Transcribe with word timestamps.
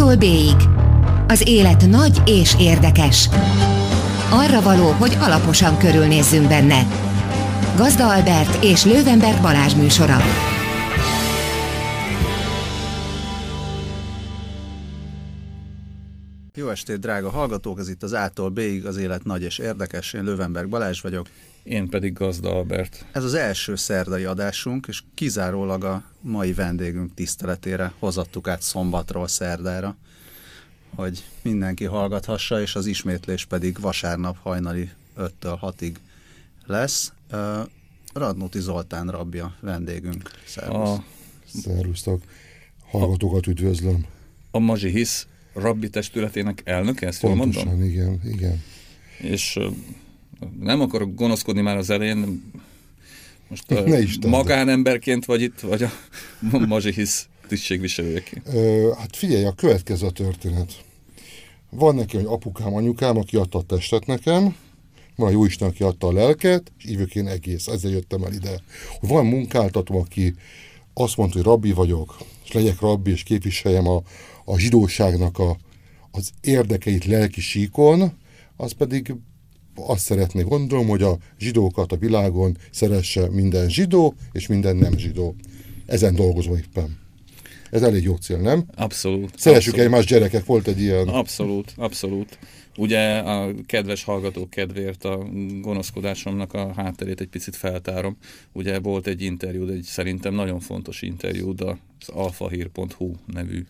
A-tól 0.00 0.16
B-ig. 0.16 0.56
Az 1.28 1.48
élet 1.48 1.86
nagy 1.86 2.22
és 2.26 2.54
érdekes. 2.58 3.28
Arra 4.30 4.60
való, 4.60 4.90
hogy 4.90 5.16
alaposan 5.20 5.78
körülnézzünk 5.78 6.48
benne. 6.48 6.86
Gazda 7.76 8.08
Albert 8.14 8.64
és 8.64 8.84
Lővenberg 8.84 9.40
Balázs 9.40 9.74
műsora. 9.74 10.16
Jó 16.54 16.68
estét, 16.68 17.00
drága 17.00 17.30
hallgatók! 17.30 17.78
Ez 17.78 17.88
itt 17.88 18.02
az 18.02 18.12
A-tól 18.12 18.48
B-ig 18.48 18.86
az 18.86 18.96
élet 18.96 19.24
nagy 19.24 19.42
és 19.42 19.58
érdekes. 19.58 20.12
Én 20.12 20.24
Lővenberg 20.24 20.68
Balázs 20.68 21.00
vagyok. 21.00 21.26
Én 21.62 21.88
pedig 21.88 22.12
Gazda 22.12 22.56
Albert. 22.56 23.06
Ez 23.12 23.24
az 23.24 23.34
első 23.34 23.76
szerdai 23.76 24.24
adásunk, 24.24 24.86
és 24.88 25.02
kizárólag 25.14 25.84
a 25.84 26.04
mai 26.20 26.52
vendégünk 26.52 27.14
tiszteletére 27.14 27.92
hozattuk 27.98 28.48
át 28.48 28.62
szombatról 28.62 29.28
szerdára, 29.28 29.96
hogy 30.94 31.24
mindenki 31.42 31.84
hallgathassa, 31.84 32.60
és 32.60 32.74
az 32.74 32.86
ismétlés 32.86 33.44
pedig 33.44 33.80
vasárnap 33.80 34.36
hajnali 34.42 34.90
5-től 35.18 35.58
6-ig 35.60 35.94
lesz. 36.66 37.12
Radnóti 38.12 38.60
Zoltán 38.60 39.08
rabja 39.08 39.56
vendégünk. 39.60 40.30
Szervusz. 40.46 40.88
A... 40.88 41.04
Szervusztok. 41.44 42.22
Hallgatókat 42.90 43.46
üdvözlöm. 43.46 44.06
A 44.50 44.58
Mazsi 44.58 44.90
Hisz 44.90 45.26
rabbi 45.52 45.90
testületének 45.90 46.62
elnöke, 46.64 47.06
ezt 47.06 47.20
Pontosan, 47.20 47.52
jól 47.52 47.64
mondom? 47.64 47.88
igen, 47.88 48.20
igen. 48.24 48.62
És 49.18 49.58
nem 50.60 50.80
akarok 50.80 51.14
gonoszkodni 51.14 51.60
már 51.60 51.76
az 51.76 51.90
elején, 51.90 52.42
most 53.48 53.68
ne 53.84 54.00
is 54.00 54.18
magánemberként 54.26 55.24
vagy 55.24 55.42
itt, 55.42 55.60
vagy 55.60 55.82
a 55.82 55.90
Mazsihisz 56.68 57.28
tisztségviselőjeként? 57.48 58.48
Hát 58.98 59.16
figyelj, 59.16 59.44
a 59.44 59.52
következő 59.52 60.06
a 60.06 60.10
történet. 60.10 60.84
Van 61.70 61.94
neki 61.94 62.16
egy 62.16 62.24
apukám, 62.24 62.74
anyukám, 62.74 63.16
aki 63.16 63.36
adta 63.36 63.58
a 63.58 63.62
testet 63.62 64.06
nekem, 64.06 64.56
van 65.16 65.28
a 65.28 65.30
Jóisten, 65.30 65.68
aki 65.68 65.82
adta 65.82 66.06
a 66.06 66.12
lelket, 66.12 66.72
és 66.78 66.84
ívők 66.84 67.14
én 67.14 67.28
egész, 67.28 67.66
ezzel 67.66 67.90
jöttem 67.90 68.22
el 68.22 68.32
ide. 68.32 68.62
Hogy 68.98 69.08
van 69.08 69.26
munkáltató, 69.26 69.98
aki 69.98 70.34
azt 70.94 71.16
mondta, 71.16 71.36
hogy 71.36 71.46
rabbi 71.46 71.72
vagyok, 71.72 72.18
és 72.44 72.52
legyek 72.52 72.80
rabbi, 72.80 73.10
és 73.10 73.22
képviseljem 73.22 73.88
a, 73.88 74.02
a 74.44 74.58
zsidóságnak 74.58 75.38
a, 75.38 75.56
az 76.10 76.30
érdekeit 76.40 77.04
lelki 77.04 77.40
síkon, 77.40 78.12
az 78.56 78.72
pedig 78.72 79.14
azt 79.86 80.04
szeretné 80.04 80.42
gondolom, 80.42 80.86
hogy 80.86 81.02
a 81.02 81.18
zsidókat 81.38 81.92
a 81.92 81.96
világon 81.96 82.56
szeresse 82.70 83.28
minden 83.30 83.68
zsidó, 83.68 84.14
és 84.32 84.46
minden 84.46 84.76
nem 84.76 84.98
zsidó. 84.98 85.34
Ezen 85.86 86.14
dolgozom 86.14 86.56
éppen. 86.56 86.98
Ez 87.70 87.82
elég 87.82 88.02
jó 88.02 88.16
cél, 88.16 88.38
nem? 88.38 88.64
Abszolút. 88.74 89.38
Szeressük 89.38 89.72
abszolút. 89.72 89.92
egymás 89.92 90.06
gyerekek, 90.06 90.44
volt 90.44 90.68
egy 90.68 90.80
ilyen. 90.80 91.08
Abszolút, 91.08 91.72
abszolút. 91.76 92.38
Ugye 92.76 93.18
a 93.18 93.52
kedves 93.66 94.04
hallgatók 94.04 94.50
kedvéért 94.50 95.04
a 95.04 95.26
gonoszkodásomnak 95.60 96.52
a 96.52 96.72
hátterét 96.76 97.20
egy 97.20 97.28
picit 97.28 97.56
feltárom. 97.56 98.16
Ugye 98.52 98.78
volt 98.78 99.06
egy 99.06 99.22
interjú, 99.22 99.68
egy 99.68 99.82
szerintem 99.82 100.34
nagyon 100.34 100.60
fontos 100.60 101.02
interjú 101.02 101.54
az 101.58 102.08
alfahír.hu 102.08 103.12
nevű 103.26 103.64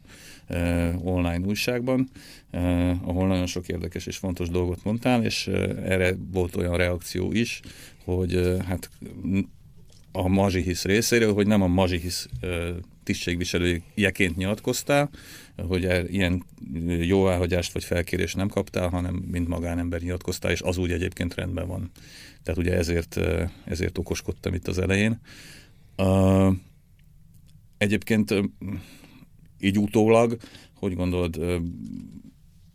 online 1.03 1.47
újságban, 1.47 2.11
eh, 2.51 3.09
ahol 3.09 3.27
nagyon 3.27 3.47
sok 3.47 3.69
érdekes 3.69 4.07
és 4.07 4.17
fontos 4.17 4.49
dolgot 4.49 4.85
mondtál, 4.85 5.25
és 5.25 5.47
eh, 5.47 5.93
erre 5.93 6.15
volt 6.33 6.57
olyan 6.57 6.77
reakció 6.77 7.33
is, 7.33 7.61
hogy 8.05 8.35
eh, 8.35 8.65
hát 8.65 8.91
a 10.13 10.29
Mazsihisz 10.29 10.85
részéről, 10.85 11.33
hogy 11.33 11.47
nem 11.47 11.63
a 11.63 11.67
Mazsihisz 11.67 12.29
tisztségviselőjeként 13.03 14.37
nyilatkoztál, 14.37 15.11
hogy 15.57 15.85
er, 15.85 16.11
ilyen 16.11 16.45
jóváhagyást 17.01 17.73
vagy 17.73 17.85
felkérést 17.85 18.37
nem 18.37 18.49
kaptál, 18.49 18.89
hanem 18.89 19.15
mint 19.15 19.49
magánember 19.49 20.01
nyilatkoztál, 20.01 20.51
és 20.51 20.61
az 20.61 20.79
úgy 20.79 20.93
egyébként 20.93 21.35
rendben 21.35 21.67
van. 21.67 21.91
Tehát 22.43 22.61
ugye 22.61 22.77
ezért, 22.77 23.21
ezért 23.65 23.99
okoskodtam 23.99 24.55
itt 24.55 24.69
az 24.69 24.79
elején. 24.79 25.21
Egyébként 27.79 28.35
így 29.61 29.79
utólag, 29.79 30.37
hogy 30.75 30.95
gondolod, 30.95 31.39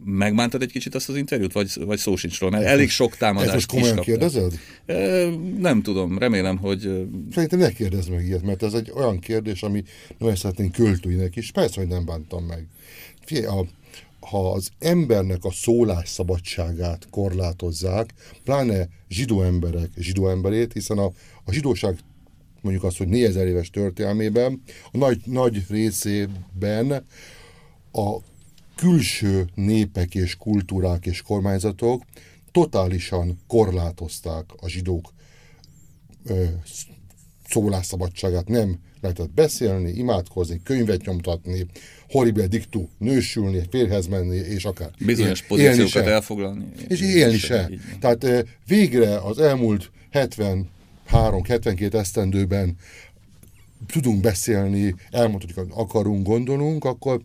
megmántad 0.06 0.62
egy 0.62 0.72
kicsit 0.72 0.96
azt 0.96 1.09
az 1.09 1.16
interjút, 1.16 1.53
vagy, 1.53 1.72
vagy 1.85 1.97
szó 1.97 2.16
sincs 2.16 2.40
róla, 2.40 2.57
mert 2.57 2.66
elég 2.66 2.90
sok 2.90 3.18
támadást 3.18 3.56
Ezt 3.56 3.56
most 3.56 3.69
komolyan 3.69 4.03
kérdezed? 4.03 4.59
E, 4.85 5.25
nem 5.59 5.81
tudom, 5.81 6.18
remélem, 6.18 6.57
hogy... 6.57 7.07
Szerintem 7.31 7.59
ne 7.59 7.72
kérdezz 7.72 8.07
meg 8.07 8.25
ilyet, 8.25 8.44
mert 8.44 8.63
ez 8.63 8.73
egy 8.73 8.91
olyan 8.96 9.19
kérdés, 9.19 9.63
ami 9.63 9.84
nagyon 10.18 10.35
szeretnénk 10.35 10.72
költőinek 10.72 11.35
is. 11.35 11.51
Persze, 11.51 11.79
hogy 11.79 11.90
nem 11.90 12.06
bántam 12.06 12.44
meg. 12.44 12.68
Figyelj, 13.25 13.46
a, 13.46 13.66
ha 14.19 14.52
az 14.52 14.69
embernek 14.79 15.44
a 15.44 15.52
szólásszabadságát 15.52 17.07
korlátozzák, 17.09 18.13
pláne 18.44 18.90
zsidó 19.09 19.41
emberek 19.41 19.90
zsidó 19.97 20.29
emberét, 20.29 20.73
hiszen 20.73 20.97
a, 20.97 21.12
a 21.44 21.52
zsidóság 21.52 21.97
mondjuk 22.66 22.86
azt, 22.86 22.98
hogy 22.98 23.08
4000 23.08 23.48
éves 23.48 23.70
történelmében, 23.70 24.62
a 24.92 24.98
nagy, 24.98 25.22
nagy 25.26 25.66
részében 25.70 27.06
a 27.92 28.18
külső 28.76 29.50
népek 29.56 30.16
és 30.16 30.36
kultúrák 30.36 31.06
és 31.06 31.22
kormányzatok 31.22 32.03
totálisan 32.52 33.40
korlátozták 33.48 34.46
a 34.58 34.70
zsidók 34.70 35.14
ö, 36.26 36.44
szólásszabadságát. 37.48 38.48
Nem 38.48 38.80
lehetett 39.02 39.34
beszélni, 39.34 39.92
imádkozni, 39.92 40.62
könyvet 40.64 41.06
nyomtatni, 41.06 41.66
horrible 42.09 42.47
diktu, 42.47 42.88
nősülni, 42.97 43.62
férhez 43.70 44.08
menni, 44.08 44.36
és 44.36 44.66
akár 44.66 44.90
Bizonyos 45.06 45.42
él, 45.42 45.47
pozíciókat 45.47 46.08
elfoglalni. 46.08 46.66
És 46.88 47.02
élni 47.02 47.38
se. 47.38 47.70
Tehát 48.00 48.46
végre 48.68 49.18
az 49.18 49.40
elmúlt 49.40 49.92
73-72 51.12 51.94
esztendőben 51.94 52.78
tudunk 53.88 54.22
beszélni, 54.22 54.96
elmondhatjuk, 55.12 55.58
hogy 55.58 55.86
akarunk, 55.86 56.26
gondolunk, 56.26 56.86
akkor 56.86 57.22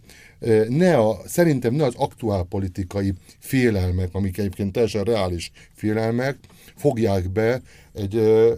ne 0.69 0.97
a, 0.97 1.21
szerintem 1.27 1.75
ne 1.75 1.85
az 1.85 1.95
aktuál 1.97 2.43
politikai 2.43 3.13
félelmek, 3.39 4.15
amik 4.15 4.39
egyébként 4.39 4.73
teljesen 4.73 5.05
reális 5.05 5.51
félelmek, 5.75 6.39
fogják 6.77 7.31
be 7.31 7.63
egy 7.93 8.15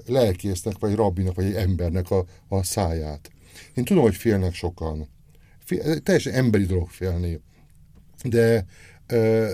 lelkésznek, 0.07 0.79
vagy 0.79 0.95
rabbinak, 0.95 1.35
vagy 1.35 1.45
egy 1.45 1.55
embernek 1.55 2.11
a, 2.11 2.25
a 2.49 2.63
száját. 2.63 3.31
Én 3.75 3.85
tudom, 3.85 4.03
hogy 4.03 4.17
félnek 4.17 4.55
sokan. 4.55 5.09
Fél, 5.65 5.99
teljesen 6.01 6.33
emberi 6.33 6.65
dolog 6.65 6.89
félni. 6.89 7.41
De 8.25 8.67
ö, 9.07 9.51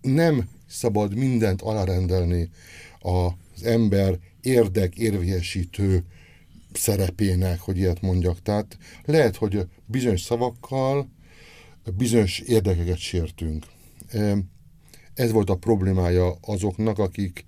nem 0.00 0.48
szabad 0.68 1.14
mindent 1.14 1.62
alárendelni 1.62 2.50
az 2.98 3.64
ember 3.64 4.18
érdek 4.42 4.96
érvényesítő 4.96 6.04
szerepének, 6.72 7.60
hogy 7.60 7.76
ilyet 7.76 8.00
mondjak. 8.00 8.42
Tehát 8.42 8.78
lehet, 9.04 9.36
hogy 9.36 9.66
bizonyos 9.86 10.20
szavakkal 10.20 11.08
bizonyos 11.96 12.38
érdekeket 12.38 12.98
sértünk. 12.98 13.66
Ez 15.14 15.32
volt 15.32 15.50
a 15.50 15.56
problémája 15.56 16.38
azoknak, 16.40 16.98
akik 16.98 17.44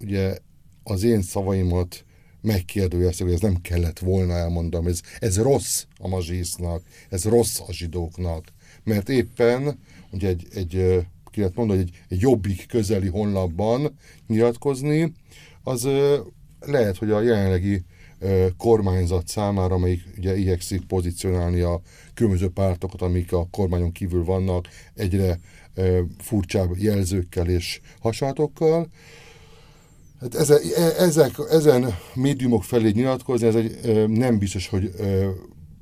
ugye 0.00 0.38
az 0.82 1.02
én 1.02 1.22
szavaimat 1.22 2.04
megkérdőjelezték, 2.40 3.26
hogy 3.26 3.34
ez 3.34 3.40
nem 3.40 3.60
kellett 3.60 3.98
volna 3.98 4.32
elmondom, 4.32 4.86
ez, 4.86 5.00
ez 5.18 5.38
rossz 5.38 5.84
a 5.98 6.08
mazsisznak, 6.08 6.82
ez 7.08 7.24
rossz 7.24 7.60
a 7.66 7.72
zsidóknak, 7.72 8.52
mert 8.84 9.08
éppen 9.08 9.78
ugye 10.10 10.28
egy, 10.28 10.46
egy 10.54 11.06
ki 11.30 11.40
lehet 11.40 11.54
mondani, 11.54 11.80
egy, 11.80 12.02
egy 12.08 12.20
jobbik 12.20 12.66
közeli 12.66 13.08
honlapban 13.08 13.98
nyilatkozni, 14.26 15.12
az 15.62 15.88
lehet, 16.60 16.96
hogy 16.96 17.10
a 17.10 17.20
jelenlegi 17.20 17.84
kormányzat 18.56 19.28
számára, 19.28 19.74
amelyik 19.74 20.02
ugye 20.18 20.36
igyekszik 20.36 20.86
pozícionálni 20.86 21.60
a 21.60 21.80
különböző 22.14 22.48
pártokat, 22.48 23.02
amik 23.02 23.32
a 23.32 23.48
kormányon 23.50 23.92
kívül 23.92 24.24
vannak, 24.24 24.68
egyre 24.94 25.38
furcsább 26.18 26.76
jelzőkkel 26.76 27.48
és 27.48 27.80
hasonlatokkal. 28.00 28.88
Hát 30.20 30.34
ezek, 30.34 30.60
e, 30.76 30.82
ezek, 30.82 31.32
ezen 31.50 31.94
médiumok 32.14 32.64
felé 32.64 32.90
nyilatkozni, 32.90 33.46
ez 33.46 33.54
egy, 33.54 34.08
nem 34.08 34.38
biztos, 34.38 34.68
hogy 34.68 34.90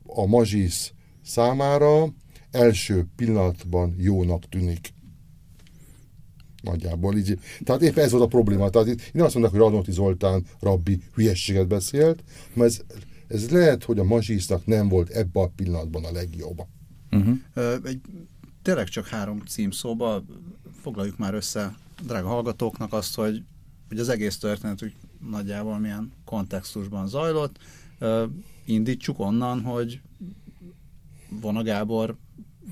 a 0.07 0.27
mazsisz 0.27 0.93
számára 1.25 2.13
első 2.51 3.07
pillanatban 3.17 3.95
jónak 3.99 4.49
tűnik. 4.49 4.93
Nagyjából 6.63 7.17
így. 7.17 7.39
Tehát 7.65 7.83
éppen 7.83 8.05
ez 8.05 8.11
volt 8.11 8.23
a 8.23 8.27
probléma. 8.27 8.71
Tehát 8.71 8.89
itt, 8.89 9.01
én 9.13 9.23
azt 9.23 9.35
mondom, 9.35 9.53
hogy 9.53 9.61
Radnóti 9.61 9.93
Zoltán 9.93 10.45
rabbi 10.61 11.03
hülyességet 11.15 11.69
beszélt, 11.69 12.25
mert 12.53 12.71
ez, 12.71 12.81
ez 13.29 13.51
lehet, 13.51 13.85
hogy 13.85 13.99
a 13.99 14.05
mazsisznak 14.05 14.67
nem 14.67 14.89
volt 14.89 15.09
ebben 15.09 15.43
a 15.43 15.51
pillanatban 15.57 16.05
a 16.05 16.13
legjobb. 16.13 16.67
Uh-huh. 17.11 17.39
Egy, 17.85 18.01
tényleg 18.63 18.89
csak 18.89 19.07
három 19.07 19.43
címszóba 19.49 20.25
foglaljuk 20.81 21.19
már 21.19 21.35
össze 21.35 21.77
drága 22.07 22.29
hallgatóknak 22.29 22.93
azt, 22.93 23.15
hogy, 23.15 23.43
hogy 23.89 23.99
az 23.99 24.09
egész 24.09 24.39
történet 24.39 24.81
hogy 24.81 24.95
nagyjából 25.31 25.79
milyen 25.79 26.13
kontextusban 26.25 27.09
zajlott. 27.09 27.59
Indítsuk 28.65 29.19
onnan, 29.19 29.61
hogy 29.61 30.01
Vona 31.41 31.63
Gábor 31.63 32.17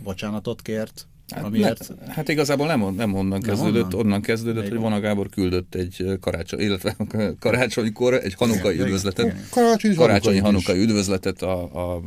bocsánatot 0.02 0.62
kért 0.62 1.06
Hát, 1.34 1.44
amiért? 1.44 1.92
ne, 2.06 2.12
hát 2.12 2.28
igazából 2.28 2.66
nem, 2.66 2.94
nem 2.94 3.14
onnan 3.14 3.40
kezdődött, 3.40 3.84
onnan, 3.84 4.06
onnan 4.06 4.20
kezdődött, 4.20 4.62
Még 4.62 4.72
hogy 4.72 4.80
Vona 4.80 5.00
Gábor 5.00 5.28
küldött 5.28 5.74
egy 5.74 6.18
karácsony, 6.20 6.60
illetve 6.60 6.96
karácsonykor 7.40 8.14
egy 8.14 8.34
hanukai 8.34 8.78
üdvözletet. 8.78 9.48
Karácsony, 9.50 9.94
karácsonyi 9.94 10.38
hanukai 10.38 10.80
üdvözletet 10.80 11.42
a, 11.42 11.94
a 11.94 12.02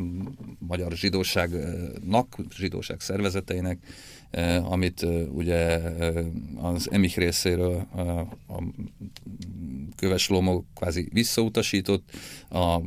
magyar 0.59 0.91
zsidóságnak, 0.91 2.37
zsidóság 2.55 2.99
szervezeteinek, 2.99 3.79
amit 4.63 5.03
eh, 5.03 5.33
ugye 5.33 5.55
eh, 5.55 6.25
az 6.55 6.87
Emich 6.91 7.17
részéről 7.17 7.87
eh, 7.95 8.19
a 8.19 8.63
Köves 9.95 10.29
Lomó 10.29 10.65
kvázi 10.75 11.09
visszautasított, 11.13 12.09
a 12.49 12.81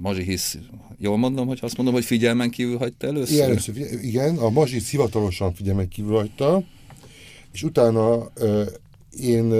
Mazsihisz, 0.00 0.58
jól 0.98 1.16
mondom, 1.16 1.46
hogy 1.46 1.58
azt 1.62 1.76
mondom, 1.76 1.94
hogy 1.94 2.04
figyelmen 2.04 2.50
kívül 2.50 2.78
hagyta 2.78 3.06
először? 3.06 3.34
Igen, 3.34 3.50
először, 3.50 3.76
igen 4.02 4.36
a 4.36 4.50
Mazsihisz 4.50 4.90
hivatalosan 4.90 5.54
figyelmen 5.54 5.88
kívül 5.88 6.14
hagyta, 6.14 6.64
és 7.52 7.62
utána 7.62 8.30
eh, 8.34 8.66
én 9.20 9.54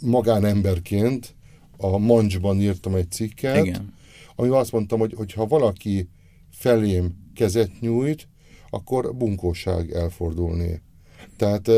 magánemberként 0.00 1.34
a 1.76 1.98
Mancsban 1.98 2.60
írtam 2.60 2.94
egy 2.94 3.10
cikket, 3.10 3.64
igen. 3.64 3.94
amivel 4.36 4.58
azt 4.58 4.72
mondtam, 4.72 4.98
hogy 4.98 5.32
ha 5.32 5.46
valaki 5.46 6.08
felém 6.50 7.14
kezet 7.34 7.80
nyújt, 7.80 8.28
akkor 8.74 9.14
bunkóság 9.16 9.92
elfordulni. 9.92 10.82
Tehát 11.36 11.70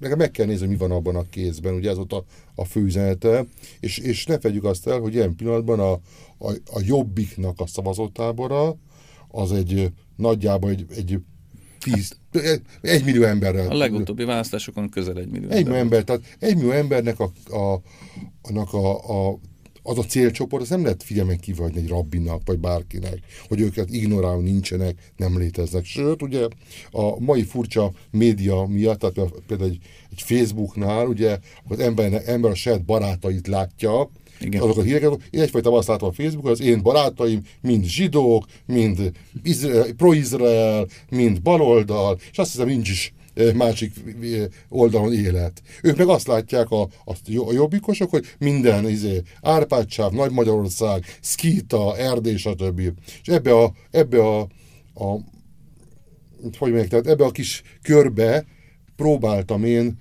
nekem 0.00 0.18
meg 0.18 0.30
kell 0.30 0.46
nézni, 0.46 0.66
mi 0.66 0.76
van 0.76 0.90
abban 0.90 1.16
a 1.16 1.28
kézben, 1.28 1.74
ugye 1.74 1.90
ez 1.90 1.98
ott 1.98 2.12
a, 2.12 2.24
a 2.54 2.64
főüzenete, 2.64 3.46
és, 3.80 3.98
és 3.98 4.26
ne 4.26 4.38
fedjük 4.38 4.64
azt 4.64 4.86
el, 4.86 4.98
hogy 4.98 5.14
ilyen 5.14 5.36
pillanatban 5.36 5.80
a, 5.80 5.92
a, 6.38 6.52
a 6.72 6.80
jobbiknak 6.80 7.60
a 7.60 7.66
szavazótábora 7.66 8.76
az 9.28 9.52
egy 9.52 9.92
nagyjából 10.16 10.70
egy, 10.70 10.86
egy 10.96 11.18
tíz, 11.78 12.16
hát, 12.32 12.62
egy 12.80 13.04
millió 13.04 13.22
emberrel. 13.22 13.70
A 13.70 13.74
legutóbbi 13.74 14.24
választásokon 14.24 14.88
közel 14.88 15.18
egy 15.18 15.28
millió 15.28 15.48
egy 15.48 15.66
ember. 15.66 15.78
ember. 15.78 16.04
Tehát 16.04 16.36
egy 16.38 16.54
millió 16.56 16.70
embernek 16.70 17.20
a, 17.20 17.32
a, 17.56 17.80
annak 18.42 18.72
a, 18.72 19.28
a 19.30 19.38
az 19.88 19.98
a 19.98 20.02
célcsoport, 20.02 20.62
az 20.62 20.68
nem 20.68 20.82
lehet 20.82 21.02
figyelmen 21.02 21.38
kívül 21.38 21.70
egy 21.74 21.88
rabbinak, 21.88 22.42
vagy 22.44 22.58
bárkinek, 22.58 23.18
hogy 23.48 23.60
őket 23.60 23.90
ignorálni 23.90 24.50
nincsenek, 24.50 25.12
nem 25.16 25.38
léteznek. 25.38 25.84
Sőt, 25.84 26.22
ugye 26.22 26.46
a 26.90 27.20
mai 27.20 27.42
furcsa 27.42 27.92
média 28.10 28.66
miatt, 28.66 28.98
tehát 28.98 29.32
például 29.46 29.70
egy, 29.70 29.78
egy 30.10 30.22
Facebooknál, 30.22 31.06
ugye 31.06 31.38
az 31.68 31.78
ember, 31.78 32.22
ember 32.26 32.50
a 32.50 32.54
saját 32.54 32.84
barátait 32.84 33.46
látja, 33.46 34.10
igen. 34.40 34.62
azok 34.62 34.76
a 34.76 34.82
híreket. 34.82 35.20
Én 35.30 35.40
egyfajta 35.40 35.72
azt 35.72 35.88
látom 35.88 36.08
a 36.08 36.12
Facebookon, 36.12 36.50
az 36.50 36.60
én 36.60 36.82
barátaim 36.82 37.42
mind 37.60 37.84
zsidók, 37.84 38.46
mind 38.66 39.12
pro-izrael, 39.96 40.86
mind 41.10 41.42
baloldal, 41.42 42.18
és 42.30 42.38
azt 42.38 42.50
hiszem 42.50 42.66
nincs 42.66 42.90
is 42.90 43.12
másik 43.54 43.92
oldalon 44.68 45.12
élet. 45.12 45.62
Ők 45.82 45.96
meg 45.96 46.08
azt 46.08 46.26
látják 46.26 46.70
a, 46.70 46.82
a 47.04 47.52
jobbikosok, 47.52 48.10
hogy 48.10 48.24
minden 48.38 48.88
izé, 48.88 49.22
Árpádsáv, 49.42 50.12
Nagy 50.12 50.30
Magyarország, 50.30 51.04
Skita, 51.20 51.96
Erdély, 51.96 52.36
stb. 52.36 52.80
És 53.22 53.28
ebbe 53.28 53.52
a, 53.52 53.72
ebbe 53.90 54.22
a, 54.22 54.40
a 54.94 55.18
hogy 56.58 56.70
mondják, 56.70 56.88
tehát 56.88 57.06
ebbe 57.06 57.24
a 57.24 57.30
kis 57.30 57.62
körbe 57.82 58.46
próbáltam 58.96 59.64
én 59.64 59.98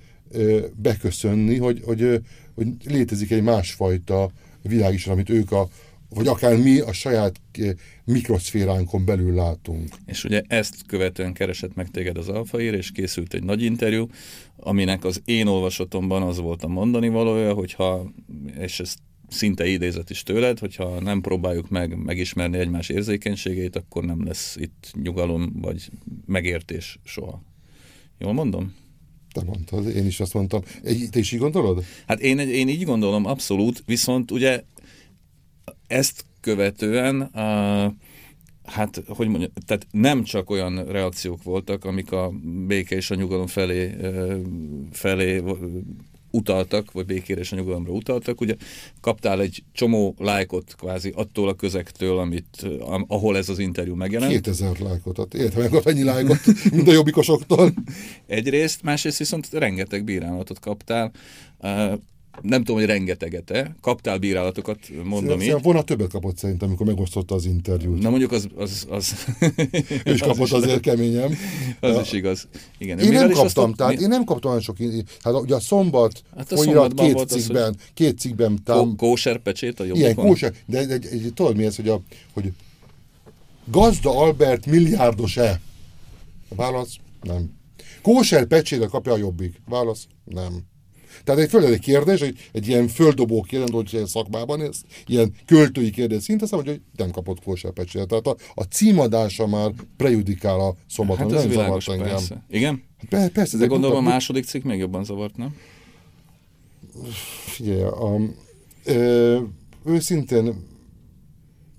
beköszönni, 0.76 1.58
hogy, 1.58 1.82
hogy, 1.86 2.22
hogy 2.56 2.68
létezik 2.86 3.32
egy 3.32 3.44
másfajta 3.44 4.32
világ 4.62 4.94
is, 4.94 5.08
amit 5.08 5.30
ők 5.30 5.52
a, 5.52 5.68
vagy 6.10 6.28
akár 6.28 6.58
mi 6.58 6.80
a 6.80 6.94
saját 6.94 7.42
eh, 7.52 7.74
mikroszféránkon 8.04 9.06
belül 9.06 9.34
látunk. 9.34 9.96
És 10.06 10.24
ugye 10.24 10.42
ezt 10.48 10.86
követően 10.86 11.34
keresett 11.34 11.76
meg 11.76 11.92
téged 11.92 12.18
az 12.18 12.30
Alfaír, 12.30 12.74
és 12.74 12.92
készült 12.92 13.34
egy 13.34 13.44
nagy 13.44 13.64
interjú, 13.64 14.08
aminek 14.56 15.04
az 15.04 15.22
én 15.26 15.48
olvasatomban 15.48 16.22
az 16.22 16.38
volt 16.38 16.64
a 16.64 16.68
mondani 16.68 17.10
valója, 17.10 17.54
hogyha, 17.54 18.12
és 18.60 18.80
ezt 18.80 18.98
szinte 19.28 19.68
idézet 19.68 20.10
is 20.10 20.24
tőled, 20.24 20.60
hogyha 20.60 21.00
nem 21.02 21.22
próbáljuk 21.22 21.70
meg 21.70 21.98
megismerni 22.04 22.58
egymás 22.58 22.90
érzékenységét, 22.90 23.76
akkor 23.76 24.04
nem 24.04 24.26
lesz 24.26 24.56
itt 24.60 24.92
nyugalom 25.02 25.52
vagy 25.62 25.90
megértés 26.26 27.00
soha. 27.04 27.42
Jól 28.18 28.34
mondom? 28.34 28.74
Te 29.32 29.44
mondtad, 29.44 29.96
én 29.96 30.06
is 30.06 30.20
azt 30.20 30.34
mondtam. 30.34 30.62
Te 31.12 31.20
is 31.20 31.32
így 31.32 31.40
gondolod? 31.40 31.84
Hát 32.08 32.20
én, 32.20 32.40
én 32.40 32.68
így 32.68 32.84
gondolom, 32.84 33.26
abszolút, 33.26 33.84
viszont 33.86 34.32
ugye 34.32 34.64
ezt 35.88 36.26
követően 36.42 37.22
a, 37.22 37.94
hát, 38.64 39.04
hogy 39.08 39.28
mondjam, 39.28 39.52
tehát 39.66 39.88
nem 39.92 40.24
csak 40.24 40.50
olyan 40.50 40.86
reakciók 40.86 41.44
voltak, 41.44 41.86
amik 41.86 42.12
a 42.12 42.32
béke 42.68 42.96
és 42.96 43.12
a 43.12 43.16
nyugalom 43.16 43.48
felé, 43.48 43.96
felé 44.92 45.42
utaltak, 46.32 46.92
vagy 46.92 47.06
békére 47.06 47.40
és 47.40 47.52
a 47.52 47.56
nyugalomra 47.56 47.92
utaltak, 47.92 48.42
ugye 48.42 48.56
kaptál 49.02 49.42
egy 49.42 49.64
csomó 49.74 50.16
lájkot 50.18 50.76
kvázi 50.76 51.12
attól 51.16 51.50
a 51.50 51.54
közektől, 51.54 52.18
amit, 52.18 52.68
ahol 53.08 53.38
ez 53.38 53.50
az 53.50 53.60
interjú 53.60 53.96
megjelent. 53.96 54.32
2000 54.32 54.80
lájkot, 54.80 55.18
hát 55.18 55.34
értem 55.34 55.62
meg 55.72 55.82
ennyi 55.84 56.04
lájkot, 56.04 56.40
mint 56.72 56.88
a 56.88 56.92
jobbikosoktól. 56.92 57.74
Egyrészt, 58.26 58.82
másrészt 58.82 59.18
viszont 59.18 59.50
rengeteg 59.52 60.04
bírálatot 60.04 60.60
kaptál 60.60 61.12
nem 62.42 62.64
tudom, 62.64 62.76
hogy 62.76 62.86
rengeteget-e, 62.86 63.76
kaptál 63.82 64.18
bírálatokat, 64.18 64.80
mondom 65.04 65.42
így. 65.42 65.56
Volna 65.62 65.82
többet 65.82 66.10
kapott 66.12 66.38
szerintem, 66.38 66.68
amikor 66.68 66.86
megosztotta 66.86 67.36
az 67.36 67.46
interjút. 67.46 68.02
Na 68.02 68.10
mondjuk 68.10 68.32
az... 68.32 68.48
az, 68.56 68.86
az 68.90 69.26
ő 70.04 70.14
is 70.14 70.20
kapott 70.20 70.52
az 70.52 70.64
azért 70.64 70.80
keményem. 70.80 71.38
Az 71.80 71.94
ja. 71.94 72.02
is 72.02 72.12
igaz. 72.12 72.48
Igen. 72.78 73.00
Én 73.00 73.12
nem 73.12 73.32
kaptam, 73.32 73.74
tehát 73.74 73.96
mi? 73.96 74.02
én 74.02 74.08
nem 74.08 74.24
kaptam 74.24 74.50
olyan 74.52 74.64
sok... 74.64 74.78
Hát 75.22 75.34
ugye 75.34 75.56
a 75.56 75.60
szombat 75.60 76.24
hát 76.36 76.52
a 76.52 76.56
folyirat 76.56 76.94
két 76.94 77.28
cikkben, 77.28 77.66
hogy... 77.66 77.76
két 77.94 78.20
cikkben... 78.20 78.64
Tám... 78.64 78.96
Kóser 78.96 79.38
pecsét 79.38 79.80
a 79.80 79.84
jobbikon? 79.84 80.10
Igen, 80.10 80.26
kóser, 80.26 80.54
de 80.66 80.78
egy, 80.78 80.92
egy, 80.92 81.06
egy, 81.06 81.32
tudod 81.34 81.56
mi 81.56 81.66
ez, 81.66 81.76
hogy, 81.76 81.90
a, 81.90 82.02
hogy 82.34 82.52
Gazda 83.72 84.20
Albert 84.20 84.66
milliárdos-e? 84.66 85.60
Válasz, 86.56 86.96
nem. 87.22 87.56
Kóser 88.02 88.46
pecsére 88.46 88.86
kapja 88.86 89.14
a 89.14 89.18
jobbik. 89.18 89.62
Válasz, 89.70 90.08
nem. 90.24 90.64
Tehát 91.24 91.42
egy 91.42 91.50
földedi 91.50 91.80
kérdés, 91.80 92.22
egy, 92.22 92.50
egy 92.52 92.68
ilyen 92.68 92.88
földobó 92.88 93.42
kérdés, 93.42 93.70
hogy 93.72 93.94
ilyen 93.94 94.06
szakmában 94.06 94.62
ez, 94.62 94.82
ilyen 95.06 95.34
költői 95.46 95.90
kérdés 95.90 96.24
szinte, 96.24 96.46
hogy 96.50 96.82
nem 96.96 97.12
kapott 97.12 97.44
kóserpecsét. 97.44 98.08
Tehát 98.08 98.28
a, 98.28 98.36
a 98.54 98.64
címadása 98.64 99.48
már 99.48 99.72
prejudikál 99.98 100.60
a 100.60 100.76
szombaton, 100.90 101.32
hát 101.32 101.42
nem 101.42 101.52
zavart 101.52 101.90
engem. 101.90 102.08
Persze. 102.08 102.44
Igen? 102.50 102.84
Hát 103.10 103.30
persze, 103.30 103.58
de, 103.58 103.66
gondolom 103.66 103.98
a 103.98 104.10
második 104.10 104.46
cikk 104.46 104.64
még 104.64 104.80
jobban 104.80 105.04
zavart, 105.04 105.38
nem? 105.38 105.56
Figyelj, 107.46 107.82
a, 107.82 108.20
ö, 108.84 109.40
őszintén 109.86 110.66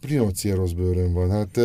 Prinócia 0.00 0.54
rossz 0.54 0.70
bőrön 0.70 1.12
van. 1.12 1.30
Hát, 1.30 1.56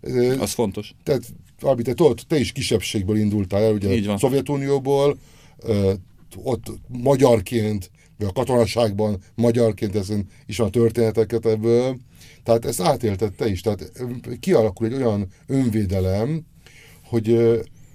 ö, 0.00 0.38
az 0.38 0.52
fontos. 0.52 0.94
Tehát, 1.02 1.22
amit 1.60 1.84
te 1.84 1.94
tudod, 1.94 2.20
te 2.28 2.38
is 2.38 2.52
kisebbségből 2.52 3.16
indultál 3.16 3.62
el, 3.62 3.72
ugye 3.72 4.18
Szovjetunióból, 4.18 5.18
ott 6.42 6.66
magyarként, 6.88 7.90
vagy 8.18 8.26
a 8.26 8.32
katonaságban 8.32 9.20
magyarként, 9.34 9.94
ezen 9.94 10.28
is 10.46 10.60
a 10.60 10.70
történeteket 10.70 11.46
ebből, 11.46 11.96
tehát 12.42 12.64
ezt 12.64 12.80
átéltette 12.80 13.48
is. 13.48 13.60
Tehát 13.60 13.92
kialakul 14.40 14.86
egy 14.86 14.92
olyan 14.94 15.28
önvédelem, 15.46 16.46
hogy 17.04 17.32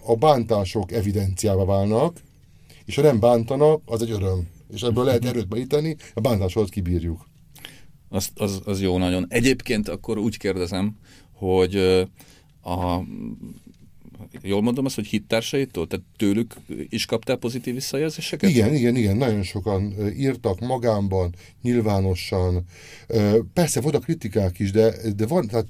a 0.06 0.16
bántások 0.16 0.92
evidenciába 0.92 1.66
válnak, 1.66 2.18
és 2.86 2.96
ha 2.96 3.02
nem 3.02 3.20
bántanak, 3.20 3.82
az 3.86 4.02
egy 4.02 4.12
öröm. 4.12 4.48
És 4.74 4.82
ebből 4.82 5.04
lehet 5.04 5.26
erőt 5.26 5.48
beíteni, 5.48 5.96
a 6.14 6.20
bántásokat 6.20 6.70
kibírjuk. 6.70 7.28
Az, 8.10 8.30
az, 8.36 8.62
az 8.66 8.82
jó 8.82 8.98
nagyon. 8.98 9.26
Egyébként 9.30 9.88
akkor 9.88 10.18
úgy 10.18 10.38
kérdezem, 10.38 10.98
hogy 11.34 11.76
a 12.62 13.00
jól 14.42 14.62
mondom 14.62 14.86
azt, 14.86 14.96
hogy 14.96 15.08
hittársaitól? 15.08 15.88
Tehát 15.88 16.06
tőlük 16.18 16.56
is 16.90 17.06
kaptál 17.06 17.36
pozitív 17.36 17.74
visszajelzéseket? 17.74 18.50
Igen, 18.50 18.74
igen, 18.74 18.96
igen. 18.96 19.18
Nagyon 19.18 19.44
sokan 19.44 19.94
írtak 20.18 20.60
magámban, 20.60 21.36
nyilvánosan. 21.62 22.66
Persze 23.54 23.82
voltak 23.82 24.04
kritikák 24.04 24.60
is, 24.60 24.72
de, 24.72 24.94
de 25.16 25.28
van, 25.28 25.48
tehát 25.48 25.68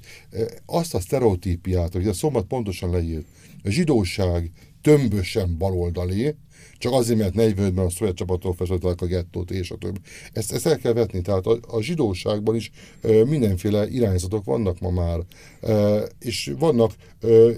azt 0.66 0.94
a 0.94 1.00
sztereotípiát, 1.00 1.92
hogy 1.92 2.08
a 2.08 2.12
szombat 2.12 2.46
pontosan 2.46 2.90
leírt. 2.90 3.26
A 3.62 3.70
zsidóság 3.70 4.50
tömbösen 4.82 5.56
baloldali, 5.58 6.34
csak 6.78 6.92
azért, 6.92 7.18
mert 7.18 7.34
45-ben 7.36 7.84
a 7.84 7.90
szovjet 7.90 8.16
csapatok 8.16 8.56
festettek 8.56 9.00
a 9.00 9.06
gettót, 9.06 9.50
és 9.50 9.70
a 9.70 9.76
többi. 9.76 9.98
Ezt, 10.32 10.52
ezt 10.52 10.66
el 10.66 10.78
kell 10.78 10.92
vetni, 10.92 11.20
tehát 11.20 11.46
a, 11.46 11.58
a 11.68 11.82
zsidóságban 11.82 12.54
is 12.54 12.70
ö, 13.00 13.24
mindenféle 13.24 13.88
irányzatok 13.88 14.44
vannak 14.44 14.80
ma 14.80 14.90
már, 14.90 15.20
ö, 15.60 16.04
és 16.18 16.52
vannak 16.58 16.92
ö, 17.20 17.52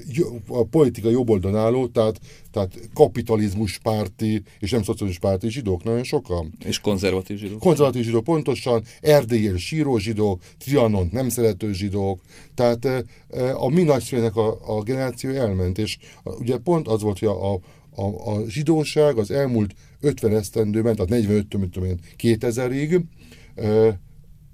a 0.47 0.65
politika 0.65 1.11
jobboldalon 1.11 1.59
álló, 1.59 1.87
tehát, 1.87 2.21
tehát 2.51 2.79
kapitalizmus 2.95 3.79
párti, 3.79 4.43
és 4.59 4.71
nem 4.71 4.83
szociális 4.83 5.19
párti 5.19 5.51
zsidók, 5.51 5.85
nagyon 5.85 6.05
sokan. 6.05 6.53
És 6.65 6.81
konzervatív 6.81 7.39
zsidók. 7.39 7.59
Konzervatív 7.59 8.03
zsidók, 8.03 8.25
pontosan, 8.25 8.83
Erdélyen 9.01 9.57
síró 9.57 9.99
zsidók, 9.99 10.43
Trianont 10.59 11.13
nem 11.13 11.29
szerető 11.29 11.73
zsidók, 11.73 12.21
tehát 12.55 12.89
a 13.55 13.69
mi 13.69 13.83
nagyszülőnek 13.83 14.37
a, 14.37 14.77
a 14.77 14.83
generáció 14.83 15.31
elment, 15.31 15.79
és 15.79 15.99
ugye 16.25 16.57
pont 16.57 16.89
az 16.89 17.03
volt, 17.03 17.19
hogy 17.19 17.29
a, 17.29 17.53
a 17.53 17.61
a, 17.95 18.31
a 18.31 18.49
zsidóság 18.49 19.19
az 19.19 19.31
elmúlt 19.31 19.75
50 20.01 20.35
esztendőben, 20.35 20.97
tehát 20.97 21.25
45-től 21.27 21.99
2000-ig 22.19 23.03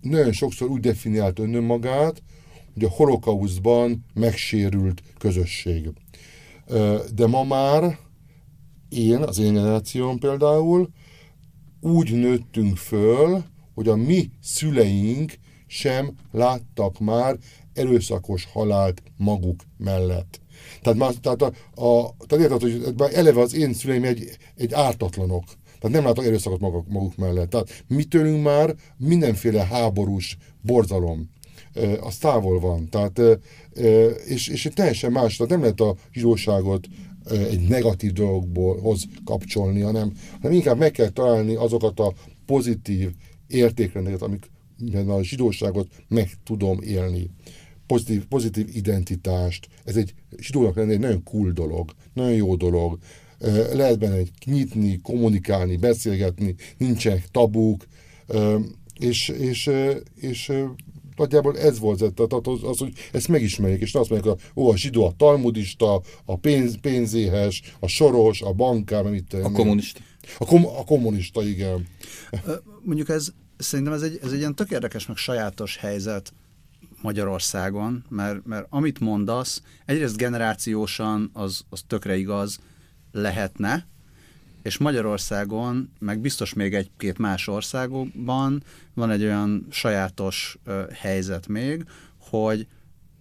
nagyon 0.00 0.32
sokszor 0.32 0.68
úgy 0.68 0.80
definiált 0.80 1.38
önmagát, 1.38 2.22
hogy 2.74 2.84
a 2.84 2.88
holokauszban 2.88 4.04
megsérült 4.14 5.02
közösség. 5.18 5.90
De 7.14 7.26
ma 7.26 7.44
már 7.44 7.98
én, 8.88 9.16
az 9.16 9.38
én 9.38 9.52
generációm 9.52 10.18
például, 10.18 10.88
úgy 11.80 12.12
nőttünk 12.12 12.76
föl, 12.76 13.44
hogy 13.74 13.88
a 13.88 13.96
mi 13.96 14.30
szüleink 14.40 15.32
sem 15.66 16.14
láttak 16.30 16.98
már 16.98 17.36
erőszakos 17.72 18.44
halált 18.52 19.02
maguk 19.16 19.60
mellett. 19.76 20.40
Tehát, 20.82 20.98
már, 20.98 21.12
tehát, 21.12 21.42
a, 21.42 21.46
a, 21.86 22.14
tehát 22.26 22.44
érted, 22.44 22.60
hogy 22.60 22.94
már 22.96 23.14
eleve 23.14 23.40
az 23.40 23.54
én 23.54 23.72
szüleim 23.72 24.04
egy, 24.04 24.36
egy 24.56 24.72
ártatlanok. 24.72 25.44
Tehát 25.80 25.96
nem 25.96 26.04
látok 26.04 26.24
erőszakot 26.24 26.60
maguk, 26.60 26.88
maguk 26.88 27.16
mellett. 27.16 27.50
Tehát 27.50 27.84
mi 27.88 28.04
tőlünk 28.04 28.42
már 28.42 28.74
mindenféle 28.96 29.64
háborús 29.64 30.36
borzalom 30.60 31.30
az 32.00 32.16
távol 32.16 32.60
van. 32.60 32.88
Tehát, 32.88 33.20
és, 34.26 34.48
és 34.48 34.68
teljesen 34.74 35.12
más, 35.12 35.36
tehát 35.36 35.52
nem 35.52 35.60
lehet 35.60 35.80
a 35.80 35.96
zsidóságot 36.12 36.86
egy 37.30 37.68
negatív 37.68 38.12
dologból 38.12 38.80
hoz 38.80 39.04
kapcsolni, 39.24 39.80
hanem, 39.80 40.12
hanem 40.40 40.56
inkább 40.56 40.78
meg 40.78 40.90
kell 40.90 41.08
találni 41.08 41.54
azokat 41.54 42.00
a 42.00 42.12
pozitív 42.46 43.10
értékrendeket, 43.46 44.22
amik 44.22 44.50
a 45.06 45.22
zsidóságot 45.22 45.88
meg 46.08 46.30
tudom 46.44 46.78
élni 46.80 47.30
pozitív, 47.88 48.26
pozitív 48.26 48.68
identitást. 48.72 49.68
Ez 49.84 49.96
egy 49.96 50.14
zsidónak 50.36 50.76
lenni 50.76 50.92
egy 50.92 50.98
nagyon 50.98 51.22
cool 51.22 51.50
dolog, 51.50 51.90
nagyon 52.12 52.34
jó 52.34 52.56
dolog. 52.56 52.98
Lehet 53.72 53.98
benne 53.98 54.14
egy 54.14 54.30
nyitni, 54.44 55.00
kommunikálni, 55.02 55.76
beszélgetni, 55.76 56.54
nincsenek 56.78 57.28
tabuk, 57.30 57.86
és, 58.98 59.28
és, 59.28 59.70
és 60.14 60.52
nagyjából 61.16 61.58
ez 61.58 61.78
volt, 61.78 61.98
tehát 62.14 62.46
az, 62.46 62.62
az, 62.62 62.78
hogy 62.78 62.92
ezt 63.12 63.28
megismerjék, 63.28 63.80
és 63.80 63.94
azt 63.94 64.10
mondják, 64.10 64.36
ó, 64.54 64.70
a 64.70 64.76
zsidó 64.76 65.06
a 65.06 65.12
talmudista, 65.16 66.02
a 66.24 66.36
pénz, 66.36 66.80
pénzéhes, 66.80 67.62
a 67.80 67.86
soros, 67.86 68.42
a 68.42 68.52
bankár, 68.52 69.06
amit 69.06 69.34
A 69.34 69.50
kommunista. 69.50 70.00
A, 70.38 70.44
kom, 70.44 70.66
a 70.66 70.84
kommunista, 70.84 71.44
igen. 71.44 71.86
Mondjuk 72.82 73.08
ez, 73.08 73.28
szerintem 73.58 73.94
ez 73.94 74.02
egy, 74.02 74.18
ez 74.22 74.32
egy 74.32 74.38
ilyen 74.38 74.54
tök 74.54 74.70
érdekes, 74.70 75.06
meg 75.06 75.16
sajátos 75.16 75.76
helyzet, 75.76 76.32
Magyarországon, 77.02 78.04
mert, 78.08 78.46
mert 78.46 78.66
amit 78.68 79.00
mondasz, 79.00 79.62
egyrészt 79.84 80.16
generációsan 80.16 81.30
az, 81.32 81.64
az 81.68 81.82
tökre 81.86 82.16
igaz 82.16 82.60
lehetne, 83.12 83.86
és 84.62 84.78
Magyarországon, 84.78 85.90
meg 85.98 86.20
biztos 86.20 86.54
még 86.54 86.74
egy-két 86.74 87.18
más 87.18 87.48
országokban 87.48 88.62
van 88.94 89.10
egy 89.10 89.22
olyan 89.22 89.66
sajátos 89.70 90.58
helyzet 90.92 91.46
még, 91.46 91.84
hogy 92.18 92.66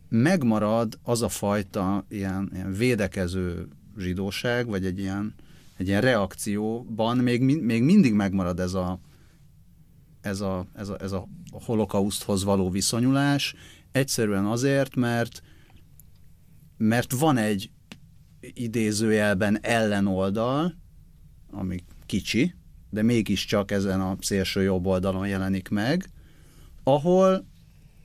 megmarad 0.09 0.99
az 1.03 1.21
a 1.21 1.29
fajta 1.29 2.05
ilyen, 2.09 2.49
ilyen 2.53 2.73
védekező 2.73 3.67
zsidóság, 3.97 4.67
vagy 4.67 4.85
egy 4.85 4.99
ilyen, 4.99 5.33
egy 5.77 5.87
ilyen 5.87 6.01
reakcióban 6.01 7.17
még, 7.17 7.41
még 7.61 7.83
mindig 7.83 8.13
megmarad 8.13 8.59
ez 8.59 8.73
a, 8.73 8.99
ez 10.27 10.41
a, 10.41 10.65
ez 10.73 10.89
a, 10.89 10.97
ez 10.99 11.11
a 11.11 11.27
holokauszthoz 11.51 12.43
való 12.43 12.69
viszonyulás, 12.69 13.55
egyszerűen 13.91 14.45
azért, 14.45 14.95
mert, 14.95 15.41
mert 16.77 17.11
van 17.11 17.37
egy 17.37 17.69
idézőjelben 18.39 19.59
ellenoldal, 19.61 20.73
ami 21.51 21.83
kicsi, 22.05 22.53
de 22.89 23.01
mégiscsak 23.01 23.71
ezen 23.71 24.01
a 24.01 24.15
szélső 24.19 24.61
jobb 24.61 24.85
oldalon 24.85 25.27
jelenik 25.27 25.69
meg, 25.69 26.09
ahol 26.83 27.45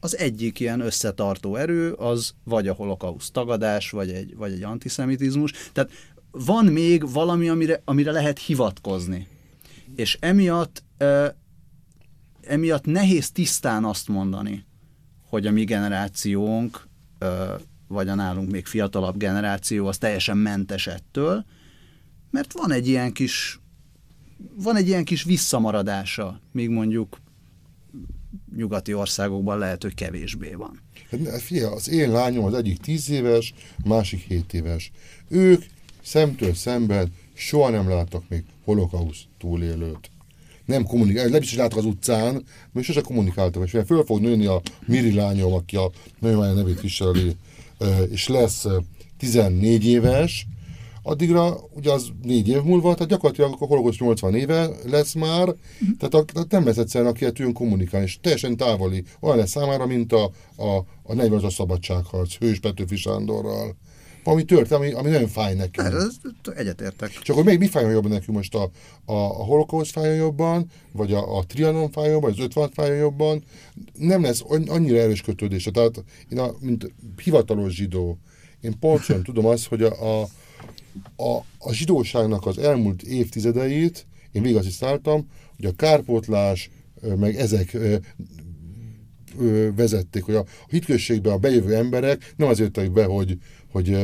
az 0.00 0.16
egyik 0.16 0.60
ilyen 0.60 0.80
összetartó 0.80 1.56
erő 1.56 1.92
az 1.92 2.34
vagy 2.44 2.68
a 2.68 2.74
holokauszt 2.74 3.32
tagadás, 3.32 3.90
vagy 3.90 4.10
egy, 4.10 4.36
vagy 4.36 4.52
egy 4.52 4.62
antiszemitizmus. 4.62 5.52
Tehát 5.72 5.90
van 6.30 6.64
még 6.64 7.10
valami, 7.10 7.48
amire, 7.48 7.82
amire 7.84 8.10
lehet 8.10 8.38
hivatkozni. 8.38 9.26
És 9.94 10.18
emiatt 10.20 10.84
emiatt 12.46 12.84
nehéz 12.84 13.30
tisztán 13.30 13.84
azt 13.84 14.08
mondani, 14.08 14.64
hogy 15.28 15.46
a 15.46 15.50
mi 15.50 15.64
generációnk, 15.64 16.88
vagy 17.88 18.08
a 18.08 18.14
nálunk 18.14 18.50
még 18.50 18.66
fiatalabb 18.66 19.16
generáció, 19.16 19.86
az 19.86 19.98
teljesen 19.98 20.36
mentes 20.36 20.86
ettől, 20.86 21.44
mert 22.30 22.52
van 22.52 22.72
egy 22.72 22.88
ilyen 22.88 23.12
kis 23.12 23.60
van 24.54 24.76
egy 24.76 24.88
ilyen 24.88 25.04
kis 25.04 25.22
visszamaradása, 25.22 26.40
míg 26.52 26.68
mondjuk 26.68 27.20
nyugati 28.56 28.94
országokban 28.94 29.58
lehet, 29.58 29.82
hogy 29.82 29.94
kevésbé 29.94 30.52
van. 30.52 30.80
Hát, 31.10 31.40
fia, 31.40 31.72
az 31.72 31.88
én 31.88 32.10
lányom 32.10 32.44
az 32.44 32.54
egyik 32.54 32.78
tíz 32.78 33.10
éves, 33.10 33.54
másik 33.84 34.20
hét 34.20 34.52
éves. 34.52 34.90
Ők 35.28 35.64
szemtől 36.02 36.54
szemben 36.54 37.12
soha 37.34 37.70
nem 37.70 37.88
láttak 37.88 38.28
még 38.28 38.44
holokauszt 38.64 39.24
túlélőt 39.38 40.10
nem 40.72 40.84
kommunikál, 40.84 41.28
nem 41.28 41.42
is 41.42 41.54
látok 41.54 41.78
az 41.78 41.84
utcán, 41.84 42.44
mert 42.72 42.86
sose 42.86 43.00
kommunikáltam, 43.00 43.62
és 43.62 43.76
föl 43.86 44.04
fog 44.04 44.20
nőni 44.20 44.46
a 44.46 44.60
Miri 44.86 45.14
lányom, 45.14 45.52
aki 45.52 45.76
a 45.76 45.90
nagyomány 46.18 46.54
nevét 46.54 46.80
viseli, 46.80 47.36
és 48.10 48.28
lesz 48.28 48.66
14 49.18 49.86
éves, 49.86 50.46
addigra 51.02 51.56
ugye 51.74 51.92
az 51.92 52.08
négy 52.22 52.48
év 52.48 52.62
múlva, 52.62 52.94
tehát 52.94 53.10
gyakorlatilag 53.10 53.52
akkor 53.52 53.68
hologos 53.68 53.98
80 53.98 54.34
éve 54.34 54.70
lesz 54.84 55.12
már, 55.12 55.54
tehát, 55.98 56.14
a, 56.14 56.24
tehát 56.24 56.50
nem 56.50 56.66
lesz 56.66 56.76
egyszerűen, 56.76 57.10
aki 57.10 57.24
tudjon 57.24 57.52
kommunikálni, 57.52 58.06
és 58.06 58.18
teljesen 58.20 58.56
távoli, 58.56 59.04
olyan 59.20 59.36
lesz 59.36 59.50
számára, 59.50 59.86
mint 59.86 60.12
a, 60.12 60.30
a, 60.56 60.76
a 61.02 61.14
40-as 61.14 61.54
szabadságharc, 61.54 62.34
Hős 62.34 62.60
Petőfi 62.60 62.96
Sándorral 62.96 63.76
valami 64.24 64.44
tört, 64.44 64.70
ami, 64.70 64.92
ami 64.92 65.10
nagyon 65.10 65.28
fáj 65.28 65.54
nekünk. 65.54 65.86
Egyetértek. 66.54 67.10
Csak 67.10 67.36
akkor 67.36 67.44
még 67.44 67.58
mi 67.58 67.66
fájjon 67.66 67.92
jobban 67.92 68.10
nekünk 68.10 68.36
most 68.36 68.54
a, 68.54 68.62
a, 69.04 69.12
a 69.14 69.44
holokauszt 69.44 69.90
fájjon 69.90 70.16
jobban, 70.16 70.70
vagy 70.92 71.12
a, 71.12 71.36
a 71.36 71.44
trianon 71.44 71.90
fájjon 71.90 72.20
vagy 72.20 72.32
az 72.32 72.44
56 72.44 72.72
fájjon 72.74 72.96
jobban. 72.96 73.44
Nem 73.94 74.22
lesz 74.22 74.42
annyira 74.66 74.98
erős 74.98 75.20
kötődése. 75.20 75.70
Tehát 75.70 76.04
én, 76.28 76.38
a, 76.38 76.54
mint 76.60 76.92
hivatalos 77.22 77.74
zsidó, 77.74 78.18
én 78.60 78.78
pontosan 78.78 79.22
tudom 79.32 79.46
azt, 79.46 79.66
hogy 79.66 79.82
a, 79.82 80.20
a, 80.20 80.28
a, 81.16 81.44
a 81.58 81.72
zsidóságnak 81.72 82.46
az 82.46 82.58
elmúlt 82.58 83.02
évtizedeit 83.02 84.06
én 84.32 84.42
végigasszisztáltam, 84.42 85.28
hogy 85.56 85.64
a 85.64 85.72
kárpótlás, 85.72 86.70
meg 87.16 87.36
ezek 87.36 87.76
vezették, 89.76 90.22
hogy 90.22 90.34
a 90.34 90.44
hitközségbe 90.66 91.32
a 91.32 91.38
bejövő 91.38 91.74
emberek 91.74 92.34
nem 92.36 92.48
azért 92.48 92.76
jöttek 92.76 92.92
be, 92.92 93.04
hogy, 93.04 93.38
hogy 93.72 93.96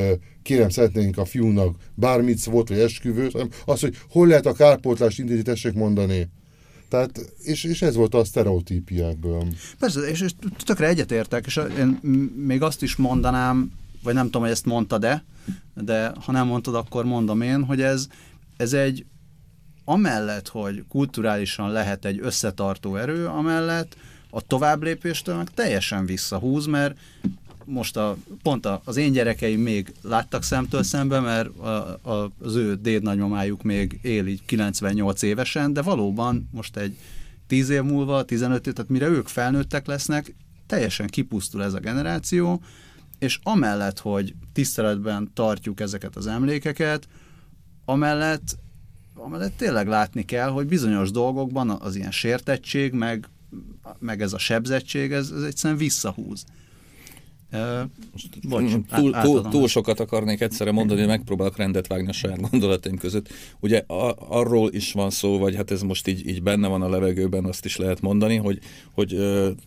kérem, 0.42 0.68
szeretnénk 0.68 1.18
a 1.18 1.24
fiúnak 1.24 1.76
bármit 1.94 2.44
volt, 2.44 2.68
vagy 2.68 2.78
esküvőt, 2.78 3.32
hanem 3.32 3.48
az, 3.64 3.80
hogy 3.80 3.96
hol 4.10 4.26
lehet 4.26 4.46
a 4.46 4.52
kárpótlást 4.52 5.18
intézni, 5.18 5.42
tessék 5.42 5.72
mondani. 5.72 6.28
Tehát, 6.88 7.32
és, 7.42 7.64
és 7.64 7.82
ez 7.82 7.94
volt 7.94 8.14
a 8.14 8.24
sztereotípiákból. 8.24 9.46
Persze, 9.78 10.00
és, 10.00 10.20
és 10.20 10.32
tökre 10.64 10.86
egyetértek, 10.86 11.46
és 11.46 11.60
én 11.78 12.00
még 12.46 12.62
azt 12.62 12.82
is 12.82 12.96
mondanám, 12.96 13.72
vagy 14.02 14.14
nem 14.14 14.24
tudom, 14.24 14.42
hogy 14.42 14.50
ezt 14.50 14.64
mondtad 14.64 15.00
de, 15.00 15.24
de 15.74 16.12
ha 16.24 16.32
nem 16.32 16.46
mondtad, 16.46 16.74
akkor 16.74 17.04
mondom 17.04 17.40
én, 17.40 17.64
hogy 17.64 17.80
ez, 17.80 18.06
ez 18.56 18.72
egy 18.72 19.04
amellett, 19.84 20.48
hogy 20.48 20.84
kulturálisan 20.88 21.70
lehet 21.70 22.04
egy 22.04 22.18
összetartó 22.22 22.96
erő, 22.96 23.26
amellett 23.26 23.96
a 24.30 24.40
továbblépéstől 24.40 25.36
meg 25.36 25.50
teljesen 25.50 26.06
visszahúz, 26.06 26.66
mert 26.66 26.98
most 27.68 27.96
a, 27.96 28.16
pont 28.42 28.66
a, 28.66 28.80
az 28.84 28.96
én 28.96 29.12
gyerekeim 29.12 29.60
még 29.60 29.92
láttak 30.02 30.42
szemtől 30.42 30.82
szembe, 30.82 31.20
mert 31.20 31.58
a, 31.58 31.98
a, 32.02 32.30
az 32.40 32.54
ő 32.54 32.74
dédnagymamájuk 32.74 33.62
még 33.62 33.98
él 34.02 34.26
így 34.26 34.44
98 34.44 35.22
évesen, 35.22 35.72
de 35.72 35.82
valóban 35.82 36.48
most 36.52 36.76
egy 36.76 36.96
10 37.46 37.68
év 37.68 37.82
múlva, 37.82 38.24
15 38.24 38.66
év, 38.66 38.72
tehát 38.72 38.90
mire 38.90 39.08
ők 39.08 39.26
felnőttek 39.26 39.86
lesznek, 39.86 40.34
teljesen 40.66 41.06
kipusztul 41.06 41.64
ez 41.64 41.74
a 41.74 41.80
generáció, 41.80 42.62
és 43.18 43.38
amellett, 43.42 43.98
hogy 43.98 44.34
tiszteletben 44.52 45.30
tartjuk 45.34 45.80
ezeket 45.80 46.16
az 46.16 46.26
emlékeket, 46.26 47.08
amellett 47.84 48.56
amelyet 49.18 49.52
tényleg 49.52 49.86
látni 49.86 50.24
kell, 50.24 50.48
hogy 50.48 50.66
bizonyos 50.66 51.10
dolgokban 51.10 51.70
az 51.70 51.96
ilyen 51.96 52.10
sértettség, 52.10 52.92
meg, 52.92 53.28
meg 53.98 54.22
ez 54.22 54.32
a 54.32 54.38
sebzettség, 54.38 55.12
ez, 55.12 55.30
ez 55.30 55.42
egyszerűen 55.42 55.78
visszahúz. 55.78 56.44
Bocs, 58.48 58.72
túl, 58.88 59.12
túl, 59.12 59.48
túl 59.48 59.68
sokat 59.68 60.00
akarnék 60.00 60.40
egyszerre 60.40 60.72
mondani, 60.72 60.98
hogy 60.98 61.08
megpróbálok 61.08 61.56
rendet 61.56 61.86
vágni 61.86 62.08
a 62.08 62.12
saját 62.12 62.50
gondolataim 62.50 62.96
között. 62.96 63.28
Ugye 63.60 63.78
a, 63.78 64.16
arról 64.28 64.72
is 64.72 64.92
van 64.92 65.10
szó, 65.10 65.38
vagy 65.38 65.56
hát 65.56 65.70
ez 65.70 65.82
most 65.82 66.08
így, 66.08 66.28
így 66.28 66.42
benne 66.42 66.68
van 66.68 66.82
a 66.82 66.88
levegőben, 66.88 67.44
azt 67.44 67.64
is 67.64 67.76
lehet 67.76 68.00
mondani, 68.00 68.36
hogy, 68.36 68.58
hogy 68.94 69.16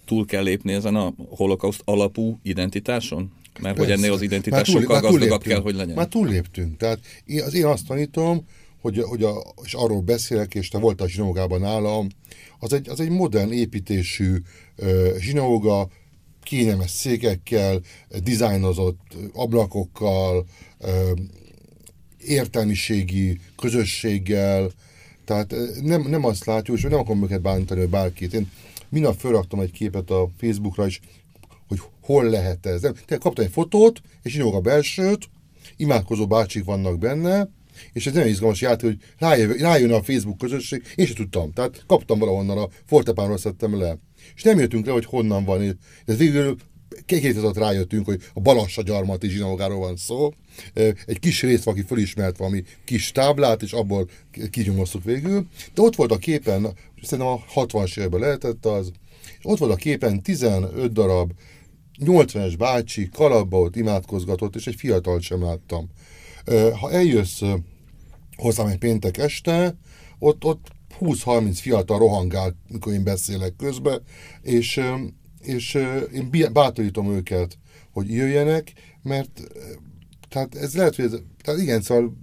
túl 0.05 0.25
kell 0.25 0.43
lépni 0.43 0.73
ezen 0.73 0.95
a 0.95 1.13
holokauszt 1.29 1.81
alapú 1.85 2.39
identitáson? 2.43 3.31
Mert 3.61 3.75
Persze. 3.75 3.91
hogy 3.91 4.01
ennél 4.01 4.13
az 4.13 4.21
identitás 4.21 4.69
túl, 4.69 4.81
sokkal 4.81 5.01
gazdagabb 5.01 5.41
kell, 5.41 5.61
hogy 5.61 5.75
legyen. 5.75 5.95
Már 5.95 6.07
túlléptünk. 6.07 6.77
Tehát 6.77 6.99
én, 7.25 7.41
az 7.41 7.53
én 7.53 7.65
azt 7.65 7.87
tanítom, 7.87 8.45
hogy, 8.81 9.01
hogy 9.01 9.23
a, 9.23 9.43
és 9.63 9.73
arról 9.73 10.01
beszélek, 10.01 10.55
és 10.55 10.69
te 10.69 10.77
voltál 10.77 11.07
zsinagógában 11.07 11.59
nálam, 11.59 12.07
az 12.59 12.73
egy, 12.73 12.89
az 12.89 12.99
egy 12.99 13.09
modern 13.09 13.51
építésű 13.51 14.35
uh, 14.77 15.17
zsinagóga, 15.17 15.89
kényelmes 16.51 16.91
székekkel, 16.91 17.81
dizájnozott 18.23 19.17
ablakokkal, 19.33 20.45
értelmiségi 22.17 23.39
közösséggel, 23.57 24.71
tehát 25.25 25.55
nem, 25.81 26.01
nem 26.01 26.25
azt 26.25 26.45
látjuk, 26.45 26.77
és 26.77 26.83
nem 26.83 26.99
akarom 26.99 27.23
őket 27.23 27.41
bántani, 27.41 27.79
hogy 27.79 27.89
bárkit. 27.89 28.33
Én 28.33 28.51
minap 28.89 29.19
felraktam 29.19 29.59
egy 29.59 29.71
képet 29.71 30.09
a 30.09 30.29
Facebookra 30.37 30.85
is, 30.85 30.99
hogy 31.67 31.81
hol 32.01 32.29
lehet 32.29 32.65
ez. 32.65 32.81
Nem, 32.81 32.93
te 33.05 33.17
kaptam 33.17 33.45
egy 33.45 33.51
fotót, 33.51 34.01
és 34.23 34.35
így 34.35 34.41
a 34.41 34.61
belsőt, 34.61 35.29
imádkozó 35.77 36.27
bácsik 36.27 36.63
vannak 36.63 36.99
benne, 36.99 37.49
és 37.93 38.07
ez 38.07 38.13
nem 38.13 38.27
izgalmas 38.27 38.61
játék, 38.61 38.89
hogy 38.89 38.99
rájön, 39.17 39.51
rájön 39.51 39.91
a 39.91 40.03
Facebook 40.03 40.37
közösség, 40.37 40.83
én 40.95 41.13
tudtam. 41.15 41.51
Tehát 41.53 41.83
kaptam 41.87 42.19
valahonnan, 42.19 42.57
a 42.57 42.69
fortepánról 42.85 43.37
szedtem 43.37 43.77
le. 43.77 43.97
És 44.35 44.43
nem 44.43 44.59
jöttünk 44.59 44.85
le, 44.85 44.91
hogy 44.91 45.05
honnan 45.05 45.45
van. 45.45 45.79
De 46.05 46.13
végül 46.13 46.57
két 47.05 47.53
rájöttünk, 47.53 48.05
hogy 48.05 48.21
a 48.33 48.39
Balassa 48.39 48.81
gyarmati 48.81 49.29
zsinagógáról 49.29 49.79
van 49.79 49.95
szó. 49.95 50.33
Egy 51.05 51.19
kis 51.19 51.41
rész, 51.41 51.67
aki 51.67 51.81
fölismert 51.81 52.37
valami 52.37 52.63
kis 52.85 53.11
táblát, 53.11 53.61
és 53.61 53.71
abból 53.71 54.09
kinyomoztuk 54.51 55.03
végül. 55.03 55.47
De 55.73 55.81
ott 55.81 55.95
volt 55.95 56.11
a 56.11 56.17
képen, 56.17 56.67
szerintem 57.01 57.33
a 57.33 57.43
60-as 57.55 57.97
években 57.97 58.19
lehetett 58.19 58.65
az, 58.65 58.91
ott 59.43 59.57
volt 59.57 59.71
a 59.71 59.75
képen 59.75 60.21
15 60.21 60.91
darab 60.91 61.31
80-es 62.05 62.53
bácsi 62.57 63.09
kalapba 63.09 63.59
ott 63.59 63.75
imádkozgatott, 63.75 64.55
és 64.55 64.67
egy 64.67 64.75
fiatal 64.75 65.19
sem 65.19 65.43
láttam. 65.43 65.89
Ha 66.79 66.91
eljössz 66.91 67.41
hozzám 68.35 68.67
egy 68.67 68.77
péntek 68.77 69.17
este, 69.17 69.75
ott, 70.19 70.43
ott 70.43 70.67
20-30 71.01 71.57
fiatal 71.61 71.99
rohangál, 71.99 72.55
mikor 72.67 72.93
én 72.93 73.03
beszélek 73.03 73.55
közben, 73.55 74.01
és, 74.41 74.81
és 75.41 75.73
én 76.13 76.53
bátorítom 76.53 77.11
őket, 77.11 77.57
hogy 77.91 78.09
jöjjenek, 78.09 78.73
mert 79.03 79.41
tehát 80.29 80.55
ez 80.55 80.75
lehet, 80.75 80.95
hogy 80.95 81.05
ez, 81.05 81.15
tehát 81.43 81.61
igen, 81.61 81.81
szóval 81.81 82.17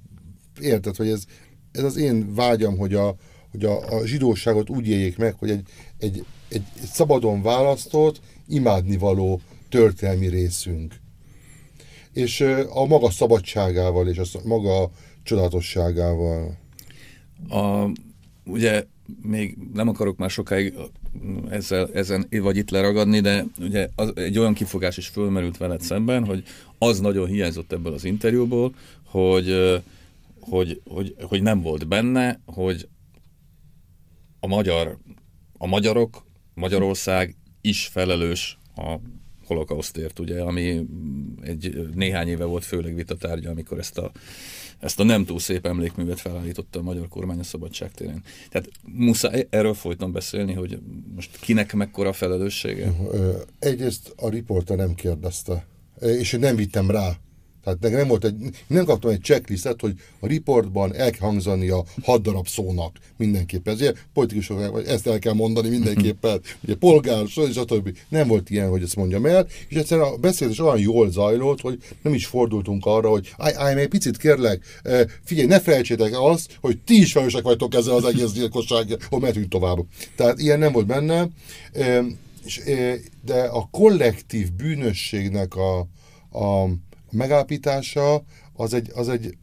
érted, 0.60 0.96
hogy 0.96 1.08
ez, 1.08 1.24
ez 1.72 1.82
az 1.82 1.96
én 1.96 2.34
vágyam, 2.34 2.76
hogy 2.76 2.94
a, 2.94 3.16
hogy 3.50 3.64
a, 3.64 3.96
a 3.96 4.06
zsidóságot 4.06 4.70
úgy 4.70 4.88
éljék 4.88 5.16
meg, 5.16 5.34
hogy 5.38 5.50
egy, 5.50 5.68
egy, 5.98 6.24
egy, 6.48 6.62
egy 6.80 6.88
szabadon 6.88 7.42
választott, 7.42 8.20
imádnivaló 8.46 9.40
történelmi 9.68 10.26
részünk. 10.26 10.94
És 12.12 12.40
a 12.68 12.86
maga 12.86 13.10
szabadságával 13.10 14.08
és 14.08 14.18
a 14.18 14.40
maga 14.44 14.90
csodálatosságával. 15.22 16.56
A 17.48 17.90
ugye 18.48 18.86
még 19.22 19.56
nem 19.72 19.88
akarok 19.88 20.16
már 20.16 20.30
sokáig 20.30 20.74
ezzel, 21.50 21.90
ezen 21.92 22.26
vagy 22.30 22.56
itt 22.56 22.70
leragadni, 22.70 23.20
de 23.20 23.44
ugye 23.60 23.88
az, 23.94 24.12
egy 24.14 24.38
olyan 24.38 24.54
kifogás 24.54 24.96
is 24.96 25.06
fölmerült 25.06 25.56
veled 25.56 25.80
szemben, 25.80 26.24
hogy 26.24 26.42
az 26.78 27.00
nagyon 27.00 27.26
hiányzott 27.26 27.72
ebből 27.72 27.92
az 27.92 28.04
interjúból, 28.04 28.74
hogy, 29.04 29.80
hogy, 30.40 30.80
hogy, 30.84 31.14
hogy 31.20 31.42
nem 31.42 31.60
volt 31.60 31.88
benne, 31.88 32.40
hogy 32.44 32.88
a 34.40 34.46
magyar, 34.46 34.98
a 35.58 35.66
magyarok, 35.66 36.26
Magyarország 36.54 37.36
is 37.60 37.86
felelős 37.86 38.58
a 38.76 38.96
holokausztért, 39.44 40.18
ugye, 40.18 40.42
ami 40.42 40.86
egy 41.42 41.88
néhány 41.94 42.28
éve 42.28 42.44
volt 42.44 42.64
főleg 42.64 42.94
vitatárgya, 42.94 43.50
amikor 43.50 43.78
ezt 43.78 43.98
a 43.98 44.12
ezt 44.80 45.00
a 45.00 45.04
nem 45.04 45.24
túl 45.24 45.38
szép 45.38 45.66
emlékművet 45.66 46.20
felállította 46.20 46.78
a 46.78 46.82
magyar 46.82 47.08
kormány 47.08 47.38
a 47.38 47.42
szabadságtéren. 47.42 48.22
Tehát 48.50 48.68
muszáj 48.82 49.46
erről 49.50 49.74
folyton 49.74 50.12
beszélni, 50.12 50.52
hogy 50.52 50.78
most 51.14 51.36
kinek 51.40 51.74
mekkora 51.74 52.12
felelőssége? 52.12 52.94
Egyrészt 53.58 54.12
a 54.16 54.28
riporta 54.28 54.74
nem 54.74 54.94
kérdezte, 54.94 55.66
és 56.00 56.32
én 56.32 56.40
nem 56.40 56.56
vittem 56.56 56.90
rá 56.90 57.16
tehát 57.68 57.82
nekem 57.82 57.98
nem 57.98 58.08
volt 58.08 58.24
egy, 58.24 58.34
nem 58.66 58.84
kaptam 58.84 59.10
egy 59.10 59.20
checklistet, 59.20 59.80
hogy 59.80 59.94
a 60.20 60.26
riportban 60.26 60.94
el 60.94 61.10
kell 61.10 61.28
hangzani 61.28 61.68
a 61.68 61.84
hat 62.02 62.22
darab 62.22 62.48
szónak 62.48 62.96
mindenképpen. 63.16 63.74
Ezért 63.74 64.06
politikusok, 64.12 64.82
ezt 64.86 65.06
el 65.06 65.18
kell 65.18 65.32
mondani 65.32 65.68
mindenképpen, 65.68 66.40
ugye 66.64 66.74
polgár, 66.74 67.24
és 67.48 67.56
a 67.56 67.64
többi. 67.64 67.92
Nem 68.08 68.28
volt 68.28 68.50
ilyen, 68.50 68.68
hogy 68.68 68.82
ezt 68.82 68.96
mondjam 68.96 69.26
el, 69.26 69.46
és 69.68 69.76
egyszerűen 69.76 70.06
a 70.06 70.16
beszélés 70.16 70.58
olyan 70.58 70.78
jól 70.78 71.10
zajlott, 71.10 71.60
hogy 71.60 71.78
nem 72.02 72.14
is 72.14 72.26
fordultunk 72.26 72.86
arra, 72.86 73.08
hogy 73.08 73.32
állj, 73.36 73.54
állj 73.56 73.74
még 73.74 73.88
picit 73.88 74.16
kérlek, 74.16 74.80
figyelj, 75.24 75.46
ne 75.46 75.60
felejtsétek 75.60 76.12
azt, 76.20 76.58
hogy 76.60 76.78
ti 76.78 77.00
is 77.00 77.12
felelősek 77.12 77.42
vagytok 77.42 77.74
ezzel 77.74 77.94
az 77.94 78.04
egész 78.04 78.32
gyilkosság, 78.32 78.96
hogy 79.08 79.20
mehetünk 79.20 79.48
tovább. 79.48 79.78
Tehát 80.16 80.38
ilyen 80.38 80.58
nem 80.58 80.72
volt 80.72 80.86
benne, 80.86 81.28
de 83.24 83.42
a 83.42 83.68
kollektív 83.70 84.52
bűnösségnek 84.52 85.54
a, 85.56 85.78
a 86.38 86.68
megállapítása 87.10 88.22
az 88.52 88.74
egy, 88.74 88.90
az 88.94 89.08
egy, 89.08 89.36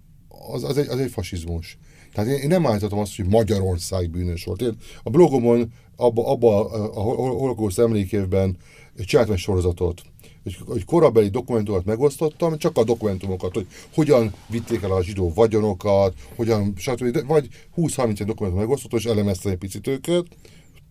az, 0.51 0.63
az 0.63 0.77
egy, 0.77 0.87
az 0.87 0.99
egy 0.99 1.11
fasizmus. 1.11 1.77
Tehát 2.13 2.29
én, 2.29 2.37
én 2.37 2.47
nem 2.47 2.65
állítottam 2.65 2.99
azt, 2.99 3.15
hogy 3.15 3.25
Magyarország 3.25 4.09
bűnös 4.09 4.43
volt. 4.43 4.61
Én 4.61 4.77
a 5.03 5.09
blogomon, 5.09 5.73
abba, 5.95 6.27
abba 6.31 6.69
a 6.69 7.01
holokauszt 7.01 7.79
emlékévben 7.79 8.57
csináltam 9.05 9.33
egy 9.33 9.39
sorozatot, 9.39 10.01
hogy, 10.43 10.57
hogy 10.65 10.85
korabeli 10.85 11.29
dokumentumokat 11.29 11.85
megosztottam, 11.85 12.57
csak 12.57 12.77
a 12.77 12.83
dokumentumokat, 12.83 13.53
hogy 13.53 13.67
hogyan 13.93 14.33
vitték 14.47 14.81
el 14.81 14.91
a 14.91 15.03
zsidó 15.03 15.31
vagyonokat, 15.33 16.13
hogyan, 16.35 16.73
stb. 16.77 17.27
Vagy 17.27 17.47
20-30 17.77 18.23
dokumentumot 18.25 18.53
megosztottam, 18.53 18.99
és 18.99 19.05
elemeztem 19.05 19.51
egy 19.51 19.57
picit 19.57 19.87
őket. 19.87 20.25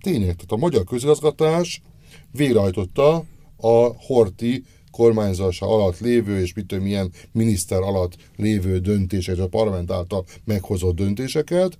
Tényleg, 0.00 0.34
tehát 0.34 0.52
a 0.52 0.56
magyar 0.56 0.84
közigazgatás 0.84 1.82
végrehajtotta 2.30 3.24
a 3.56 3.94
Horti 4.06 4.64
kormányzása 4.94 5.66
alatt 5.66 5.98
lévő, 5.98 6.40
és 6.40 6.54
mit 6.54 6.66
tudom, 6.66 6.84
milyen 6.84 7.12
miniszter 7.32 7.80
alatt 7.80 8.16
lévő 8.36 8.78
döntéseket, 8.78 9.44
a 9.44 9.48
parlament 9.48 9.90
által 9.90 10.24
meghozott 10.44 10.94
döntéseket, 10.94 11.78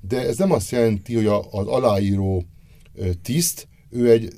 de 0.00 0.26
ez 0.26 0.36
nem 0.36 0.52
azt 0.52 0.70
jelenti, 0.70 1.14
hogy 1.14 1.26
az 1.26 1.66
aláíró 1.66 2.44
tiszt, 3.22 3.68
ő 3.90 4.10
egy 4.10 4.32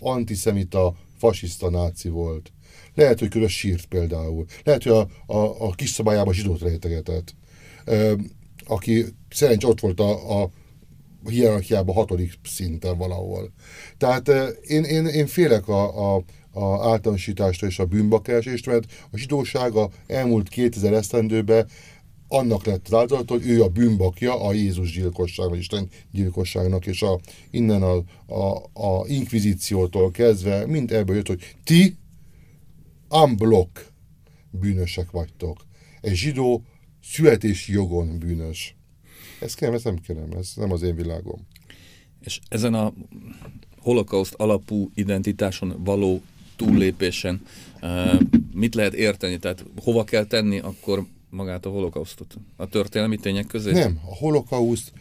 antiszemita, 0.00 0.94
fasiszta 1.18 1.70
náci 1.70 2.08
volt. 2.08 2.52
Lehet, 2.94 3.18
hogy 3.18 3.28
közös 3.28 3.56
sírt 3.58 3.86
például. 3.86 4.44
Lehet, 4.64 4.82
hogy 4.82 4.92
a, 4.92 5.32
a, 5.32 5.66
a 5.66 5.70
kis 5.70 5.90
szabályában 5.90 6.34
zsidót 6.34 6.60
rejtegetett. 6.60 7.34
Aki 8.66 9.04
szerencs 9.28 9.64
ott 9.64 9.80
volt 9.80 10.00
a, 10.00 10.42
a 10.42 10.50
hierarchiában 11.28 11.94
hatodik 11.94 12.32
szinten 12.44 12.98
valahol. 12.98 13.52
Tehát 13.96 14.28
én, 14.62 14.84
én, 14.84 15.06
én 15.06 15.26
félek 15.26 15.68
a, 15.68 16.14
a 16.14 16.24
a 16.52 16.88
általánosítást 16.88 17.62
és 17.62 17.78
a 17.78 17.84
bűnbakeresést, 17.84 18.66
mert 18.66 18.92
a 19.10 19.16
zsidóság 19.16 19.74
a 19.74 19.90
elmúlt 20.06 20.48
2000 20.48 20.92
esztendőben 20.92 21.68
annak 22.32 22.64
lett 22.64 22.88
az 22.88 23.14
hogy 23.26 23.46
ő 23.46 23.62
a 23.62 23.68
bűnbakja 23.68 24.42
a 24.42 24.52
Jézus 24.52 24.92
gyilkosság, 24.92 25.48
vagy 25.48 25.58
Isten 25.58 25.88
gyilkosságnak, 26.12 26.86
és 26.86 27.02
a, 27.02 27.20
innen 27.50 27.82
a, 27.82 27.96
a, 28.26 28.56
a 28.72 29.06
inkvizíciótól 29.06 30.10
kezdve 30.10 30.66
mind 30.66 30.92
ebből 30.92 31.16
jött, 31.16 31.26
hogy 31.26 31.56
ti 31.64 31.96
unblock 33.08 33.92
bűnösek 34.50 35.10
vagytok. 35.10 35.64
Egy 36.00 36.14
zsidó 36.14 36.64
születési 37.02 37.72
jogon 37.72 38.18
bűnös. 38.18 38.76
Ez 39.40 39.54
kérem, 39.54 39.74
ez 39.74 39.84
nem 39.84 39.98
kérem, 39.98 40.32
ez 40.32 40.52
nem 40.56 40.72
az 40.72 40.82
én 40.82 40.94
világom. 40.94 41.46
És 42.20 42.40
ezen 42.48 42.74
a 42.74 42.92
holokauszt 43.78 44.34
alapú 44.34 44.90
identitáson 44.94 45.84
való 45.84 46.22
túllépésen 46.64 47.42
mit 48.54 48.74
lehet 48.74 48.94
érteni? 48.94 49.38
Tehát 49.38 49.64
hova 49.82 50.04
kell 50.04 50.24
tenni 50.24 50.58
akkor 50.58 51.06
magát 51.30 51.66
a 51.66 51.70
holokausztot? 51.70 52.34
A 52.56 52.66
történelmi 52.66 53.16
tények 53.16 53.46
közé? 53.46 53.72
Nem, 53.72 54.00
a 54.04 54.14
holokauszt 54.14 54.92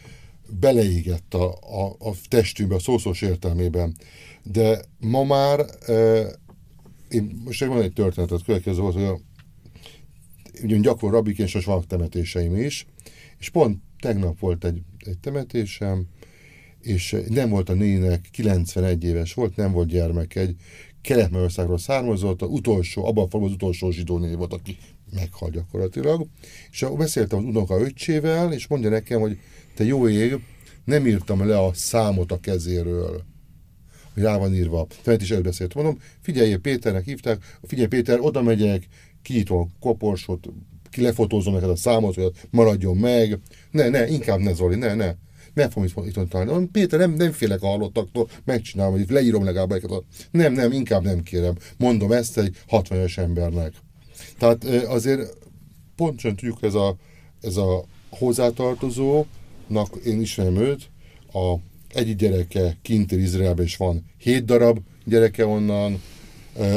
beleégett 0.59 1.33
a, 1.33 1.51
a, 1.51 1.95
a 1.99 2.13
testünkbe, 2.27 2.75
a 2.75 2.79
szószós 2.79 3.21
értelmében. 3.21 3.95
De 4.43 4.81
ma 4.99 5.23
már, 5.23 5.65
e, 5.85 6.25
én 7.09 7.41
most 7.45 7.65
van 7.65 7.81
egy 7.81 7.93
történetet, 7.93 8.43
következő 8.43 8.79
volt, 8.81 8.93
hogy 8.93 9.03
a, 9.03 9.19
ugyan 10.63 10.81
gyakor 10.81 11.11
rabiként, 11.11 11.53
és 11.53 11.65
vannak 11.65 11.87
temetéseim 11.87 12.55
is, 12.55 12.85
és 13.39 13.49
pont 13.49 13.81
tegnap 13.99 14.39
volt 14.39 14.65
egy, 14.65 14.81
egy 14.99 15.17
temetésem, 15.17 16.07
és 16.81 17.15
nem 17.29 17.49
volt 17.49 17.69
a 17.69 17.73
nének, 17.73 18.27
91 18.31 19.03
éves 19.03 19.33
volt, 19.33 19.55
nem 19.55 19.71
volt 19.71 19.87
gyermek, 19.87 20.35
egy 20.35 20.55
kelet 21.01 21.31
származott, 21.75 22.41
az 22.41 22.49
utolsó, 22.49 23.05
abban 23.05 23.27
a 23.31 23.37
az 23.37 23.51
utolsó 23.51 23.91
zsidó 23.91 24.17
név 24.17 24.37
volt, 24.37 24.53
aki 24.53 24.77
meghal 25.13 25.49
gyakorlatilag. 25.49 26.25
És 26.71 26.85
beszéltem 26.97 27.39
az 27.39 27.45
unoka 27.45 27.79
öccsével, 27.79 28.53
és 28.53 28.67
mondja 28.67 28.89
nekem, 28.89 29.19
hogy 29.19 29.37
te 29.75 29.83
jó 29.83 30.07
ég, 30.07 30.39
nem 30.83 31.07
írtam 31.07 31.47
le 31.47 31.59
a 31.59 31.73
számot 31.73 32.31
a 32.31 32.39
kezéről 32.39 33.23
hogy 34.13 34.23
rá 34.23 34.37
van 34.37 34.53
írva. 34.53 34.87
Tehát 35.03 35.21
is 35.21 35.31
elbeszélt. 35.31 35.73
Mondom, 35.73 35.99
figyelj, 36.21 36.55
Péternek 36.55 37.05
hívták, 37.05 37.57
figyelj 37.63 37.87
Péter, 37.87 38.19
oda 38.19 38.41
megyek, 38.41 38.87
kinyitom 39.21 39.57
a 39.59 39.67
koporsot, 39.79 40.47
ki 40.89 41.01
lefotózom 41.01 41.53
neked 41.53 41.69
a 41.69 41.75
számot, 41.75 42.15
hogy 42.15 42.31
maradjon 42.49 42.97
meg. 42.97 43.39
Ne, 43.71 43.89
ne, 43.89 44.07
inkább 44.07 44.39
ne, 44.39 44.53
Zoli, 44.53 44.75
ne, 44.75 44.93
ne. 44.93 45.13
Itt, 45.55 46.05
itt 46.05 46.29
találni. 46.29 46.65
Péter, 46.65 46.99
nem, 46.99 47.11
nem 47.11 47.31
félek 47.31 47.61
a 47.61 47.67
hallottaktól, 47.67 48.29
megcsinálom, 48.43 48.93
hogy 48.93 49.09
leírom 49.09 49.43
legalább 49.43 49.71
egyet. 49.71 50.03
Nem, 50.31 50.53
nem, 50.53 50.71
inkább 50.71 51.03
nem 51.03 51.23
kérem. 51.23 51.55
Mondom 51.77 52.11
ezt 52.11 52.37
egy 52.37 52.57
60 52.67 52.99
es 52.99 53.17
embernek. 53.17 53.73
Tehát 54.37 54.63
azért 54.65 55.37
pontosan 55.95 56.35
tudjuk, 56.35 56.63
ez 56.63 56.73
a, 56.73 56.95
ez 57.41 57.57
a 57.57 57.85
hozzátartozónak, 58.09 59.95
én 60.05 60.21
ismerem 60.21 60.55
őt, 60.55 60.89
a 61.33 61.55
egyik 61.93 62.15
gyereke 62.15 62.77
kint 62.81 63.11
Izraelben 63.11 63.65
is 63.65 63.77
van 63.77 64.05
hét 64.17 64.45
darab 64.45 64.79
gyereke 65.05 65.45
onnan, 65.45 66.01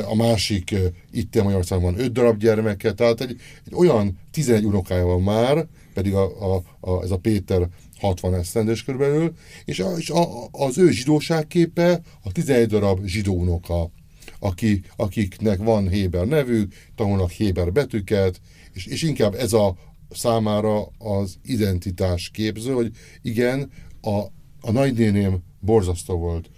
a 0.08 0.14
másik 0.14 0.74
itt 1.10 1.42
Magyarországon 1.42 1.84
van 1.84 2.00
öt 2.00 2.12
darab 2.12 2.38
gyermeke, 2.38 2.92
tehát 2.92 3.20
egy, 3.20 3.36
egy 3.66 3.74
olyan 3.74 4.18
11 4.30 4.64
unokája 4.64 5.04
van 5.04 5.22
már, 5.22 5.66
pedig 5.94 6.14
a, 6.14 6.54
a, 6.54 6.62
a, 6.80 7.02
ez 7.02 7.10
a 7.10 7.16
Péter 7.16 7.68
60 8.02 8.34
esztendős 8.34 8.84
körülbelül, 8.84 9.32
és, 9.64 9.80
a, 9.80 9.96
és 9.96 10.10
a, 10.10 10.48
az 10.50 10.78
ő 10.78 10.90
zsidóságképe 10.90 12.00
a 12.22 12.32
11 12.32 12.66
darab 12.66 13.04
zsidó 13.04 13.34
unoka, 13.34 13.90
aki, 14.38 14.82
akiknek 14.96 15.58
van 15.58 15.88
Héber 15.88 16.26
nevük, 16.26 16.72
tanulnak 16.94 17.30
Héber 17.30 17.72
betűket, 17.72 18.40
és, 18.72 18.86
és 18.86 19.02
inkább 19.02 19.34
ez 19.34 19.52
a 19.52 19.76
számára 20.10 20.86
az 20.98 21.38
identitás 21.44 22.30
képző, 22.30 22.72
hogy 22.72 22.90
igen, 23.22 23.70
a, 24.00 24.18
a 24.60 24.70
nagynéném 24.72 25.42
borzasztó 25.60 26.16
volt. 26.16 26.50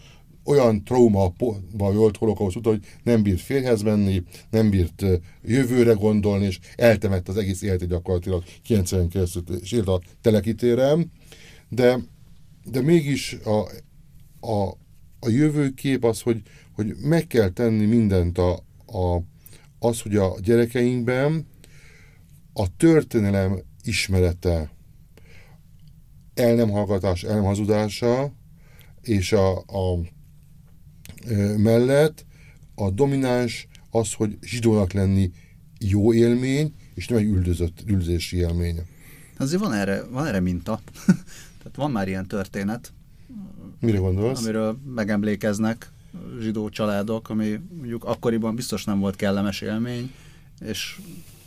Olyan 0.45 0.85
trauma 0.85 1.33
volt 1.71 2.17
holokauszt 2.17 2.57
után, 2.57 2.73
hogy 2.73 2.85
nem 3.03 3.23
bírt 3.23 3.41
férhez 3.41 3.83
menni, 3.83 4.23
nem 4.51 4.71
bírt 4.71 5.05
jövőre 5.43 5.93
gondolni, 5.93 6.45
és 6.45 6.59
eltemett 6.77 7.29
az 7.29 7.37
egész 7.37 7.63
életét 7.63 7.89
gyakorlatilag 7.89 8.43
90 8.63 9.09
keresztül, 9.09 9.57
és 9.63 9.73
élt 9.73 9.89
a 9.89 10.01
telekitérem, 10.21 11.11
de, 11.69 11.99
de 12.65 12.81
mégis 12.81 13.37
a, 13.45 13.69
a, 14.47 14.69
a 15.21 15.29
jövőkép 15.29 16.05
az, 16.05 16.21
hogy, 16.21 16.43
hogy 16.73 16.95
meg 17.01 17.27
kell 17.27 17.49
tenni 17.49 17.85
mindent 17.85 18.39
a, 18.39 18.53
a, 18.87 19.23
az, 19.79 20.01
hogy 20.01 20.17
a 20.17 20.35
gyerekeinkben 20.43 21.47
a 22.53 22.77
történelem 22.77 23.61
ismerete, 23.83 24.73
el 26.35 26.55
nem 26.55 26.71
hallgatás, 26.71 27.23
el 27.23 27.35
nem 27.35 27.45
hazudása, 27.45 28.33
és 29.03 29.33
a, 29.33 29.59
a 29.59 29.99
mellett 31.57 32.25
a 32.75 32.91
domináns 32.91 33.69
az, 33.91 34.13
hogy 34.13 34.39
zsidónak 34.43 34.93
lenni 34.93 35.31
jó 35.79 36.13
élmény, 36.13 36.75
és 36.95 37.09
nem 37.09 37.19
egy 37.19 37.25
üldözött, 37.25 37.83
üldözési 37.87 38.37
élmény. 38.37 38.83
Azért 39.39 39.63
van 39.63 39.73
erre, 39.73 40.03
van 40.11 40.27
erre 40.27 40.41
minta. 40.41 40.81
Tehát 41.59 41.77
van 41.77 41.91
már 41.91 42.09
ilyen 42.09 42.27
történet. 42.27 42.93
Mire 43.81 43.99
gondolsz? 43.99 44.43
Amiről 44.43 44.79
megemlékeznek 44.95 45.91
zsidó 46.41 46.69
családok, 46.69 47.29
ami 47.29 47.61
mondjuk 47.77 48.05
akkoriban 48.05 48.55
biztos 48.55 48.85
nem 48.85 48.99
volt 48.99 49.17
kellemes 49.17 49.61
élmény, 49.61 50.13
és 50.61 50.99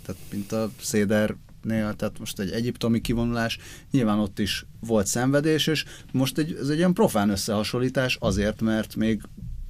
tehát 0.05 0.21
mint 0.31 0.51
a 0.51 0.71
Széder 0.81 1.35
nél, 1.61 1.95
tehát 1.95 2.19
most 2.19 2.39
egy 2.39 2.51
egyiptomi 2.51 3.01
kivonulás, 3.01 3.57
nyilván 3.91 4.19
ott 4.19 4.39
is 4.39 4.65
volt 4.79 5.07
szenvedés, 5.07 5.67
és 5.67 5.85
most 6.11 6.37
egy, 6.37 6.57
ez 6.61 6.67
egy 6.67 6.77
ilyen 6.77 6.93
profán 6.93 7.29
összehasonlítás 7.29 8.17
azért, 8.19 8.61
mert 8.61 8.95
még 8.95 9.21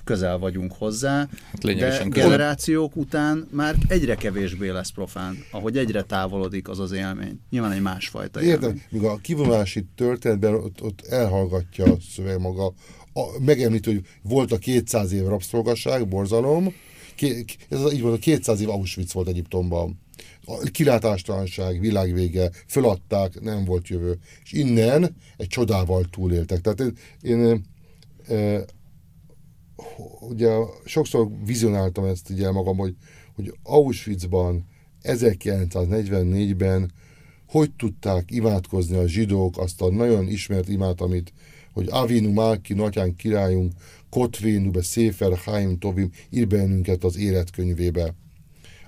közel 0.07 0.37
vagyunk 0.37 0.73
hozzá, 0.73 1.17
hát 1.17 1.63
de 1.63 1.73
közel. 1.73 2.07
generációk 2.07 2.95
után 2.95 3.47
már 3.51 3.75
egyre 3.87 4.15
kevésbé 4.15 4.69
lesz 4.69 4.89
profán, 4.89 5.37
ahogy 5.51 5.77
egyre 5.77 6.01
távolodik 6.01 6.69
az 6.69 6.79
az 6.79 6.91
élmény. 6.91 7.39
Nyilván 7.49 7.71
egy 7.71 7.81
másfajta 7.81 8.41
élmény. 8.41 8.55
Értem, 8.55 8.81
míg 8.89 9.03
a 9.03 9.17
kivonulási 9.17 9.85
történetben 9.95 10.53
ott, 10.53 10.81
ott 10.81 11.05
elhallgatja 11.09 11.85
a 11.85 11.97
szöveg 12.15 12.39
maga, 12.39 12.65
a, 13.13 13.39
megemlít, 13.45 13.85
hogy 13.85 14.01
volt 14.21 14.51
a 14.51 14.57
200 14.57 15.11
év 15.11 15.25
rabszolgasság, 15.25 16.07
borzalom, 16.07 16.73
ez 17.69 17.93
így 17.93 18.01
volt, 18.01 18.15
a 18.15 18.19
200 18.19 18.61
év 18.61 18.69
Auschwitz 18.69 19.13
volt 19.13 19.27
Egyiptomban 19.27 19.99
a 20.45 20.57
kilátástalanság, 20.71 21.79
világvége, 21.79 22.49
föladták, 22.67 23.39
nem 23.39 23.65
volt 23.65 23.87
jövő. 23.87 24.17
És 24.43 24.51
innen 24.51 25.15
egy 25.37 25.47
csodával 25.47 26.05
túléltek. 26.09 26.61
Tehát 26.61 26.79
én, 26.79 26.93
én 27.21 27.65
e, 28.27 28.65
ugye 30.19 30.49
sokszor 30.85 31.27
vizionáltam 31.45 32.05
ezt 32.05 32.29
ugye 32.29 32.51
magam, 32.51 32.77
hogy, 32.77 32.95
hogy 33.35 33.53
Auschwitzban 33.63 34.65
1944-ben 35.03 36.91
hogy 37.47 37.71
tudták 37.71 38.31
imádkozni 38.31 38.97
a 38.97 39.07
zsidók 39.07 39.57
azt 39.57 39.81
a 39.81 39.89
nagyon 39.89 40.27
ismert 40.27 40.69
imát, 40.69 41.01
amit, 41.01 41.33
hogy 41.73 41.87
Avinu 41.89 42.31
Málki, 42.33 42.73
Natyán 42.73 43.15
királyunk, 43.15 43.73
Kotvénu 44.09 44.71
be 44.71 44.81
Széfer 44.81 45.37
Haim 45.37 45.77
Tovim 45.77 46.11
ír 46.29 46.47
bennünket 46.47 47.03
az 47.03 47.17
életkönyvébe 47.17 48.15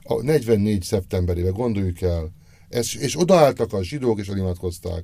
a 0.10 0.22
44 0.22 0.84
szeptemberében, 0.84 1.54
gondoljuk 1.54 2.02
el, 2.02 2.32
ez, 2.70 2.90
és 3.00 3.20
odaálltak 3.20 3.74
a 3.74 3.84
zsidók, 3.84 4.20
és 4.20 4.28
elimádkozták. 4.28 5.04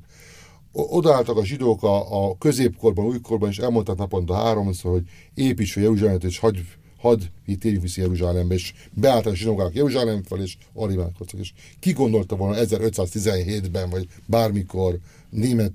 Odaálltak 0.78 1.38
a 1.38 1.46
zsidók 1.46 1.84
a, 1.84 2.28
a 2.28 2.38
középkorban, 2.38 3.06
újkorban, 3.06 3.50
és 3.50 3.58
elmondták 3.58 3.98
naponta 3.98 4.36
háromszor, 4.36 4.92
hogy 4.92 5.04
építs 5.34 5.76
a 5.76 5.80
Jeruzsálemet, 5.80 6.24
és 6.24 6.40
hadd 6.40 6.56
had, 6.98 7.32
térjünk 7.60 7.82
vissza 7.82 8.02
Jeruzsálembe, 8.02 8.54
és 8.54 8.74
beálltak 8.94 9.32
a 9.32 9.36
zsidók 9.36 9.72
Jeruzsálem 9.74 10.24
fel, 10.24 10.42
és 10.42 10.58
alimádkoztak. 10.74 11.40
És 11.40 11.54
ki 11.80 11.92
gondolta 11.92 12.36
volna 12.36 12.56
1517-ben, 12.60 13.90
vagy 13.90 14.08
bármikor 14.26 15.00
német 15.30 15.74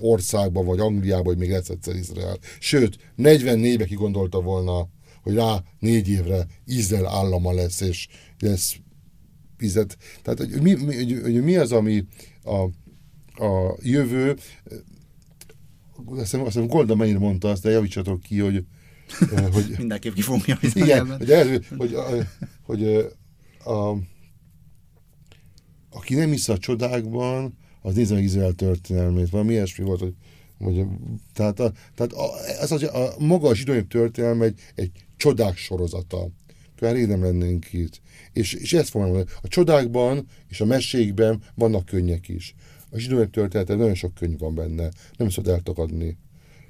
országban, 0.00 0.64
vagy 0.64 0.78
Angliában, 0.78 1.24
hogy 1.24 1.38
még 1.38 1.50
lesz 1.50 1.68
egyszer 1.68 1.96
Izrael. 1.96 2.38
Sőt, 2.58 2.98
44-ben 3.18 3.86
ki 3.86 3.94
gondolta 3.94 4.40
volna, 4.40 4.88
hogy 5.22 5.34
rá 5.34 5.62
négy 5.78 6.08
évre 6.08 6.46
Izrael 6.64 7.06
állama 7.06 7.52
lesz, 7.52 7.80
és 7.80 8.08
lesz 8.38 8.76
vizet. 9.56 9.96
Tehát, 10.22 10.38
hogy 10.38 10.62
mi, 10.62 10.74
mi, 10.74 11.14
hogy 11.20 11.42
mi 11.42 11.56
az, 11.56 11.72
ami 11.72 12.04
a, 12.42 12.68
a 13.40 13.76
jövő, 13.82 14.36
azt 16.06 16.36
hiszem, 16.36 16.66
Golda 16.66 16.94
Meir 16.94 17.18
mondta 17.18 17.50
azt, 17.50 17.62
de 17.62 17.70
javítsatok 17.70 18.20
ki, 18.20 18.38
hogy 18.38 18.64
hogy 19.52 19.74
mindenképp 19.78 20.14
ki 20.14 20.20
fogom 20.20 20.42
Igen, 20.60 21.16
hogy, 21.16 21.30
el, 21.30 21.46
hogy, 21.48 21.66
hogy, 21.76 22.26
hogy 22.62 22.84
a, 23.64 23.96
aki 25.90 26.14
nem 26.14 26.30
hisz 26.30 26.48
a 26.48 26.58
csodákban, 26.58 27.58
az 27.82 27.94
nézze 27.94 28.14
meg 28.14 28.22
Izrael 28.22 28.52
történelmét. 28.52 29.30
Valami 29.30 29.52
ilyesmi 29.52 29.84
volt, 29.84 30.00
hogy, 30.00 30.14
hogy 30.58 30.86
tehát, 31.32 31.60
a, 31.60 31.72
tehát 31.94 32.12
a, 32.12 32.44
ez 32.60 32.72
az, 32.72 32.82
a, 32.82 33.14
maga 33.18 33.48
a 33.48 33.54
zsidói 33.54 33.84
történelme 33.84 34.44
egy, 34.44 34.60
egy 34.74 34.90
csodák 35.16 35.56
sorozata. 35.56 36.28
Már 36.80 36.94
rég 36.94 37.06
nem 37.06 37.22
lennénk 37.22 37.72
itt. 37.72 38.00
És, 38.32 38.52
és 38.52 38.72
ezt 38.72 38.88
fogom 38.88 39.06
mondani. 39.06 39.30
A 39.42 39.48
csodákban 39.48 40.26
és 40.48 40.60
a 40.60 40.64
mesékben 40.64 41.42
vannak 41.54 41.84
könnyek 41.84 42.28
is. 42.28 42.54
A 42.90 42.98
zsidó 42.98 43.24
története 43.24 43.74
nagyon 43.74 43.94
sok 43.94 44.14
könyv 44.14 44.38
van 44.38 44.54
benne. 44.54 44.90
Nem 45.16 45.28
szabad 45.28 45.52
eltakadni. 45.52 46.18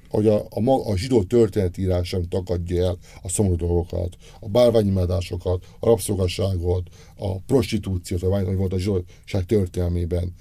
Hogy 0.09 0.27
a, 0.27 0.45
a, 0.49 0.89
a 0.89 0.97
zsidó 0.97 1.23
történetírás 1.23 2.07
sem 2.07 2.23
takadja 2.23 2.85
el 2.85 2.97
a 3.21 3.29
szomorú 3.29 3.55
dolgokat, 3.55 4.17
a 4.39 4.49
bálványimádásokat, 4.49 5.65
a 5.79 5.85
rabszolgasságot, 5.85 6.89
a 7.15 7.39
prostitúciót, 7.39 8.23
ami 8.23 8.55
volt 8.55 8.73
a 8.73 8.79
zsidóság 8.79 9.45
történelmében. 9.45 10.33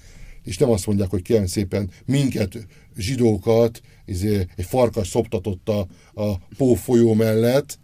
És 0.42 0.58
nem 0.58 0.70
azt 0.70 0.86
mondják, 0.86 1.10
hogy 1.10 1.22
kérem 1.22 1.46
szépen 1.46 1.90
minket, 2.04 2.66
zsidókat, 2.96 3.80
izé, 4.04 4.46
egy 4.56 4.64
farkas 4.64 5.08
szoptatott 5.08 5.68
a, 5.68 5.86
a 6.14 6.38
Pó 6.56 6.74
folyó 6.74 7.14
mellett, 7.14 7.78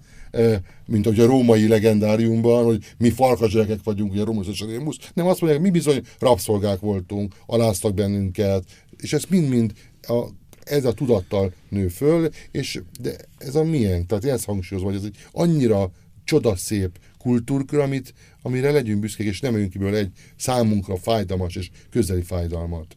mint 0.87 1.07
ahogy 1.07 1.21
a 1.21 1.27
római 1.27 1.69
legendáriumban, 1.69 2.65
hogy 2.65 2.85
mi 2.99 3.11
farkasgyerekek 3.11 3.81
vagyunk, 3.85 4.13
ugye 4.13 4.25
Romus 4.25 4.47
és 4.47 4.61
Rémus, 4.61 4.99
nem 5.15 5.27
azt 5.27 5.41
mondják, 5.41 5.63
mi 5.63 5.71
bizony 5.71 6.03
rabszolgák 6.19 6.81
voltunk, 6.81 7.35
aláztak 7.47 7.95
bennünket, 7.95 8.65
és 8.97 9.13
ez 9.13 9.25
mind-mind 9.29 9.73
a, 10.03 10.25
ez 10.65 10.85
a 10.85 10.93
tudattal 10.93 11.53
nő 11.69 11.89
föl, 11.89 12.29
és 12.51 12.81
de 13.01 13.17
ez 13.39 13.55
a 13.55 13.65
milyen, 13.65 14.07
tehát 14.07 14.25
ezt 14.25 14.45
hangsúlyozom, 14.45 14.89
hogy 14.89 14.99
ez 14.99 15.05
egy 15.05 15.17
annyira 15.33 15.91
csodaszép 16.25 16.99
kultúrkör, 17.19 17.81
amit, 17.81 18.15
amire 18.43 18.71
legyünk 18.71 19.01
büszkék, 19.01 19.27
és 19.27 19.41
nem 19.41 19.55
öljünk 19.55 19.73
kiből 19.73 19.95
egy 19.95 20.11
számunkra 20.37 20.97
fájdalmas 20.97 21.57
és 21.57 21.71
közeli 21.91 22.23
fájdalmat. 22.23 22.97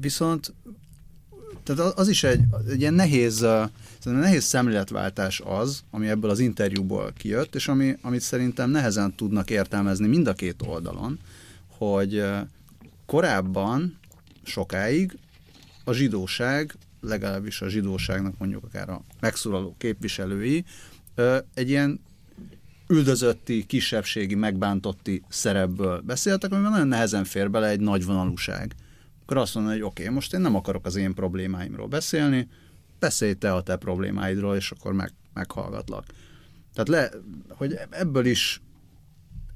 Viszont 0.00 0.54
tehát 1.62 1.98
az 1.98 2.08
is 2.08 2.24
egy, 2.24 2.40
egy 2.68 2.80
ilyen 2.80 2.94
nehéz, 2.94 3.46
nehéz 4.02 4.44
szemléletváltás 4.44 5.42
az, 5.44 5.82
ami 5.90 6.08
ebből 6.08 6.30
az 6.30 6.38
interjúból 6.38 7.12
kijött, 7.16 7.54
és 7.54 7.68
ami, 7.68 7.96
amit 8.02 8.20
szerintem 8.20 8.70
nehezen 8.70 9.14
tudnak 9.14 9.50
értelmezni 9.50 10.06
mind 10.06 10.26
a 10.26 10.32
két 10.32 10.62
oldalon, 10.66 11.18
hogy 11.68 12.24
korábban 13.06 13.98
sokáig 14.42 15.18
a 15.84 15.92
zsidóság, 15.92 16.74
legalábbis 17.00 17.60
a 17.60 17.68
zsidóságnak 17.68 18.38
mondjuk 18.38 18.64
akár 18.64 18.88
a 18.88 19.02
megszólaló 19.20 19.74
képviselői, 19.78 20.64
egy 21.54 21.68
ilyen 21.68 22.00
üldözötti, 22.88 23.66
kisebbségi, 23.66 24.34
megbántotti 24.34 25.22
szerepből 25.28 26.00
beszéltek, 26.00 26.52
amiben 26.52 26.70
nagyon 26.70 26.88
nehezen 26.88 27.24
fér 27.24 27.50
bele 27.50 27.68
egy 27.68 27.80
nagy 27.80 28.04
vonalúság. 28.04 28.74
Akkor 29.26 29.40
azt 29.40 29.54
mondani, 29.54 29.76
hogy 29.76 29.86
oké, 29.86 30.02
okay, 30.02 30.14
most 30.14 30.34
én 30.34 30.40
nem 30.40 30.54
akarok 30.54 30.86
az 30.86 30.96
én 30.96 31.14
problémáimról 31.14 31.86
beszélni, 31.86 32.48
beszélj 32.98 33.32
te 33.32 33.54
a 33.54 33.62
te 33.62 33.76
problémáidról, 33.76 34.56
és 34.56 34.70
akkor 34.70 34.92
meg, 34.92 35.12
meghallgatlak. 35.32 36.04
Tehát 36.72 36.88
le, 36.88 37.10
hogy 37.48 37.78
ebből 37.90 38.26
is, 38.26 38.62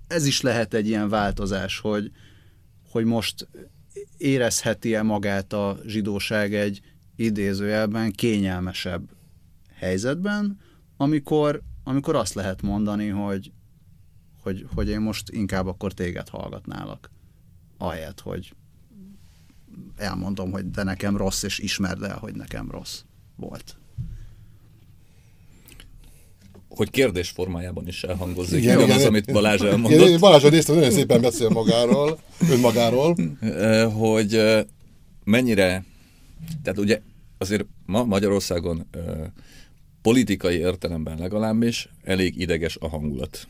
ez 0.07 0.27
is 0.27 0.41
lehet 0.41 0.75
egy 0.75 0.87
ilyen 0.87 1.09
változás, 1.09 1.79
hogy, 1.79 2.11
hogy 2.91 3.05
most 3.05 3.49
érezheti-e 4.17 5.03
magát 5.03 5.53
a 5.53 5.79
zsidóság 5.87 6.55
egy 6.55 6.81
idézőjelben 7.17 8.13
kényelmesebb 8.13 9.11
helyzetben, 9.75 10.59
amikor, 10.97 11.63
amikor 11.85 12.15
azt 12.15 12.35
lehet 12.35 12.63
mondani, 12.63 13.09
hogy, 13.09 13.53
hogy, 14.43 14.67
hogy 14.75 14.89
én 14.89 15.01
most 15.01 15.29
inkább 15.29 15.67
akkor 15.67 15.93
téged 15.93 16.29
hallgatnálak, 16.29 17.11
ahelyett, 17.79 18.21
hogy 18.21 18.55
elmondom, 19.97 20.51
hogy 20.51 20.71
de 20.71 20.83
nekem 20.83 21.17
rossz, 21.17 21.43
és 21.43 21.59
ismerd 21.59 22.03
el, 22.03 22.17
hogy 22.17 22.35
nekem 22.35 22.71
rossz 22.71 23.01
volt 23.37 23.75
hogy 26.81 26.91
kérdés 26.91 27.29
formájában 27.29 27.87
is 27.89 28.03
elhangozik. 28.03 28.63
Igen, 28.63 28.81
igen, 28.81 28.97
az, 28.97 29.05
amit 29.05 29.33
Balázs 29.33 29.61
elmondott. 29.61 30.07
Igen, 30.07 30.21
Balázs 30.21 30.43
néztem, 30.43 30.75
nagyon 30.75 30.91
szépen 30.91 31.21
beszél 31.21 31.49
magáról, 31.49 32.19
önmagáról. 32.51 33.17
Hogy 33.93 34.41
mennyire, 35.25 35.85
tehát 36.63 36.79
ugye 36.79 37.01
azért 37.39 37.67
ma 37.87 38.05
Magyarországon 38.05 38.87
politikai 40.03 40.57
értelemben 40.57 41.19
legalábbis 41.19 41.89
elég 42.03 42.41
ideges 42.41 42.77
a 42.77 42.89
hangulat. 42.89 43.49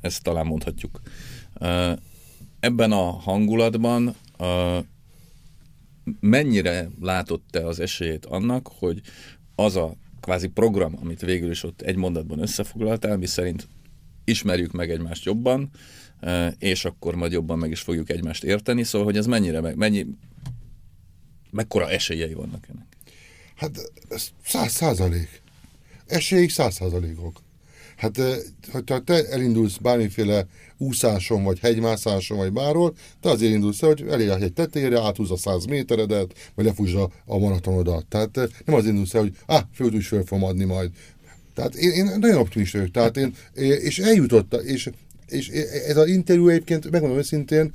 Ezt 0.00 0.22
talán 0.22 0.46
mondhatjuk. 0.46 1.00
Ebben 2.60 2.92
a 2.92 3.10
hangulatban 3.10 4.14
mennyire 6.20 6.88
látott 7.00 7.44
te 7.50 7.66
az 7.66 7.80
esélyét 7.80 8.26
annak, 8.26 8.68
hogy 8.78 9.00
az 9.54 9.76
a 9.76 9.96
kvázi 10.20 10.46
program, 10.46 10.98
amit 11.00 11.20
végül 11.20 11.50
is 11.50 11.62
ott 11.62 11.80
egy 11.80 11.96
mondatban 11.96 12.38
összefoglaltál, 12.38 13.16
mi 13.16 13.26
szerint 13.26 13.68
ismerjük 14.24 14.72
meg 14.72 14.90
egymást 14.90 15.24
jobban, 15.24 15.70
és 16.58 16.84
akkor 16.84 17.14
majd 17.14 17.32
jobban 17.32 17.58
meg 17.58 17.70
is 17.70 17.80
fogjuk 17.80 18.10
egymást 18.10 18.44
érteni, 18.44 18.82
szóval, 18.82 19.06
hogy 19.06 19.16
ez 19.16 19.26
mennyire, 19.26 19.60
meg, 19.60 19.76
mennyi, 19.76 20.06
mekkora 21.50 21.90
esélyei 21.90 22.34
vannak 22.34 22.66
ennek? 22.68 22.86
Hát 23.54 23.92
száz 24.44 24.72
százalék. 24.72 25.42
Esélyik 26.06 26.50
száz 26.50 26.74
százalékok. 26.74 27.40
Hát, 27.98 28.20
hogyha 28.72 28.98
te 28.98 29.28
elindulsz 29.28 29.76
bármiféle 29.76 30.46
úszáson, 30.76 31.44
vagy 31.44 31.58
hegymászáson, 31.58 32.36
vagy 32.36 32.52
bárhol, 32.52 32.94
te 33.20 33.30
azért 33.30 33.52
indulsz 33.52 33.80
hogy 33.80 34.04
elég 34.08 34.28
a 34.28 34.36
hegy 34.36 34.52
tetejére, 34.52 35.00
áthúz 35.00 35.30
a 35.30 35.36
száz 35.36 35.64
méteredet, 35.64 36.34
vagy 36.54 36.64
lefúzza 36.64 37.10
a 37.26 37.38
maratonodat. 37.38 38.06
Tehát 38.06 38.36
nem 38.64 38.74
az 38.76 38.86
indulsz 38.86 39.14
el, 39.14 39.20
hogy 39.20 39.36
ah, 39.46 39.62
föld 39.74 39.94
is 39.94 40.08
föl 40.08 40.24
fogom 40.24 40.44
adni 40.44 40.64
majd. 40.64 40.90
Tehát 41.54 41.74
én, 41.74 41.90
én 41.90 42.04
nagyon 42.18 42.38
optimista 42.38 42.78
vagyok. 42.78 42.92
Tehát 42.92 43.16
én, 43.16 43.34
és 43.54 43.98
eljutott, 43.98 44.54
és, 44.54 44.90
és 45.26 45.48
ez 45.88 45.96
az 45.96 46.08
interjú 46.08 46.48
egyébként, 46.48 46.90
megmondom 46.90 47.18
őszintén, 47.18 47.72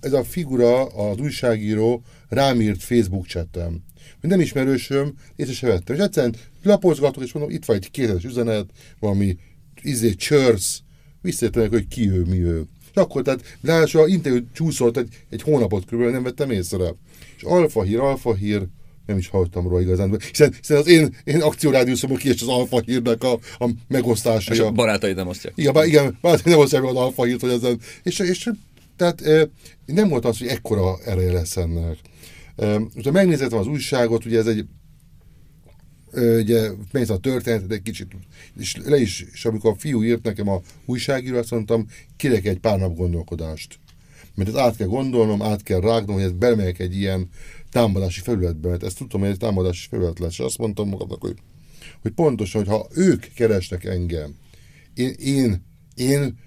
ez 0.00 0.12
a 0.12 0.24
figura, 0.24 0.84
az 0.84 1.18
újságíró 1.18 2.02
rám 2.28 2.60
írt 2.60 2.82
Facebook 2.82 3.26
chatem 3.26 3.83
nem 4.28 4.40
ismerősöm, 4.40 5.14
észre 5.36 5.52
se 5.52 5.66
vettem. 5.66 5.96
És 5.96 6.02
egyszerűen 6.02 6.34
lapozgatok, 6.62 7.22
és 7.22 7.32
mondom, 7.32 7.52
itt 7.52 7.64
van 7.64 7.76
egy 7.76 7.90
kétes 7.90 8.24
üzenet, 8.24 8.66
valami 9.00 9.36
izé, 9.82 10.14
csörsz, 10.14 10.80
visszajöttem 11.20 11.68
hogy 11.68 11.88
ki 11.88 12.10
ő, 12.10 12.22
mi 12.22 12.42
ő. 12.42 12.64
És 12.90 13.00
akkor, 13.00 13.22
tehát 13.22 13.58
ráadásul 13.62 14.00
a 14.00 14.06
interjú 14.06 14.40
csúszolt 14.52 14.96
egy, 14.96 15.08
egy 15.30 15.42
hónapot 15.42 15.84
körülbelül, 15.84 16.14
nem 16.14 16.22
vettem 16.22 16.50
észre. 16.50 16.94
És 17.36 17.42
alfa 17.42 17.82
hír, 17.82 17.98
alfa 17.98 18.34
hír, 18.34 18.66
nem 19.06 19.18
is 19.18 19.28
hallottam 19.28 19.68
róla 19.68 19.80
igazán, 19.80 20.20
hiszen, 20.30 20.54
hiszen 20.60 20.76
az 20.76 20.86
én, 20.86 21.16
én 21.24 21.40
akciórádiuszomon 21.40 22.16
ki 22.16 22.30
az 22.30 22.42
alfa 22.42 22.80
hírnek 22.80 23.22
a, 23.22 23.32
a 23.58 23.70
megosztása. 23.88 24.52
És 24.52 24.58
a 24.58 24.70
barátaid 24.70 25.16
nem 25.16 25.28
osztják. 25.28 25.52
Igen, 25.56 25.72
bár, 25.72 25.86
igen 25.86 26.18
barátaid 26.20 26.46
nem 26.46 26.58
osztják 26.58 26.84
az 26.84 26.96
alfa 26.96 27.24
hírt, 27.24 27.40
hogy 27.40 27.50
ezen. 27.50 27.80
És, 28.02 28.18
és 28.18 28.50
tehát 28.96 29.22
nem 29.86 30.08
volt 30.08 30.24
az, 30.24 30.38
hogy 30.38 30.46
ekkora 30.46 30.98
ereje 31.04 31.32
lesz 31.32 31.56
ennek. 31.56 31.98
Most 32.56 33.04
ha 33.04 33.10
megnézem 33.10 33.58
az 33.58 33.66
újságot, 33.66 34.24
ugye 34.24 34.38
ez 34.38 34.46
egy 34.46 34.66
ugye 36.16 36.70
mész 36.92 37.08
a 37.08 37.18
történetet 37.18 37.72
egy 37.72 37.82
kicsit, 37.82 38.16
és 38.58 38.76
le 38.84 39.00
is, 39.00 39.26
és 39.32 39.44
amikor 39.44 39.70
a 39.70 39.78
fiú 39.78 40.02
írt 40.02 40.22
nekem 40.22 40.48
a 40.48 40.60
újságíró, 40.84 41.36
azt 41.36 41.50
mondtam, 41.50 41.86
kérek 42.16 42.44
egy 42.44 42.58
pár 42.58 42.78
nap 42.78 42.96
gondolkodást. 42.96 43.78
Mert 44.34 44.48
ezt 44.48 44.58
át 44.58 44.76
kell 44.76 44.86
gondolnom, 44.86 45.42
át 45.42 45.62
kell 45.62 45.80
rágnom, 45.80 46.14
hogy 46.14 46.24
ez 46.24 46.32
belemegyek 46.32 46.78
egy 46.78 46.96
ilyen 46.96 47.28
támadási 47.70 48.20
felületbe, 48.20 48.68
mert 48.68 48.82
ezt 48.82 48.98
tudtam, 48.98 49.20
hogy 49.20 49.28
egy 49.28 49.38
támadási 49.38 49.88
felület 49.88 50.18
lesz. 50.18 50.32
És 50.32 50.38
azt 50.38 50.58
mondtam 50.58 50.88
magamnak, 50.88 51.20
hogy, 51.20 51.36
hogy 52.02 52.12
pontosan, 52.12 52.64
hogy 52.64 52.70
ha 52.70 52.88
ők 52.94 53.26
keresnek 53.34 53.84
engem, 53.84 54.34
én, 54.94 55.14
én, 55.18 55.64
én 55.94 56.38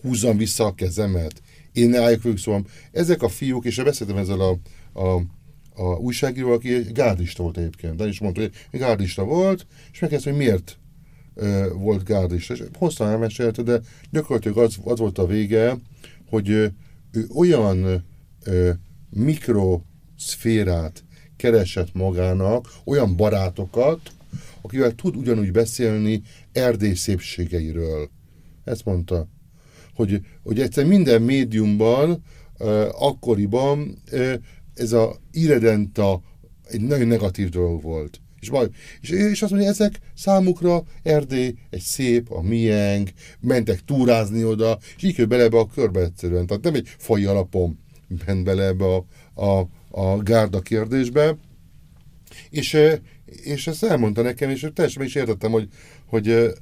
húzzam 0.00 0.36
vissza 0.36 0.64
a 0.64 0.74
kezemet, 0.74 1.42
én 1.72 1.88
ne 1.88 2.00
álljak 2.00 2.22
velük, 2.22 2.38
szóval 2.38 2.66
ezek 2.92 3.22
a 3.22 3.28
fiúk, 3.28 3.64
és 3.64 3.76
beszéltem 3.76 4.16
ezzel 4.16 4.40
a, 4.40 4.58
a 5.00 5.22
a 5.74 5.82
újságíró, 5.82 6.52
aki 6.52 6.74
egy 6.74 6.92
gárdista 6.92 7.42
volt 7.42 7.56
egyébként. 7.56 7.96
De 7.96 8.06
is 8.06 8.20
mondta, 8.20 8.40
hogy 8.40 8.80
gárdista 8.80 9.24
volt, 9.24 9.66
és 9.92 10.00
megkérdezte, 10.00 10.30
hogy 10.30 10.38
miért 10.38 10.78
ö, 11.34 11.68
volt 11.74 12.04
gárdista. 12.04 12.54
És 12.54 12.62
hosszan 12.78 13.08
elmesélte, 13.08 13.62
de 13.62 13.80
gyakorlatilag 14.10 14.58
az, 14.58 14.78
az 14.84 14.98
volt 14.98 15.18
a 15.18 15.26
vége, 15.26 15.76
hogy 16.28 16.48
ő 16.48 16.74
olyan 17.34 18.04
ö, 18.44 18.70
mikroszférát 19.10 21.04
keresett 21.36 21.94
magának, 21.94 22.72
olyan 22.84 23.16
barátokat, 23.16 24.00
akivel 24.60 24.94
tud 24.94 25.16
ugyanúgy 25.16 25.52
beszélni 25.52 26.22
Erdély 26.52 26.94
szépségeiről. 26.94 28.10
Ezt 28.64 28.84
mondta. 28.84 29.28
Hogy, 29.94 30.20
hogy 30.42 30.60
egyszer 30.60 30.84
minden 30.84 31.22
médiumban, 31.22 32.22
uh, 32.58 32.88
akkoriban 33.02 34.02
uh, 34.12 34.34
ez 34.74 34.92
a 34.92 35.16
irredenta 35.30 36.22
egy 36.68 36.80
nagyon 36.80 37.06
negatív 37.06 37.48
dolog 37.48 37.82
volt. 37.82 38.20
És, 38.40 38.50
baj, 38.50 38.68
és, 39.00 39.10
és 39.10 39.42
azt 39.42 39.50
mondja, 39.50 39.68
ezek 39.68 39.98
számukra 40.14 40.82
Erdély 41.02 41.54
egy 41.70 41.80
szép, 41.80 42.30
a 42.30 42.40
miénk, 42.40 43.10
mentek 43.40 43.84
túrázni 43.84 44.44
oda, 44.44 44.78
és 44.96 45.02
így 45.02 45.28
bele 45.28 45.42
ebbe 45.42 45.58
a 45.58 45.66
körbe 45.66 46.00
egyszerűen. 46.00 46.46
Tehát 46.46 46.62
nem 46.62 46.74
egy 46.74 46.88
fai 46.98 47.24
alapon 47.24 47.78
ment 48.26 48.44
bele 48.44 48.64
ebbe 48.64 48.84
a, 48.84 49.04
a, 49.44 49.68
a 49.90 50.16
gárda 50.16 50.60
kérdésbe. 50.60 51.36
És, 52.50 52.78
és 53.24 53.66
ezt 53.66 53.84
elmondta 53.84 54.22
nekem, 54.22 54.50
és 54.50 54.66
teljesen 54.74 55.02
is 55.02 55.14
értettem, 55.14 55.50
hogy, 55.50 55.68
hogy, 56.06 56.52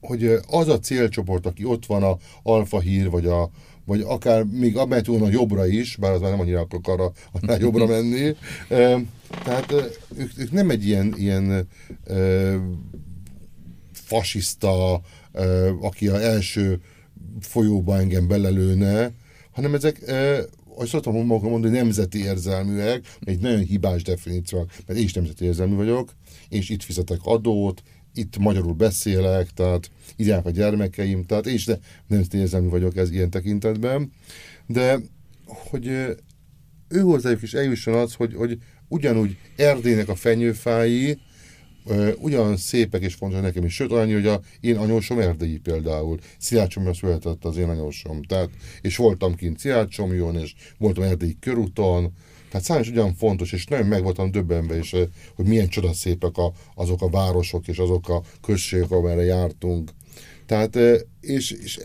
hogy 0.00 0.24
az 0.46 0.68
a 0.68 0.78
célcsoport, 0.78 1.46
aki 1.46 1.64
ott 1.64 1.86
van 1.86 2.02
a 2.02 2.16
alfa 2.42 2.80
hír, 2.80 3.10
vagy 3.10 3.26
a, 3.26 3.50
vagy 3.84 4.00
akár 4.00 4.44
még 4.44 4.76
abban 4.76 5.22
a 5.22 5.28
jobbra 5.28 5.66
is, 5.66 5.96
bár 5.96 6.12
az 6.12 6.20
már 6.20 6.30
nem 6.30 6.40
annyira 6.40 6.60
akarok 6.60 6.88
arra 6.88 7.12
annál 7.32 7.60
jobbra 7.60 7.86
menni. 7.86 8.36
Tehát 9.44 9.72
ők, 10.16 10.30
ők 10.38 10.52
nem 10.52 10.70
egy 10.70 10.86
ilyen, 10.86 11.14
ilyen 11.16 11.68
fasiszta, 13.92 15.00
aki 15.80 16.08
az 16.08 16.20
első 16.20 16.80
folyóba 17.40 17.98
engem 17.98 18.28
belelőne, 18.28 19.10
hanem 19.50 19.74
ezek, 19.74 20.02
ahogy 20.74 20.88
szoktam 20.88 21.26
magam 21.26 21.50
mondani, 21.50 21.76
nemzeti 21.76 22.22
érzelműek, 22.24 23.16
egy 23.20 23.38
nagyon 23.38 23.60
hibás 23.60 24.02
definíció, 24.02 24.66
mert 24.86 24.98
én 24.98 25.04
is 25.04 25.12
nemzeti 25.12 25.44
érzelmű 25.44 25.74
vagyok, 25.74 26.14
én 26.48 26.58
is 26.58 26.68
itt 26.68 26.82
fizetek 26.82 27.18
adót, 27.22 27.82
itt 28.14 28.38
magyarul 28.38 28.72
beszélek, 28.72 29.50
tehát 29.50 29.90
írják 30.16 30.46
a 30.46 30.50
gyermekeim, 30.50 31.24
tehát 31.24 31.46
én 31.46 31.54
is 31.54 31.64
de 31.64 31.78
nem 32.06 32.22
érzelmű 32.32 32.68
vagyok 32.68 32.96
ez 32.96 33.10
ilyen 33.10 33.30
tekintetben, 33.30 34.12
de 34.66 34.98
hogy 35.46 35.86
ő 36.88 37.00
hozzájuk 37.00 37.42
is 37.42 37.54
eljusson 37.54 37.94
az, 37.94 38.14
hogy, 38.14 38.34
hogy 38.34 38.58
ugyanúgy 38.88 39.36
Erdélynek 39.56 40.08
a 40.08 40.14
fenyőfái, 40.14 41.18
ugyan 42.18 42.56
szépek 42.56 43.02
és 43.02 43.14
fontos 43.14 43.40
nekem 43.40 43.64
is, 43.64 43.74
sőt 43.74 43.92
olyan, 43.92 44.12
hogy 44.12 44.26
a 44.26 44.40
én 44.60 44.76
anyósom 44.76 45.18
erdélyi 45.18 45.58
például. 45.58 46.18
Szilácsomra 46.38 46.94
született 46.94 47.44
az 47.44 47.56
én 47.56 47.68
anyósom. 47.68 48.22
Tehát, 48.22 48.50
és 48.80 48.96
voltam 48.96 49.34
kint 49.34 49.58
Szilácsomjon, 49.58 50.36
és 50.36 50.54
voltam 50.78 51.04
erdélyi 51.04 51.36
körúton, 51.40 52.12
Tehát 52.52 52.66
számos 52.66 52.88
ugyan 52.88 53.14
fontos, 53.14 53.52
és 53.52 53.66
nagyon 53.66 53.86
meg 53.86 54.02
voltam 54.02 54.30
döbbenve 54.30 54.78
is, 54.78 54.90
hogy 55.34 55.46
milyen 55.46 55.68
csodaszépek 55.68 56.36
a, 56.36 56.52
azok 56.74 57.02
a 57.02 57.08
városok 57.08 57.68
és 57.68 57.78
azok 57.78 58.08
a 58.08 58.22
községek, 58.42 58.90
amerre 58.90 59.22
jártunk. 59.22 59.90
Tehát, 60.46 60.78
és, 61.20 61.50
és, 61.50 61.78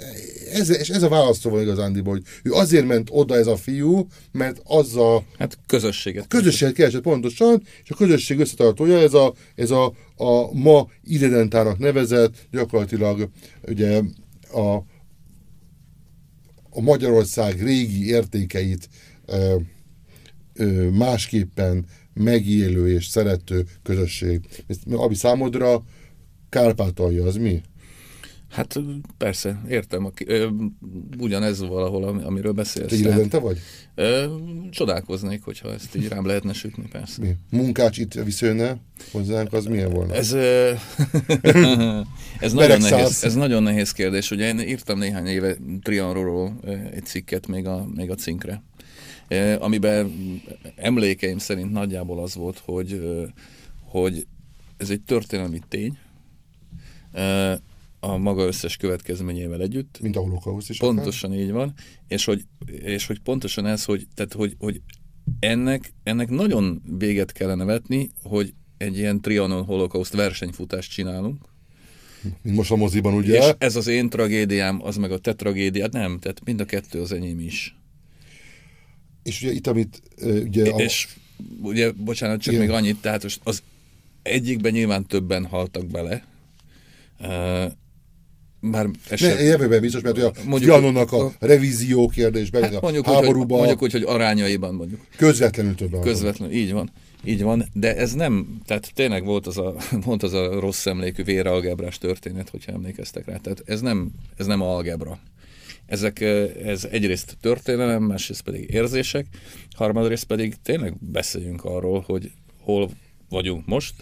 ez, 0.51 0.69
és 0.69 0.89
ez 0.89 1.03
a 1.03 1.09
választó 1.09 1.49
van 1.49 1.61
igazándiból, 1.61 2.13
hogy 2.13 2.23
ő 2.43 2.51
azért 2.51 2.87
ment 2.87 3.09
oda 3.11 3.35
ez 3.35 3.47
a 3.47 3.55
fiú, 3.55 4.07
mert 4.31 4.61
azzal... 4.63 5.25
Hát 5.37 5.57
közösséget. 5.65 6.27
Közösséget 6.27 6.73
keresett 6.73 7.01
pontosan, 7.01 7.63
és 7.83 7.89
a 7.89 7.95
közösség 7.95 8.39
összetartója 8.39 8.99
ez 8.99 9.13
a, 9.13 9.33
ez 9.55 9.71
a, 9.71 9.93
a 10.15 10.53
ma 10.53 10.87
idedentának 11.03 11.77
nevezett, 11.77 12.33
gyakorlatilag 12.51 13.29
ugye 13.67 14.01
a, 14.51 14.75
a 16.69 16.81
Magyarország 16.81 17.61
régi 17.63 18.07
értékeit 18.07 18.89
ö, 19.25 19.55
másképpen 20.91 21.85
megélő 22.13 22.89
és 22.89 23.05
szerető 23.05 23.65
közösség. 23.83 24.47
Ami 24.91 25.15
számodra 25.15 25.83
Kárpátalja, 26.49 27.25
az 27.25 27.35
mi? 27.35 27.61
Hát 28.49 28.79
persze, 29.17 29.61
értem. 29.69 30.05
A, 30.05 30.11
ö, 30.25 30.47
ugyanez 31.17 31.59
valahol, 31.59 32.03
amiről 32.03 32.51
beszélsz. 32.51 33.01
Te 33.01 33.27
te 33.27 33.39
vagy? 33.39 33.59
Ö, 33.95 34.35
csodálkoznék, 34.69 35.43
hogyha 35.43 35.73
ezt 35.73 35.95
így 35.95 36.07
rám 36.07 36.25
lehetne 36.25 36.53
sütni, 36.53 36.87
persze. 36.91 37.21
Mi? 37.21 37.35
Munkács 37.49 37.97
itt 37.97 38.13
visszajönne 38.13 38.77
hozzánk, 39.11 39.53
az 39.53 39.65
milyen 39.65 39.89
volna? 39.89 40.13
Ez, 40.13 40.31
ö, 40.31 40.71
ez, 42.39 42.53
nagyon 42.53 42.79
nehéz, 42.79 43.23
ez 43.23 43.35
nagyon 43.35 43.63
nehéz 43.63 43.91
kérdés. 43.91 44.31
Ugye 44.31 44.47
én 44.47 44.59
írtam 44.59 44.97
néhány 44.97 45.25
éve 45.25 45.55
Trianról 45.81 46.59
egy 46.91 47.05
cikket 47.05 47.47
még 47.47 47.67
a, 47.67 47.87
még 47.95 48.09
a 48.09 48.15
cinkre, 48.15 48.63
amiben 49.59 50.13
emlékeim 50.75 51.37
szerint 51.37 51.71
nagyjából 51.71 52.19
az 52.19 52.35
volt, 52.35 52.61
hogy, 52.65 53.01
hogy 53.83 54.27
ez 54.77 54.89
egy 54.89 55.01
történelmi 55.01 55.59
tény, 55.67 55.97
a 57.99 58.17
maga 58.17 58.45
összes 58.45 58.77
következményével 58.77 59.61
együtt. 59.61 59.99
Mint 60.01 60.15
a 60.15 60.19
holokauszt 60.19 60.69
is. 60.69 60.77
Pontosan 60.77 61.31
akár? 61.31 61.43
így 61.43 61.51
van, 61.51 61.73
és 62.07 62.25
hogy, 62.25 62.45
és 62.65 63.05
hogy 63.05 63.19
pontosan 63.19 63.65
ez, 63.65 63.85
hogy, 63.85 64.07
tehát 64.13 64.33
hogy, 64.33 64.55
hogy 64.59 64.81
ennek, 65.39 65.93
ennek 66.03 66.29
nagyon 66.29 66.81
véget 66.97 67.31
kellene 67.31 67.63
vetni, 67.63 68.09
hogy 68.23 68.53
egy 68.77 68.97
ilyen 68.97 69.21
Trianon 69.21 69.63
holokauszt 69.63 70.13
versenyfutást 70.13 70.91
csinálunk. 70.91 71.45
Mint 72.41 72.55
most 72.55 72.71
a 72.71 72.75
moziban, 72.75 73.13
ugye? 73.13 73.37
És 73.37 73.53
ez 73.57 73.75
az 73.75 73.87
én 73.87 74.09
tragédiám, 74.09 74.83
az 74.83 74.97
meg 74.97 75.11
a 75.11 75.17
te 75.17 75.33
tragédiád, 75.33 75.93
nem, 75.93 76.19
tehát 76.19 76.41
mind 76.43 76.59
a 76.59 76.65
kettő 76.65 77.01
az 77.01 77.11
enyém 77.11 77.39
is. 77.39 77.75
És 79.27 79.41
ugye 79.41 79.51
itt, 79.51 79.67
amit 79.67 80.01
ugye... 80.23 80.71
A... 80.71 80.81
És 80.81 81.07
ugye, 81.61 81.91
bocsánat, 81.91 82.41
csak 82.41 82.53
Igen. 82.53 82.65
még 82.65 82.75
annyit, 82.75 82.97
tehát 83.01 83.23
az 83.43 83.61
egyikben 84.21 84.71
nyilván 84.71 85.05
többen 85.05 85.45
haltak 85.45 85.85
bele, 85.85 86.23
már 88.59 88.89
eset... 89.09 89.35
Ne, 89.35 89.43
jövőben 89.43 89.81
biztos, 89.81 90.01
mert 90.01 90.17
a 90.17 90.31
mondjuk, 90.45 90.71
Trianonnak 90.71 91.11
a, 91.11 91.25
a 91.25 91.31
revízió 91.39 92.07
kérdésben, 92.07 92.63
hát 92.63 92.81
mondjuk, 92.81 93.05
háborúban... 93.05 93.59
Úgy, 93.59 93.65
mondjuk 93.65 93.81
úgy, 93.81 93.91
hogy 93.91 94.03
arányaiban 94.03 94.75
mondjuk. 94.75 95.01
Közvetlenül 95.15 95.75
többen. 95.75 96.01
Közvetlenül, 96.01 96.55
így 96.55 96.71
van. 96.71 96.91
Így 97.23 97.41
van, 97.41 97.65
de 97.73 97.95
ez 97.95 98.13
nem, 98.13 98.61
tehát 98.65 98.91
tényleg 98.93 99.25
volt 99.25 99.47
az 99.47 99.57
a, 99.57 99.75
volt 100.05 100.23
az 100.23 100.33
a 100.33 100.59
rossz 100.59 100.85
emlékű 100.85 101.23
véralgebrás 101.23 101.97
történet, 101.97 102.49
hogyha 102.49 102.71
emlékeztek 102.71 103.25
rá. 103.25 103.37
Tehát 103.37 103.63
ez 103.65 103.81
nem, 103.81 104.11
ez 104.37 104.45
nem 104.45 104.61
algebra. 104.61 105.19
Ezek, 105.87 106.21
ez 106.63 106.85
egyrészt 106.85 107.37
történelem, 107.41 108.03
másrészt 108.03 108.41
pedig 108.41 108.69
érzések, 108.69 109.25
harmadrészt 109.75 110.25
pedig 110.25 110.55
tényleg 110.61 110.97
beszéljünk 110.99 111.63
arról, 111.63 112.03
hogy 112.07 112.31
hol 112.59 112.89
vagyunk 113.29 113.65
most, 113.65 113.93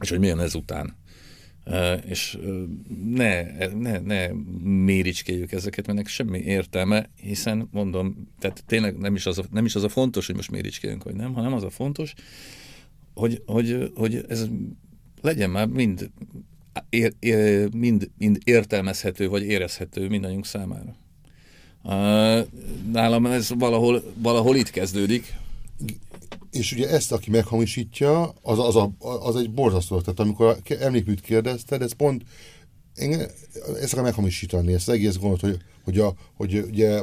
és 0.00 0.08
hogy 0.08 0.18
milyen 0.18 0.40
ezután. 0.40 0.96
És 2.06 2.38
ne, 3.04 3.42
ne, 3.68 3.98
ne 3.98 4.28
méricskéljük 4.62 5.52
ezeket, 5.52 5.86
mert 5.86 6.08
semmi 6.08 6.38
értelme, 6.38 7.08
hiszen 7.16 7.68
mondom, 7.70 8.28
tehát 8.38 8.64
tényleg 8.66 8.98
nem 8.98 9.14
is 9.14 9.26
az 9.26 9.38
a, 9.38 9.44
nem 9.50 9.64
is 9.64 9.74
az 9.74 9.82
a 9.82 9.88
fontos, 9.88 10.26
hogy 10.26 10.34
most 10.34 10.50
méricskéljünk, 10.50 11.04
vagy 11.04 11.14
nem, 11.14 11.32
hanem 11.34 11.52
az 11.52 11.62
a 11.62 11.70
fontos, 11.70 12.14
hogy, 13.14 13.42
hogy, 13.46 13.90
hogy 13.94 14.24
ez 14.28 14.48
legyen 15.20 15.50
már 15.50 15.66
mind, 15.66 16.10
ér, 16.90 17.14
ér, 17.18 17.74
mind, 17.74 18.10
mind 18.18 18.38
értelmezhető, 18.44 19.28
vagy 19.28 19.42
érezhető 19.42 20.08
mindannyiunk 20.08 20.46
számára. 20.46 20.96
Nálam 22.92 23.26
ez 23.26 23.50
valahol, 23.58 24.02
valahol 24.14 24.56
itt 24.56 24.70
kezdődik, 24.70 25.34
és 26.50 26.72
ugye 26.72 26.88
ezt, 26.88 27.12
aki 27.12 27.30
meghamisítja, 27.30 28.34
az, 28.42 28.58
az, 28.58 28.76
a, 28.76 28.92
az 28.98 29.36
egy 29.36 29.50
borzasztó. 29.50 30.00
Tehát 30.00 30.20
amikor 30.20 30.56
emlékműt 30.80 31.20
kérdezted, 31.20 31.82
ez 31.82 31.92
pont 31.92 32.22
én 32.96 33.26
ezt 33.80 33.92
akar 33.92 34.04
meghamisítani, 34.04 34.72
ezt 34.72 34.88
az 34.88 34.94
egész 34.94 35.16
gondot, 35.16 35.40
hogy, 35.40 35.58
hogy, 35.84 35.98
a, 35.98 36.14
hogy 36.34 36.64
ugye 36.70 37.02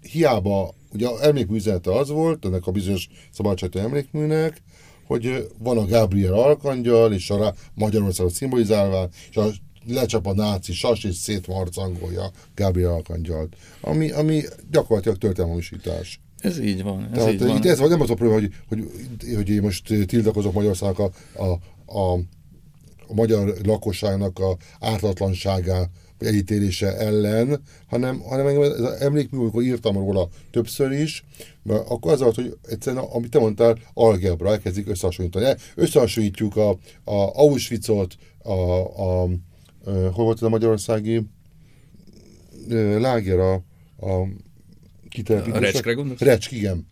hiába, 0.00 0.74
ugye 0.92 1.08
emlékmű 1.20 1.58
az 1.82 2.08
volt, 2.08 2.44
ennek 2.44 2.66
a 2.66 2.70
bizonyos 2.70 3.08
szabadságtó 3.30 3.80
emlékműnek, 3.80 4.62
hogy 5.08 5.48
van 5.58 5.78
a 5.78 5.86
Gabriel 5.86 6.32
Arkangyal, 6.32 7.12
és 7.12 7.30
a 7.30 7.54
Magyarországot 7.74 8.32
szimbolizálva, 8.32 9.08
és 9.30 9.36
a 9.36 9.46
lecsap 9.86 10.26
a 10.26 10.34
náci 10.34 10.72
sas, 10.72 11.04
és 11.04 11.14
szétmarcangolja 11.14 12.30
Gabriel 12.54 12.92
Arkangyalt, 12.92 13.56
ami, 13.80 14.10
ami 14.10 14.42
gyakorlatilag 14.70 15.18
történelmamisítás. 15.18 16.20
Ez 16.38 16.60
így 16.60 16.82
van. 16.82 17.04
Ez 17.04 17.10
Tehát 17.12 17.32
így 17.32 17.38
van. 17.38 17.56
Itt 17.56 17.64
ez 17.64 17.78
vagy 17.78 17.90
nem 17.90 18.00
az 18.00 18.10
a 18.10 18.14
probléma, 18.14 18.40
hogy, 18.40 18.54
hogy, 18.68 19.34
hogy 19.34 19.48
én 19.48 19.62
most 19.62 20.06
tiltakozok 20.06 20.52
Magyarországnak 20.52 20.98
a, 20.98 21.42
a, 21.42 21.58
a, 21.98 22.12
a 23.08 23.14
magyar 23.14 23.54
lakosságnak 23.62 24.38
a 24.38 24.56
ártatlanságá 24.80 25.88
elítélése 26.18 26.96
ellen, 26.96 27.60
hanem, 27.86 28.20
hanem 28.20 28.46
engem 28.46 28.62
ez 28.62 28.80
az 28.80 29.00
emlékmű, 29.00 29.38
amikor 29.38 29.62
írtam 29.62 29.96
róla 29.96 30.28
többször 30.50 30.92
is, 30.92 31.24
mert 31.62 31.90
akkor 31.90 32.12
az 32.12 32.20
volt, 32.20 32.34
hogy 32.34 32.56
egyszerűen, 32.68 33.04
amit 33.04 33.30
te 33.30 33.38
mondtál, 33.38 33.78
algebra, 33.94 34.50
elkezdik 34.50 34.88
összehasonlítani. 34.88 35.54
Összehasonlítjuk 35.74 36.56
a, 36.56 36.70
a 37.04 37.30
Auschwitzot, 37.34 38.14
a, 38.42 38.52
a, 38.52 39.22
a, 39.22 39.30
hol 39.84 40.24
volt 40.24 40.36
ez 40.36 40.42
a 40.42 40.48
magyarországi 40.48 41.26
láger, 42.98 43.38
a, 43.38 43.54
a 44.00 44.28
kitelepítés. 45.08 45.56
A 45.56 45.60
Recskre 45.60 45.92
gondolsz? 45.92 46.20
Recsk, 46.20 46.52
igen. 46.52 46.86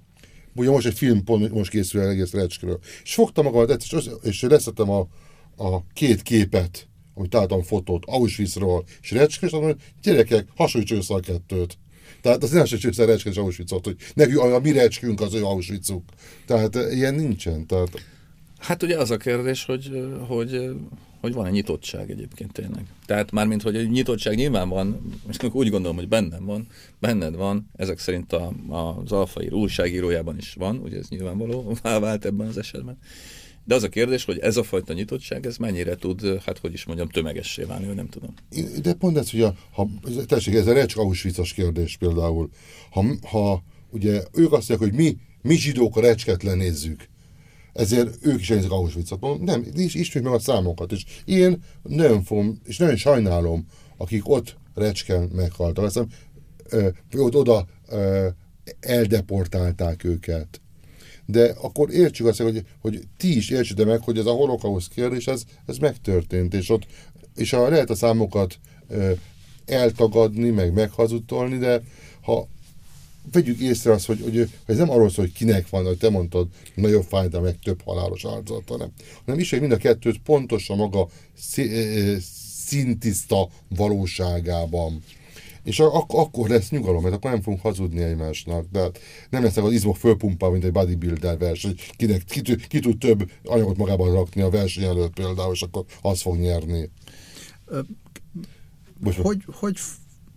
Ugye 0.55 0.71
most 0.71 0.87
egy 0.87 0.95
film 0.95 1.25
pont 1.25 1.53
most 1.53 1.71
készül 1.71 2.01
el 2.01 2.09
egész 2.09 2.33
Recskről. 2.33 2.79
És 3.03 3.15
fogtam 3.15 3.45
magamat, 3.45 3.83
és, 3.83 4.09
és 4.23 4.43
leszettem 4.43 4.91
a, 4.91 5.09
a 5.57 5.87
két 5.93 6.23
képet, 6.23 6.89
amit 7.17 7.31
találtam 7.31 7.63
fotót 7.63 8.03
Auschwitzról 8.07 8.85
és 9.03 9.11
Recskről, 9.11 9.51
és 9.51 9.57
mondom, 9.57 9.73
hogy 9.73 9.81
gyerekek, 10.03 10.47
hasonlítsuk 10.57 10.99
össze 10.99 11.15
a 11.15 11.21
kettőt. 11.21 11.79
Tehát 12.21 12.43
az 12.43 12.51
nem 12.51 12.61
hasonlítsuk 12.61 12.91
össze 12.91 13.05
Recskről 13.05 13.33
és 13.33 13.39
Auschwitzot, 13.39 13.85
hogy 13.85 13.97
nekünk 14.15 14.39
a, 14.39 14.61
mi 14.61 14.73
Recskünk 14.73 15.21
az 15.21 15.35
ő 15.35 15.45
Auschwitzuk. 15.45 16.03
Tehát 16.47 16.77
eh, 16.77 16.97
ilyen 16.97 17.15
nincsen. 17.15 17.67
Tehát... 17.67 17.91
Hát 18.59 18.83
ugye 18.83 18.99
az 18.99 19.11
a 19.11 19.17
kérdés, 19.17 19.65
hogy, 19.65 19.91
hogy 20.29 20.71
hogy 21.21 21.35
van 21.35 21.47
egy 21.47 21.53
nyitottság 21.53 22.11
egyébként 22.11 22.53
tényleg. 22.53 22.87
Tehát 23.07 23.31
mármint, 23.31 23.63
hogy 23.63 23.77
egy 23.77 23.91
nyitottság 23.91 24.35
nyilván 24.37 24.69
van, 24.69 25.01
és 25.29 25.37
úgy 25.53 25.71
gondolom, 25.71 25.97
hogy 25.97 26.09
bennem 26.09 26.45
van, 26.45 26.67
benned 26.99 27.37
van, 27.37 27.71
ezek 27.77 27.99
szerint 27.99 28.33
a, 28.33 28.53
az 28.69 29.13
alfaír 29.13 29.53
újságírójában 29.53 30.37
is 30.37 30.55
van, 30.55 30.77
ugye 30.77 30.99
ez 30.99 31.09
nyilvánvaló, 31.09 31.77
vált 31.83 32.25
ebben 32.25 32.47
az 32.47 32.59
esetben. 32.59 32.99
De 33.67 33.75
az 33.75 33.83
a 33.83 33.89
kérdés, 33.89 34.25
hogy 34.25 34.39
ez 34.39 34.57
a 34.57 34.63
fajta 34.63 34.93
nyitottság, 34.93 35.47
ez 35.47 35.57
mennyire 35.57 35.95
tud, 35.95 36.43
hát 36.45 36.59
hogy 36.59 36.73
is 36.73 36.85
mondjam, 36.85 37.09
tömegessé 37.09 37.63
válni, 37.63 37.87
nem 37.87 38.09
tudom. 38.09 38.35
De 38.83 38.93
pont 38.93 39.17
ez, 39.17 39.31
hogy 39.31 39.41
a, 39.41 39.55
ha, 39.73 39.89
tessék, 40.27 40.55
ez 40.55 40.67
a 40.67 40.73
Recsk 40.73 40.99
auschwitz 40.99 41.53
kérdés 41.53 41.97
például. 41.97 42.51
Ha, 42.91 43.05
ha 43.23 43.63
ugye 43.91 44.23
ők 44.33 44.53
azt 44.53 44.69
mondják, 44.69 44.91
hogy 44.91 44.93
mi, 44.93 45.17
mi 45.43 45.57
zsidók 45.57 45.97
a 45.97 46.01
recsket 46.01 46.43
lenézzük, 46.43 47.09
ezért 47.77 48.27
ők 48.27 48.41
is 48.41 48.51
elnézik 48.51 48.71
Auschwitzot. 48.71 49.41
Nem, 49.41 49.65
is 49.75 49.95
ismerjük 49.95 50.33
meg 50.33 50.41
a 50.41 50.43
számokat, 50.43 50.93
és 50.93 51.05
én 51.25 51.63
nagyon 51.83 52.23
fogom, 52.23 52.61
és 52.65 52.77
nagyon 52.77 52.97
sajnálom, 52.97 53.67
akik 53.97 54.29
ott 54.29 54.57
recsken 54.75 55.31
meghaltak. 55.35 55.85
Azt 55.85 56.01
hiszem, 56.71 56.93
ott 57.17 57.35
oda 57.35 57.67
ö, 57.89 58.29
eldeportálták 58.81 60.05
őket. 60.05 60.61
De 61.27 61.55
akkor 61.61 61.91
értsük 61.91 62.27
azt, 62.27 62.41
hogy, 62.41 62.67
hogy 62.81 63.03
ti 63.17 63.37
is 63.37 63.51
értsétek 63.51 63.87
meg, 63.87 64.01
hogy 64.03 64.19
ez 64.19 64.27
a 64.27 64.33
holokauszt 64.33 64.93
kérdés, 64.93 65.27
ez, 65.27 65.43
ez 65.67 65.79
megtörtént, 65.79 66.55
és 66.55 66.71
ott 66.71 66.87
és 67.37 67.53
a, 67.53 67.69
lehet 67.69 67.91
a 67.91 67.95
számokat 67.95 68.59
ö, 68.89 69.13
eltagadni, 69.67 70.51
meg 70.51 70.73
meghazudtolni, 70.73 71.59
de 71.59 71.83
ha 72.23 72.49
vegyük 73.33 73.61
észre 73.61 73.93
azt, 73.93 74.07
hogy, 74.07 74.21
hogy, 74.23 74.37
hogy 74.37 74.51
ez 74.67 74.77
nem 74.77 74.91
arról 74.91 75.11
szól, 75.11 75.25
hogy 75.25 75.35
kinek 75.35 75.69
van, 75.69 75.85
hogy 75.85 75.99
te 75.99 76.11
mondtad, 76.11 76.49
nagyobb 76.75 77.05
fájdalom, 77.09 77.45
meg 77.45 77.59
több 77.63 77.83
halálos 77.85 78.25
áldozat, 78.25 78.69
hanem, 78.69 78.93
hanem 79.25 79.41
is, 79.41 79.51
hogy 79.51 79.61
mind 79.61 79.73
a 79.73 79.77
kettőt 79.77 80.19
pontosan 80.19 80.77
maga 80.77 81.09
szintiszta 82.67 83.49
valóságában. 83.69 85.03
És 85.67 85.81
ak- 85.81 86.13
akkor 86.13 86.49
lesz 86.49 86.71
nyugalom, 86.71 87.03
mert 87.03 87.15
akkor 87.15 87.31
nem 87.31 87.43
fogunk 87.43 87.63
hazudni 87.63 88.03
egymásnak. 88.03 88.65
De 88.73 88.91
nem 89.31 89.43
lesznek 89.43 89.65
az 89.65 89.73
izmok 89.73 89.97
fölpumpál, 89.97 90.51
mint 90.51 90.65
egy 90.65 90.73
bodybuilder 90.73 91.39
verseny. 91.39 91.75
Kinek, 91.97 92.25
ki, 92.25 92.57
ki, 92.69 92.81
tud 92.81 92.99
több 92.99 93.31
anyagot 93.45 93.77
magában 93.77 94.13
rakni 94.13 94.43
a 94.43 94.51
verseny 94.51 94.85
előtt 94.85 95.15
például, 95.15 95.53
és 95.53 95.63
akkor 95.63 95.85
az 96.03 96.21
fog 96.21 96.37
nyerni. 96.37 96.91
Most 98.99 99.19
hogy, 99.19 99.45
hogy, 99.47 99.79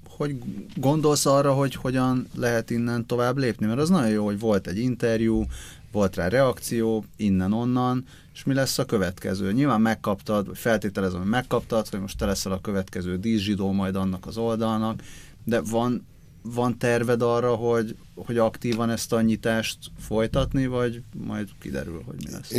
hogy 0.07 0.35
gondolsz 0.75 1.25
arra, 1.25 1.53
hogy 1.53 1.75
hogyan 1.75 2.27
lehet 2.35 2.69
innen 2.69 3.05
tovább 3.05 3.37
lépni? 3.37 3.65
Mert 3.65 3.79
az 3.79 3.89
nagyon 3.89 4.11
jó, 4.11 4.25
hogy 4.25 4.39
volt 4.39 4.67
egy 4.67 4.77
interjú, 4.77 5.43
volt 5.91 6.15
rá 6.15 6.27
reakció, 6.27 7.05
innen-onnan, 7.15 8.05
és 8.33 8.43
mi 8.43 8.53
lesz 8.53 8.77
a 8.77 8.85
következő? 8.85 9.51
Nyilván 9.51 9.81
megkaptad, 9.81 10.47
vagy 10.47 10.57
feltételezem, 10.57 11.19
hogy 11.19 11.29
megkaptad, 11.29 11.87
hogy 11.87 11.99
most 11.99 12.17
te 12.17 12.25
leszel 12.25 12.51
a 12.51 12.61
következő 12.61 13.17
díszsidó 13.17 13.71
majd 13.71 13.95
annak 13.95 14.25
az 14.25 14.37
oldalnak, 14.37 15.01
de 15.43 15.61
van, 15.61 16.05
van 16.41 16.77
terved 16.77 17.21
arra, 17.21 17.55
hogy, 17.55 17.95
hogy 18.15 18.37
aktívan 18.37 18.89
ezt 18.89 19.13
a 19.13 19.21
nyitást 19.21 19.77
folytatni, 19.99 20.67
vagy 20.67 21.01
majd 21.27 21.49
kiderül, 21.61 22.01
hogy 22.05 22.15
mi 22.25 22.31
lesz? 22.31 22.51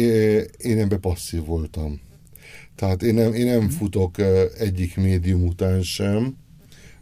Én 0.58 0.78
ebben 0.78 1.00
passzív 1.00 1.44
voltam. 1.44 2.00
Tehát 2.74 3.02
én 3.02 3.14
nem, 3.14 3.34
én 3.34 3.46
nem 3.46 3.68
futok 3.68 4.18
egyik 4.58 4.96
médium 4.96 5.46
után 5.46 5.82
sem, 5.82 6.36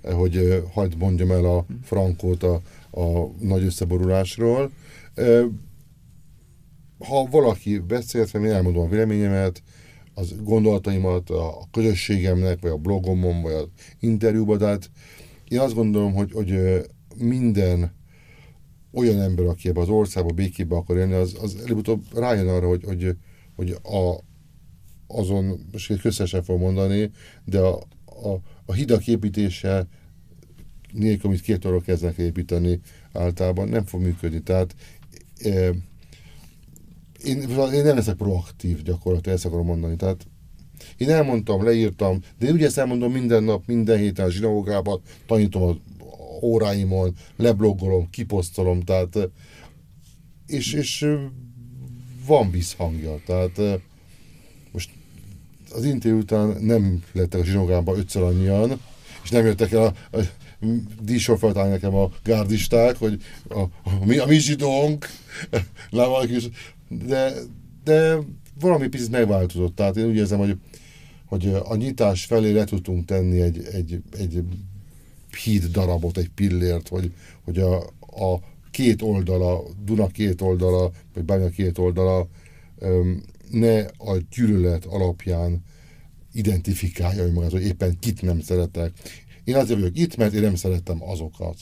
hogy 0.02 0.64
hagyd 0.72 0.96
mondjam 0.96 1.30
el 1.30 1.44
a 1.44 1.66
frankót 1.84 2.42
a, 2.42 2.60
a 2.90 3.30
nagy 3.40 3.64
összeborulásról. 3.64 4.70
Ha 6.98 7.24
valaki 7.30 7.78
beszélt, 7.78 8.34
én 8.34 8.44
elmondom 8.44 8.82
a 8.82 8.88
véleményemet, 8.88 9.62
az 10.14 10.34
gondolataimat 10.42 11.30
a 11.30 11.68
közösségemnek, 11.70 12.60
vagy 12.60 12.70
a 12.70 12.76
blogomon, 12.76 13.42
vagy 13.42 13.52
az 13.52 13.68
interjúban, 14.00 14.58
tehát 14.58 14.90
én 15.48 15.58
azt 15.58 15.74
gondolom, 15.74 16.14
hogy, 16.14 16.32
hogy 16.32 16.80
minden 17.16 17.96
olyan 18.92 19.20
ember, 19.20 19.46
aki 19.46 19.68
ebbe 19.68 19.80
az 19.80 19.88
országba 19.88 20.32
békébe 20.32 20.76
akar 20.76 20.96
élni, 20.96 21.12
az, 21.12 21.36
az 21.40 21.56
előbb-utóbb 21.64 22.04
rájön 22.14 22.48
arra, 22.48 22.68
hogy, 22.68 22.84
hogy, 22.84 23.16
hogy 23.56 23.70
a, 23.70 24.24
azon, 25.06 25.66
most 25.72 26.00
közösen 26.00 26.42
fog 26.42 26.60
mondani, 26.60 27.10
de 27.44 27.60
a, 27.60 27.74
a, 28.04 28.40
a 28.66 28.72
hidak 28.72 29.06
építése 29.06 29.86
nélkül, 30.92 31.30
amit 31.30 31.40
két 31.40 31.64
orról 31.64 31.80
kezdnek 31.80 32.18
építeni 32.18 32.80
általában, 33.12 33.68
nem 33.68 33.84
fog 33.84 34.00
működni. 34.00 34.42
Tehát 34.42 34.74
e, 35.38 35.70
én, 37.24 37.40
én 37.72 37.82
nem 37.84 37.96
leszek 37.96 38.16
proaktív 38.16 38.82
gyakorlatilag, 38.82 39.36
ezt 39.36 39.46
akarom 39.46 39.66
mondani. 39.66 39.96
Tehát 39.96 40.26
én 40.96 41.10
elmondtam, 41.10 41.64
leírtam, 41.64 42.20
de 42.38 42.46
én 42.46 42.52
ugye 42.52 42.66
ezt 42.66 42.78
elmondom 42.78 43.12
minden 43.12 43.42
nap, 43.42 43.66
minden 43.66 43.98
héten 43.98 44.26
a 44.26 44.30
zsinagógában, 44.30 45.00
tanítom 45.26 45.62
a 45.62 45.76
óráimon, 46.42 47.14
lebloggolom, 47.36 48.10
kiposztolom, 48.10 48.80
tehát 48.80 49.30
és, 50.46 50.72
és 50.72 51.06
van 52.26 52.50
visszhangja, 52.50 53.20
tehát 53.26 53.60
most 54.72 54.90
az 55.72 55.84
interjú 55.84 56.18
után 56.18 56.56
nem 56.60 57.02
lettek 57.12 57.40
a 57.40 57.44
zsinográmban 57.44 57.98
ötször 57.98 58.22
annyian, 58.22 58.80
és 59.22 59.30
nem 59.30 59.44
jöttek 59.44 59.72
el 59.72 59.94
a, 60.10 60.16
a 60.16 60.20
díjsor 61.00 61.38
nekem 61.54 61.94
a 61.94 62.10
gárdisták, 62.24 62.96
hogy 62.96 63.22
a, 63.48 63.58
a, 63.58 63.68
a, 63.82 64.04
mi, 64.04 64.18
a 64.18 64.26
mi 64.26 64.38
zsidónk, 64.38 65.06
is, 66.30 66.48
de, 66.88 67.32
de 67.84 68.18
valami 68.60 68.88
picit 68.88 69.10
megváltozott. 69.10 69.74
Tehát 69.74 69.96
én 69.96 70.06
úgy 70.06 70.16
érzem, 70.16 70.38
hogy, 70.38 70.56
hogy 71.24 71.46
a 71.64 71.76
nyitás 71.76 72.24
felé 72.24 72.52
le 72.52 72.64
tudtunk 72.64 73.04
tenni 73.04 73.40
egy, 73.40 73.64
egy, 73.72 74.02
egy 74.18 74.44
híd 75.44 75.64
darabot, 75.64 76.16
egy 76.16 76.30
pillért, 76.34 76.88
hogy, 76.88 77.12
hogy 77.44 77.58
a, 77.58 77.76
a 78.00 78.40
két 78.70 79.02
oldala, 79.02 79.62
Duna 79.84 80.06
két 80.06 80.40
oldala, 80.40 80.90
vagy 81.14 81.24
Bánya 81.24 81.48
két 81.48 81.78
oldala 81.78 82.28
ne 83.50 83.80
a 83.80 84.16
gyűlölet 84.30 84.84
alapján 84.84 85.64
identifikálja 86.32 87.32
magát, 87.32 87.50
hogy 87.50 87.62
éppen 87.62 87.98
kit 87.98 88.22
nem 88.22 88.40
szeretek. 88.40 88.92
Én 89.44 89.56
azért 89.56 89.78
vagyok 89.78 89.98
itt, 89.98 90.16
mert 90.16 90.32
én 90.32 90.40
nem 90.40 90.54
szerettem 90.54 91.02
azokat. 91.02 91.56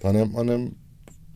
Hanem, 0.00 0.32
hanem, 0.32 0.76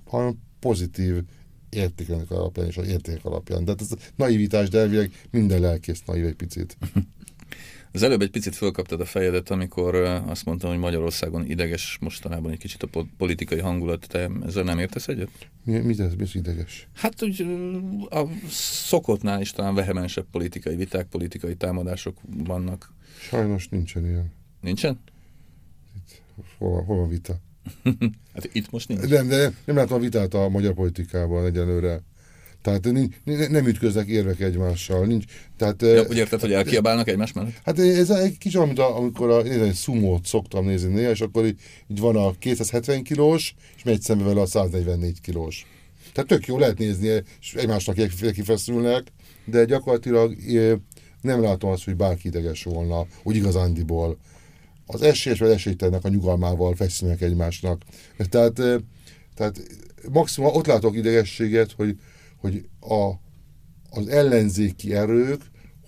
hanem 0.05 0.39
pozitív 0.61 1.23
értékelnek 1.71 2.31
alapján 2.31 2.67
és 2.67 2.77
az 2.77 2.89
érték 2.89 3.25
alapján. 3.25 3.65
De 3.65 3.75
ez 3.79 3.89
naivitás, 4.17 4.69
de 4.69 4.79
elvileg 4.79 5.13
minden 5.31 5.61
lelkész 5.61 6.03
naív 6.07 6.27
egy 6.27 6.35
picit. 6.35 6.77
Az 7.93 8.03
előbb 8.03 8.23
egy 8.23 8.31
picit 8.31 8.57
fölkaptad 8.57 9.01
a 9.01 9.05
fejedet, 9.05 9.51
amikor 9.51 9.95
azt 10.27 10.45
mondtam, 10.45 10.71
hogy 10.71 10.79
Magyarországon 10.79 11.47
ideges 11.47 11.99
mostanában 12.01 12.51
egy 12.51 12.59
kicsit 12.59 12.83
a 12.83 13.07
politikai 13.17 13.59
hangulat. 13.59 14.07
Te 14.09 14.31
ezzel 14.47 14.65
nem 14.65 14.79
értesz 14.79 15.09
egyet? 15.09 15.31
Mi, 15.65 15.79
mi 15.79 15.91
ez, 15.99 16.15
mi 16.15 16.23
ez 16.23 16.35
ideges? 16.35 16.89
Hát 16.95 17.23
úgy 17.23 17.47
a 18.11 18.23
szokottnál 18.49 19.41
is 19.41 19.51
talán 19.51 19.75
vehemensebb 19.75 20.27
politikai 20.31 20.77
viták, 20.77 21.07
politikai 21.07 21.57
támadások 21.57 22.19
vannak. 22.45 22.93
Sajnos 23.21 23.69
nincsen 23.69 24.07
ilyen. 24.07 24.33
Nincsen? 24.61 25.01
Itt, 25.97 26.23
hol, 26.59 26.83
hol 26.83 26.97
van 26.97 27.09
vita? 27.09 27.41
hát 28.35 28.49
itt 28.53 28.71
most 28.71 28.89
nincs. 28.89 29.01
Nem, 29.01 29.29
de 29.29 29.53
nem 29.65 29.77
látom 29.77 29.99
a 29.99 30.01
vitát 30.01 30.35
a 30.35 30.49
magyar 30.49 30.75
politikában 30.75 31.45
egyelőre. 31.45 32.03
Tehát 32.63 32.91
nem 33.51 33.67
ütköznek 33.67 34.07
érvek 34.07 34.41
egymással. 34.41 35.07
Nincs, 35.07 35.25
tehát, 35.57 35.83
ja, 35.83 36.05
úgy 36.09 36.17
érted, 36.17 36.41
hogy 36.41 36.53
elkiabálnak 36.53 37.09
egymás 37.09 37.33
mellett? 37.33 37.61
Hát 37.65 37.79
ez 37.79 38.11
egy 38.11 38.39
kicsit, 38.39 38.65
mint 38.65 38.79
a, 38.79 38.97
amikor 38.97 39.31
a, 39.31 39.39
én 39.39 39.63
egy 39.63 39.75
szumót 39.75 40.27
szoktam 40.27 40.65
nézni 40.65 40.93
néha, 40.93 41.11
és 41.11 41.21
akkor 41.21 41.47
így, 41.47 41.61
így 41.89 42.01
van 42.01 42.17
a 42.17 42.33
270 42.39 43.03
kilós, 43.03 43.55
és 43.77 43.83
megy 43.83 44.01
szembe 44.01 44.25
vele 44.25 44.41
a 44.41 44.47
144 44.47 45.21
kilós. 45.21 45.67
Tehát 46.13 46.29
tök 46.29 46.47
jó 46.47 46.59
lehet 46.59 46.79
nézni, 46.79 47.23
és 47.41 47.55
egymásnak 47.55 47.97
kifeszülnek, 48.33 49.07
de 49.45 49.65
gyakorlatilag 49.65 50.37
nem 51.21 51.43
látom 51.43 51.71
azt, 51.71 51.85
hogy 51.85 51.97
bárki 51.97 52.29
ideges 52.29 52.63
volna, 52.63 53.07
úgy 53.23 53.37
igazándiból. 53.37 54.19
Az 54.91 55.03
esélyes 55.03 55.39
vagy 55.39 55.51
esélytelnek 55.51 56.05
a 56.05 56.09
nyugalmával 56.09 56.75
feszülnek 56.75 57.21
egymásnak. 57.21 57.83
Tehát, 58.29 58.55
tehát 59.35 59.63
maximum 60.11 60.55
ott 60.55 60.67
látok 60.67 60.97
idegességet, 60.97 61.73
hogy 61.73 61.97
hogy 62.41 62.69
a, 62.81 63.11
az 63.91 64.09
ellenzéki 64.09 64.95
erők 64.95 65.41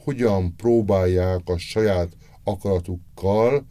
hogyan 0.05 0.57
próbálják 0.57 1.41
a 1.45 1.59
saját 1.59 2.09
akaratukkal 2.45 3.67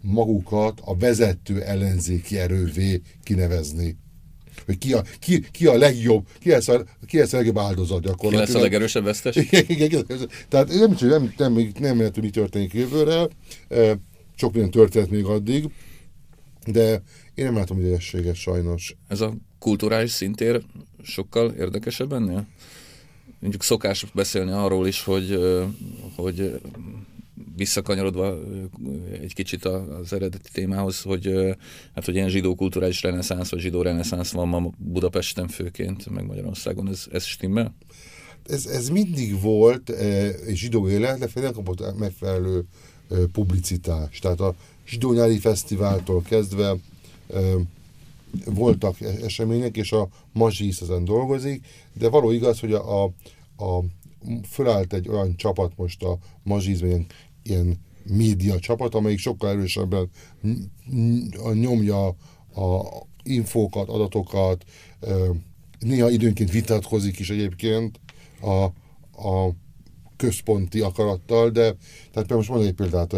magukat 0.00 0.80
a 0.84 0.96
vezető 0.96 1.62
ellenzéki 1.62 2.38
erővé 2.38 3.00
kinevezni. 3.22 3.96
Hogy 4.66 4.78
ki 4.78 4.92
a, 4.92 5.02
ki, 5.18 5.40
ki 5.50 5.66
a 5.66 5.76
legjobb, 5.76 6.26
ki 6.38 6.50
lesz 6.50 6.68
a, 6.68 6.84
ki 7.06 7.18
lesz 7.18 7.32
a 7.32 7.36
legjobb 7.36 7.58
áldozat 7.58 8.02
gyakorlatilag. 8.02 8.46
Ki 8.46 8.52
lesz 8.52 8.60
a 8.60 8.64
legerősebb 8.64 9.04
vesztes? 9.04 9.36
Igen, 9.50 9.64
igen, 9.66 9.86
igen. 9.86 10.28
Tehát 10.48 10.68
nem, 10.68 10.96
nem, 11.00 11.32
nem, 11.36 11.52
nem, 11.54 11.72
nem 11.80 11.98
lehet, 11.98 12.14
hogy 12.14 12.22
mi 12.22 12.30
történik 12.30 12.72
jövőre, 12.72 13.28
sok 14.42 14.52
minden 14.52 14.70
történt 14.70 15.10
még 15.10 15.24
addig, 15.24 15.70
de 16.66 17.02
én 17.34 17.44
nem 17.44 17.56
látom 17.56 17.80
ügyességet 17.80 18.34
sajnos. 18.34 18.96
Ez 19.08 19.20
a 19.20 19.34
kulturális 19.58 20.10
szintér 20.10 20.62
sokkal 21.02 21.50
érdekesebb 21.50 22.12
ennél? 22.12 22.46
Mondjuk 23.40 23.62
szokás 23.62 24.06
beszélni 24.14 24.50
arról 24.50 24.86
is, 24.86 25.02
hogy, 25.02 25.38
hogy 26.16 26.60
visszakanyarodva 27.56 28.38
egy 29.20 29.34
kicsit 29.34 29.64
az 29.64 30.12
eredeti 30.12 30.50
témához, 30.52 31.00
hogy, 31.00 31.56
hát, 31.94 32.04
hogy 32.04 32.14
ilyen 32.14 32.28
zsidó 32.28 32.54
kulturális 32.54 33.02
reneszánsz, 33.02 33.50
vagy 33.50 33.60
zsidó 33.60 33.82
reneszánsz 33.82 34.32
van 34.32 34.48
ma 34.48 34.70
Budapesten 34.78 35.48
főként, 35.48 36.10
meg 36.10 36.26
Magyarországon. 36.26 36.88
Ez, 36.88 37.06
ez 37.12 37.24
stimmel? 37.24 37.74
Ez, 38.46 38.66
ez 38.66 38.88
mindig 38.88 39.40
volt 39.40 39.90
egy 40.46 40.56
zsidó 40.56 40.88
élet, 40.88 41.18
de 41.18 41.40
nem 41.40 41.52
kapott 41.52 41.98
megfelelő 41.98 42.64
publicitás. 43.32 44.18
Tehát 44.18 44.40
a 44.40 44.54
zsidó 44.86 45.12
nyári 45.12 45.38
fesztiváltól 45.38 46.22
kezdve 46.22 46.76
voltak 48.44 49.00
események, 49.00 49.76
és 49.76 49.92
a 49.92 50.08
Mazsisz 50.32 50.80
ezen 50.80 51.04
dolgozik, 51.04 51.66
de 51.92 52.08
való 52.08 52.30
igaz, 52.30 52.60
hogy 52.60 52.72
a, 52.72 53.04
a, 53.04 53.12
a 53.64 53.84
fölállt 54.48 54.92
egy 54.92 55.08
olyan 55.08 55.36
csapat 55.36 55.72
most 55.76 56.02
a 56.02 56.18
Mazsisz, 56.42 56.80
ilyen, 56.80 57.06
ilyen 57.42 57.78
média 58.02 58.58
csapat, 58.58 58.94
amelyik 58.94 59.18
sokkal 59.18 59.50
erősebben 59.50 60.10
nyomja 61.52 62.06
a 62.54 62.82
infókat, 63.22 63.88
adatokat, 63.88 64.64
néha 65.78 66.10
időnként 66.10 66.50
vitatkozik 66.50 67.18
is 67.18 67.30
egyébként 67.30 68.00
a, 68.40 68.64
a 69.28 69.54
központi 70.22 70.80
akarattal, 70.80 71.50
de 71.50 71.74
tehát 72.12 72.28
most 72.28 72.48
mondom 72.48 72.66
egy 72.66 72.74
példát, 72.74 73.16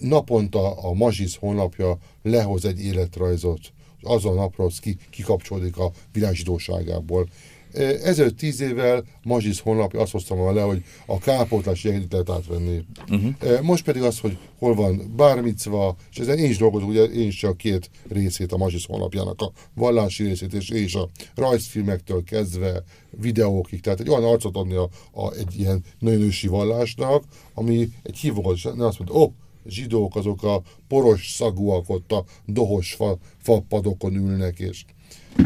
naponta 0.00 0.72
a 0.72 0.92
Mazsisz 0.92 1.36
honlapja 1.36 1.98
lehoz 2.22 2.64
egy 2.64 2.84
életrajzot, 2.84 3.60
az 4.02 4.24
a 4.24 4.32
napról 4.32 4.70
ki, 4.80 4.96
kikapcsolódik 5.10 5.76
a 5.76 5.90
világzsidóságából. 6.12 7.28
Ezelőtt 7.76 8.36
tíz 8.36 8.60
évvel 8.60 9.04
Mazsisz 9.22 9.60
honlapja 9.60 10.00
azt 10.00 10.12
hoztam 10.12 10.38
volna 10.38 10.60
le, 10.60 10.62
hogy 10.62 10.84
a 11.06 11.18
kárpótlási 11.18 11.88
engedélyt 11.88 12.12
lehet 12.12 12.30
átvenni. 12.30 12.84
Uh-huh. 13.10 13.60
Most 13.62 13.84
pedig 13.84 14.02
az, 14.02 14.18
hogy 14.18 14.38
hol 14.58 14.74
van 14.74 15.12
bármicva, 15.16 15.96
és 16.10 16.18
ezen 16.18 16.38
én 16.38 16.50
is 16.50 16.58
dolgozok, 16.58 16.88
ugye 16.88 17.02
én 17.02 17.26
is 17.26 17.36
csak 17.36 17.56
két 17.56 17.90
részét 18.08 18.52
a 18.52 18.56
Mazsisz 18.56 18.86
honlapjának, 18.86 19.40
a 19.40 19.52
vallási 19.74 20.24
részét 20.24 20.52
és, 20.52 20.68
és 20.68 20.94
a 20.94 21.08
rajzfilmektől 21.34 22.24
kezdve 22.24 22.82
videókig, 23.10 23.80
tehát 23.80 24.00
egy 24.00 24.08
olyan 24.08 24.24
arcot 24.24 24.56
adni 24.56 24.74
a, 24.74 24.88
a, 25.12 25.32
egy 25.32 25.58
ilyen 25.58 25.84
nagyon 25.98 26.20
ősi 26.20 26.48
vallásnak, 26.48 27.24
ami 27.54 27.88
egy 28.02 28.16
hívókat, 28.16 28.74
ne 28.76 28.86
azt 28.86 28.98
mondta, 28.98 29.16
oh, 29.16 29.32
zsidók 29.68 30.16
azok 30.16 30.42
a 30.42 30.62
poros 30.88 31.30
szagúak 31.30 31.88
ott 31.88 32.12
a 32.12 32.24
dohos 32.46 32.92
fa, 32.92 33.18
fapadokon 33.42 34.14
ülnek, 34.14 34.58
és, 34.58 34.84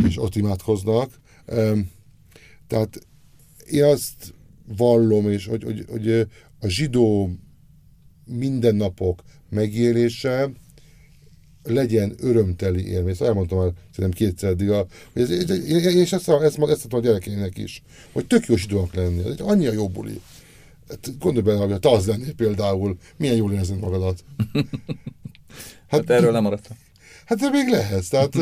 és 0.06 0.18
ott 0.18 0.34
imádkoznak. 0.34 1.20
Um, 1.52 1.90
tehát 2.70 3.06
én 3.70 3.84
azt 3.84 4.34
vallom, 4.76 5.30
és 5.30 5.46
hogy, 5.46 5.62
hogy, 5.62 5.84
hogy 5.88 6.10
a 6.60 6.68
zsidó 6.68 7.30
mindennapok 8.24 9.22
megélése 9.48 10.50
legyen 11.62 12.14
örömteli 12.20 12.86
élmény. 12.86 13.10
Ezt 13.10 13.22
elmondtam 13.22 13.58
már 13.58 13.72
szerintem 13.94 14.18
kétszer 14.18 14.70
a, 14.70 14.86
hogy 15.12 15.22
ez, 15.22 15.30
és 15.30 16.12
ezt, 16.12 16.28
ezt, 16.28 16.42
ezt 16.42 16.56
mondtam 16.56 16.98
a 16.98 17.02
gyerekeinek 17.02 17.58
is, 17.58 17.82
hogy 18.12 18.26
tök 18.26 18.46
jó 18.46 18.56
zsidóak 18.56 18.94
lenni. 18.94 19.18
Ez 19.18 19.30
egy 19.30 19.40
annyi 19.40 19.66
a 19.66 19.72
jó 19.72 19.88
buli. 19.88 20.20
Hát 20.88 21.18
gondolj 21.18 21.44
bele, 21.44 21.64
hogy 21.64 21.80
te 21.80 21.90
az 21.90 22.06
lennél 22.06 22.34
például, 22.34 22.96
milyen 23.16 23.36
jól 23.36 23.52
érzed 23.52 23.78
magadat. 23.78 24.24
Hát, 24.52 24.64
hát 25.88 26.10
erről 26.10 26.32
nem 26.32 26.42
maradtam. 26.42 26.76
Hát 27.30 27.38
de 27.38 27.50
még 27.50 27.68
lehetsz. 27.68 28.08
Tehát, 28.08 28.36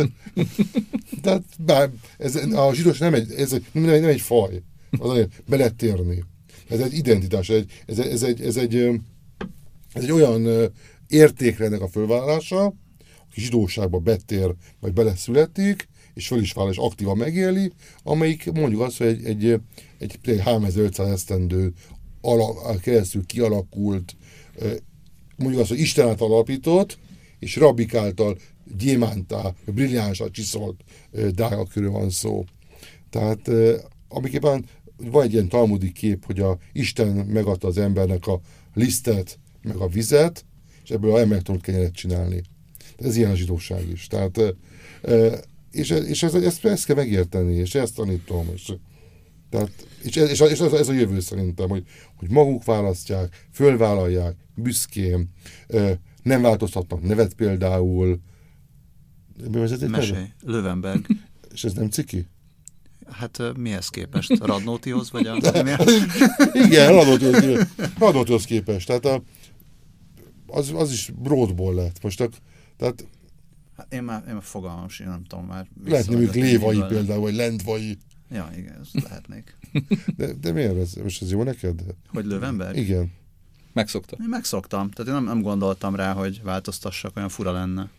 tehát 1.22 1.42
bár 1.58 1.90
ez, 2.18 2.34
a 2.34 2.74
zsidós 2.74 2.98
nem 2.98 3.14
egy, 3.14 3.32
ez 3.32 3.50
nem, 3.50 3.84
nem 3.84 4.04
egy 4.04 4.20
faj. 4.20 4.62
Az 4.98 5.26
be 5.46 5.56
lehet 5.56 5.74
térni. 5.74 6.24
Ez 6.68 6.80
egy 6.80 6.94
identitás, 6.94 7.48
ez 7.48 7.56
egy, 7.56 7.70
ez, 7.86 7.98
egy, 7.98 8.10
ez, 8.10 8.22
egy, 8.22 8.40
ez, 8.40 8.56
egy, 8.56 8.76
ez 9.92 10.02
egy 10.02 10.10
olyan 10.10 10.70
értékrendnek 11.06 11.80
a 11.80 11.88
fölvállalása, 11.88 12.64
aki 13.30 13.40
zsidóságba 13.40 13.98
betér, 13.98 14.54
vagy 14.80 14.92
beleszületik, 14.92 15.88
és 16.14 16.26
föl 16.26 16.40
is 16.40 16.52
vállal, 16.52 16.72
és 16.72 16.78
aktívan 16.78 17.16
megéli, 17.16 17.72
amelyik 18.02 18.52
mondjuk 18.52 18.80
azt, 18.80 18.96
hogy 18.96 19.06
egy, 19.06 19.24
egy, 19.24 19.60
egy, 19.98 20.18
egy 20.22 20.40
3500 20.40 21.10
esztendő 21.10 21.72
ala, 22.20 22.78
keresztül 22.78 23.26
kialakult, 23.26 24.16
mondjuk 25.36 25.60
azt, 25.60 25.70
hogy 25.70 25.80
Isten 25.80 26.08
által 26.08 26.32
alapított, 26.32 26.98
és 27.38 27.56
rabik 27.56 27.94
által 27.94 28.38
gyémántá, 28.76 29.54
brilliánsá 29.66 30.26
csiszolt 30.30 30.84
körül 31.72 31.90
van 31.90 32.10
szó. 32.10 32.44
Tehát 33.10 33.50
amikében 34.08 34.64
van 34.96 35.22
egy 35.22 35.32
ilyen 35.32 35.48
talmudi 35.48 35.92
kép, 35.92 36.24
hogy 36.24 36.40
a 36.40 36.58
Isten 36.72 37.08
megadta 37.08 37.66
az 37.66 37.78
embernek 37.78 38.26
a 38.26 38.40
lisztet, 38.74 39.38
meg 39.62 39.76
a 39.76 39.88
vizet, 39.88 40.44
és 40.84 40.90
ebből 40.90 41.14
a 41.14 41.18
ember 41.18 41.42
tudott 41.42 41.60
kenyeret 41.60 41.92
csinálni. 41.92 42.42
Ez 42.96 43.16
ilyen 43.16 43.30
a 43.30 43.34
zsidóság 43.34 43.88
is. 43.88 44.06
Tehát, 44.06 44.40
és, 45.72 45.90
és 45.90 46.22
ez, 46.22 46.34
ezt, 46.34 46.64
ezt 46.64 46.84
kell 46.84 46.96
megérteni, 46.96 47.54
és 47.54 47.74
ezt 47.74 47.94
tanítom. 47.94 48.46
És, 48.54 48.72
tehát, 49.50 49.70
és, 50.02 50.16
ez, 50.16 50.28
és 50.28 50.40
ez, 50.40 50.72
ez 50.72 50.88
a 50.88 50.92
jövő 50.92 51.20
szerintem, 51.20 51.68
hogy, 51.68 51.84
hogy 52.16 52.30
maguk 52.30 52.64
választják, 52.64 53.46
fölvállalják, 53.52 54.36
büszkén, 54.54 55.30
nem 56.22 56.42
változtatnak 56.42 57.02
nevet 57.02 57.34
például. 57.34 58.20
Mesélj, 59.88 60.26
Lövenberg. 60.44 61.06
És 61.54 61.64
ez 61.64 61.72
nem 61.72 61.90
ciki? 61.90 62.26
Hát 63.10 63.42
mihez 63.56 63.88
képest? 63.88 64.38
Radnótihoz? 64.38 65.10
Vagy 65.10 65.26
a... 65.26 65.36
Igen, 66.66 66.92
Radnótihoz, 66.92 67.66
Radnótihoz 67.98 68.44
képest. 68.44 68.86
Tehát 68.86 69.04
a, 69.04 69.22
az, 70.46 70.72
az 70.74 70.92
is 70.92 71.12
bródból 71.16 71.74
lett. 71.74 72.02
Most 72.02 72.20
a, 72.20 72.28
tehát 72.76 73.06
Hát 73.78 73.92
én 73.92 74.02
már, 74.02 74.24
én 74.28 74.32
már 74.32 74.42
fogalmam 74.42 74.88
sem, 74.88 75.08
nem 75.08 75.24
tudom 75.24 75.46
már. 75.46 75.66
Lehetne 75.84 76.16
még 76.16 76.30
lévai 76.30 76.82
például, 76.88 77.20
vagy 77.20 77.34
lentvai. 77.34 77.98
Ja, 78.30 78.50
igen, 78.56 78.78
ezt 78.80 79.04
lehetnék. 79.04 79.56
De, 80.16 80.32
de 80.32 80.52
miért 80.52 80.76
ez? 80.76 80.94
Most 81.02 81.22
ez 81.22 81.30
jó 81.30 81.42
neked? 81.42 81.82
Hogy 82.08 82.24
Lövenberg? 82.24 82.76
Igen. 82.76 83.12
Megszoktam. 83.72 84.18
Én 84.22 84.28
megszoktam. 84.28 84.90
Tehát 84.90 85.08
én 85.08 85.14
nem, 85.14 85.24
nem 85.24 85.42
gondoltam 85.42 85.94
rá, 85.94 86.12
hogy 86.12 86.42
változtassak, 86.42 87.16
olyan 87.16 87.28
fura 87.28 87.52
lenne. 87.52 87.90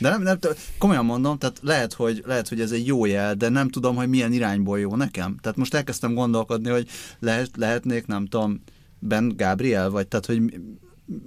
De 0.00 0.08
nem, 0.08 0.22
nem, 0.22 0.38
komolyan 0.78 1.04
mondom, 1.04 1.38
tehát 1.38 1.58
lehet 1.62 1.92
hogy, 1.92 2.22
lehet, 2.26 2.48
hogy 2.48 2.60
ez 2.60 2.70
egy 2.70 2.86
jó 2.86 3.04
jel, 3.04 3.34
de 3.34 3.48
nem 3.48 3.68
tudom, 3.68 3.96
hogy 3.96 4.08
milyen 4.08 4.32
irányból 4.32 4.78
jó 4.78 4.96
nekem. 4.96 5.36
Tehát 5.40 5.58
most 5.58 5.74
elkezdtem 5.74 6.14
gondolkodni, 6.14 6.70
hogy 6.70 6.88
lehet, 7.18 7.50
lehetnék, 7.56 8.06
nem 8.06 8.26
tudom, 8.26 8.62
Ben 8.98 9.32
Gabriel, 9.36 9.90
vagy 9.90 10.06
tehát, 10.06 10.26
hogy 10.26 10.60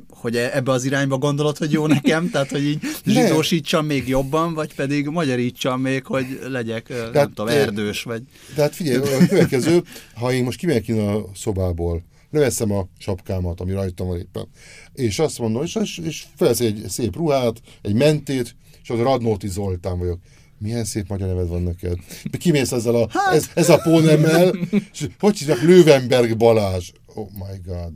hogy 0.09 0.35
e- 0.35 0.51
ebbe 0.53 0.71
az 0.71 0.85
irányba 0.85 1.17
gondolod, 1.17 1.57
hogy 1.57 1.71
jó 1.71 1.87
nekem, 1.87 2.29
tehát 2.29 2.49
hogy 2.49 2.63
így 2.63 2.79
zsidósítsam 3.05 3.85
még 3.85 4.07
jobban, 4.07 4.53
vagy 4.53 4.75
pedig 4.75 5.07
magyarítsam 5.07 5.81
még, 5.81 6.05
hogy 6.05 6.39
legyek, 6.47 6.87
tehát, 6.87 7.13
nem 7.13 7.33
tudom, 7.33 7.47
erdős, 7.47 8.03
vagy... 8.03 8.23
Tehát 8.55 8.75
figyelj, 8.75 8.97
a 8.97 9.27
következő, 9.27 9.83
ha 10.13 10.31
én 10.31 10.43
most 10.43 10.57
kimegyek 10.57 10.97
a 10.97 11.29
szobából, 11.35 12.03
leveszem 12.31 12.71
a 12.71 12.87
sapkámat, 12.97 13.61
ami 13.61 13.71
rajtam 13.71 14.07
van 14.07 14.17
éppen, 14.17 14.47
és 14.93 15.19
azt 15.19 15.39
mondom, 15.39 15.63
és, 15.63 15.75
és, 15.75 15.97
és 15.97 16.25
felsz 16.35 16.59
egy 16.59 16.85
szép 16.87 17.15
ruhát, 17.15 17.61
egy 17.81 17.93
mentét, 17.93 18.55
és 18.83 18.89
az 18.89 18.99
Radnóti 18.99 19.47
Zoltán 19.47 19.99
vagyok. 19.99 20.19
Milyen 20.57 20.83
szép 20.83 21.07
magyar 21.07 21.27
neved 21.27 21.47
van 21.47 21.61
neked. 21.61 21.97
Kimész 22.39 22.71
ezzel 22.71 22.95
a, 22.95 23.07
hát. 23.09 23.33
ez, 23.33 23.49
ez 23.53 23.69
a 23.69 23.77
pónemmel, 23.77 24.53
és 24.93 25.07
hogy 25.19 25.37
hívják 25.37 25.61
Löwenberg 25.61 26.37
Balázs. 26.37 26.91
Oh 27.05 27.27
my 27.33 27.61
god. 27.65 27.91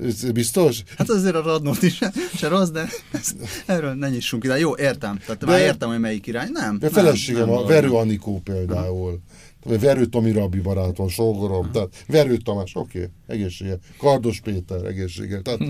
Ez 0.00 0.30
biztos? 0.30 0.82
Hát 0.96 1.10
azért 1.10 1.34
a 1.34 1.42
Radnót 1.42 1.82
is 1.82 1.98
se 2.36 2.48
rossz, 2.48 2.68
de 2.68 2.88
ezt, 3.12 3.36
erről 3.66 3.94
ne 3.94 4.08
nyissunk 4.08 4.44
ide. 4.44 4.58
Jó, 4.58 4.76
értem. 4.76 5.18
Tehát 5.18 5.38
de, 5.38 5.46
már 5.46 5.60
értem, 5.60 5.88
hogy 5.88 6.00
melyik 6.00 6.26
irány. 6.26 6.50
Nem. 6.52 6.78
De 6.78 6.88
feleségem, 6.88 7.48
nem, 7.48 7.56
a 7.56 7.64
Verő 7.64 7.90
Anikó 7.90 8.40
például. 8.44 9.20
Verő 9.64 10.04
Tomi 10.06 10.32
Rabbi 10.32 10.60
barátom, 10.60 11.08
sógorom. 11.08 11.70
Tehát 11.70 12.04
Verő 12.06 12.36
Tamás, 12.36 12.74
oké, 12.74 12.98
okay, 12.98 13.10
egészsége. 13.26 13.78
Kardos 13.98 14.40
Péter, 14.40 14.84
egészsége. 14.84 15.40
Tehát, 15.40 15.60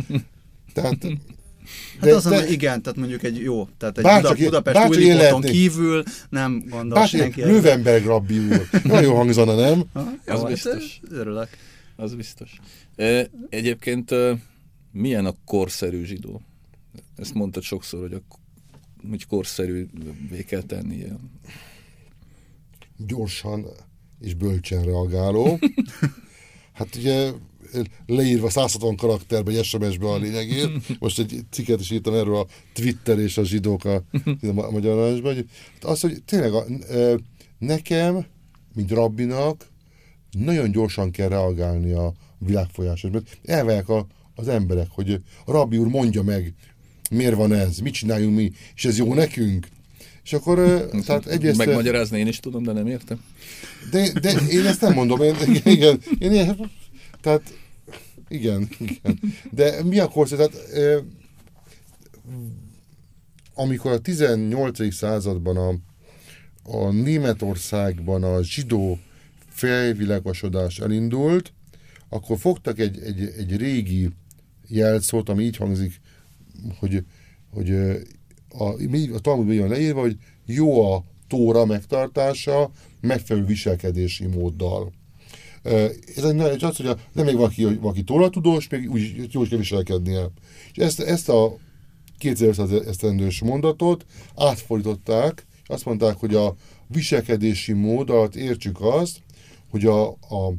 tehát 0.74 0.96
Hát 2.00 2.10
de, 2.10 2.14
azt 2.14 2.28
mondom, 2.28 2.52
igen, 2.52 2.82
tehát 2.82 2.98
mondjuk 2.98 3.22
egy 3.22 3.38
jó, 3.38 3.68
tehát 3.78 3.98
egy 3.98 4.04
Buda, 4.04 4.34
Budapest 4.34 4.88
új 4.88 5.50
kívül 5.50 6.02
nem 6.28 6.64
gondol 6.68 6.98
bárcsak 6.98 7.20
senki. 7.20 7.42
Löwenberg 7.42 8.04
rabbi 8.04 8.38
úr. 8.38 8.68
Nagyon 8.82 9.14
hangzana, 9.14 9.54
nem? 9.54 9.84
Ha, 9.92 10.12
jó, 10.26 10.34
az 10.34 10.40
hát 10.40 10.48
biztos. 10.48 11.00
Örülök. 11.10 11.48
Az 11.96 12.14
biztos. 12.14 12.60
Egyébként 13.48 14.14
milyen 14.92 15.26
a 15.26 15.34
korszerű 15.44 16.04
zsidó? 16.04 16.42
Ezt 17.16 17.34
mondtad 17.34 17.62
sokszor, 17.62 18.00
hogy, 18.00 18.12
a, 18.12 18.20
hogy 19.08 19.26
korszerűvé 19.26 20.42
kell 20.46 20.62
tennie. 20.62 21.16
Gyorsan 23.06 23.66
és 24.20 24.34
bölcsen 24.34 24.82
reagáló. 24.82 25.58
hát 26.72 26.96
ugye 26.96 27.30
leírva 28.06 28.50
160 28.50 28.96
karakterbe, 28.96 29.50
egy 29.50 29.64
SMS-be 29.64 30.08
a 30.08 30.16
lényegét. 30.16 30.98
Most 30.98 31.18
egy 31.18 31.40
cikket 31.50 31.80
is 31.80 31.90
írtam 31.90 32.14
erről 32.14 32.36
a 32.36 32.46
Twitter 32.72 33.18
és 33.18 33.38
a 33.38 33.44
zsidók 33.44 33.84
a, 33.84 33.94
a 34.54 34.70
magyar 34.70 35.20
hogy 35.22 35.48
az, 35.80 36.00
hogy 36.00 36.22
tényleg 36.24 36.52
a, 36.52 36.64
nekem, 37.58 38.26
mint 38.74 38.90
rabbinak, 38.90 39.70
nagyon 40.30 40.70
gyorsan 40.70 41.10
kell 41.10 41.28
reagálni 41.28 41.92
a 41.92 42.12
világfolyásra. 42.38 43.10
Mert 43.10 43.38
elválják 43.44 43.88
a, 43.88 44.06
az 44.34 44.48
emberek, 44.48 44.88
hogy 44.90 45.22
a 45.44 45.52
rabbi 45.52 45.78
úr 45.78 45.86
mondja 45.86 46.22
meg, 46.22 46.54
miért 47.10 47.34
van 47.34 47.52
ez, 47.52 47.78
mit 47.78 47.92
csináljunk 47.92 48.36
mi, 48.36 48.52
és 48.74 48.84
ez 48.84 48.98
jó 48.98 49.14
nekünk. 49.14 49.68
És 50.24 50.32
akkor, 50.32 50.88
tehát 51.06 51.26
egyrészt... 51.26 51.56
Megmagyarázni 51.56 52.18
én 52.18 52.26
is 52.26 52.40
tudom, 52.40 52.62
de 52.62 52.72
nem 52.72 52.86
értem. 52.86 53.20
De, 53.90 54.12
de 54.20 54.32
én 54.50 54.66
ezt 54.66 54.80
nem 54.80 54.92
mondom, 54.92 55.22
én, 55.22 55.34
igen, 55.64 56.00
én, 56.18 56.32
én 56.32 56.70
tehát 57.20 57.42
igen, 58.28 58.68
igen. 58.78 59.20
De 59.50 59.82
mi 59.84 59.98
a 59.98 60.08
korszak? 60.08 60.38
Tehát, 60.38 61.04
amikor 63.54 63.92
a 63.92 63.98
18. 63.98 64.94
században 64.94 65.56
a, 65.56 65.74
a 66.62 66.90
Németországban 66.90 68.22
a 68.24 68.42
zsidó 68.42 68.98
felvilágosodás 69.48 70.78
elindult, 70.78 71.52
akkor 72.08 72.38
fogtak 72.38 72.78
egy, 72.78 73.00
egy, 73.02 73.20
egy 73.38 73.56
régi 73.56 74.10
jelszót, 74.68 75.28
ami 75.28 75.44
így 75.44 75.56
hangzik, 75.56 76.00
hogy, 76.78 77.04
hogy 77.50 77.74
a, 78.58 78.64
a 79.14 79.18
Talmudban 79.20 79.54
jön 79.54 79.68
leírva, 79.68 80.00
hogy 80.00 80.16
jó 80.46 80.92
a 80.92 81.04
tóra 81.28 81.64
megtartása 81.64 82.70
megfelelő 83.00 83.46
viselkedési 83.46 84.26
móddal. 84.26 84.92
Ez 86.16 86.24
egy, 86.24 86.64
az, 86.64 86.76
hogy 86.76 86.96
nem 87.12 87.24
még 87.24 87.36
valaki, 87.36 87.64
valaki 87.64 88.02
tóratudós, 88.02 88.68
még 88.68 88.90
úgy 88.90 89.28
jó 89.30 89.42
is 89.42 89.48
kell 89.48 89.58
viselkednie. 89.58 90.30
És 90.72 90.78
ezt, 90.82 91.00
ezt 91.00 91.28
a 91.28 91.56
2500 92.18 92.72
esztendős 92.72 93.40
mondatot 93.40 94.06
átfordították, 94.36 95.46
azt 95.64 95.84
mondták, 95.84 96.16
hogy 96.16 96.34
a 96.34 96.54
viselkedési 96.86 97.72
mód 97.72 98.10
alatt 98.10 98.34
értsük 98.34 98.80
azt, 98.80 99.22
hogy 99.70 99.84
a, 99.84 100.08
a, 100.08 100.54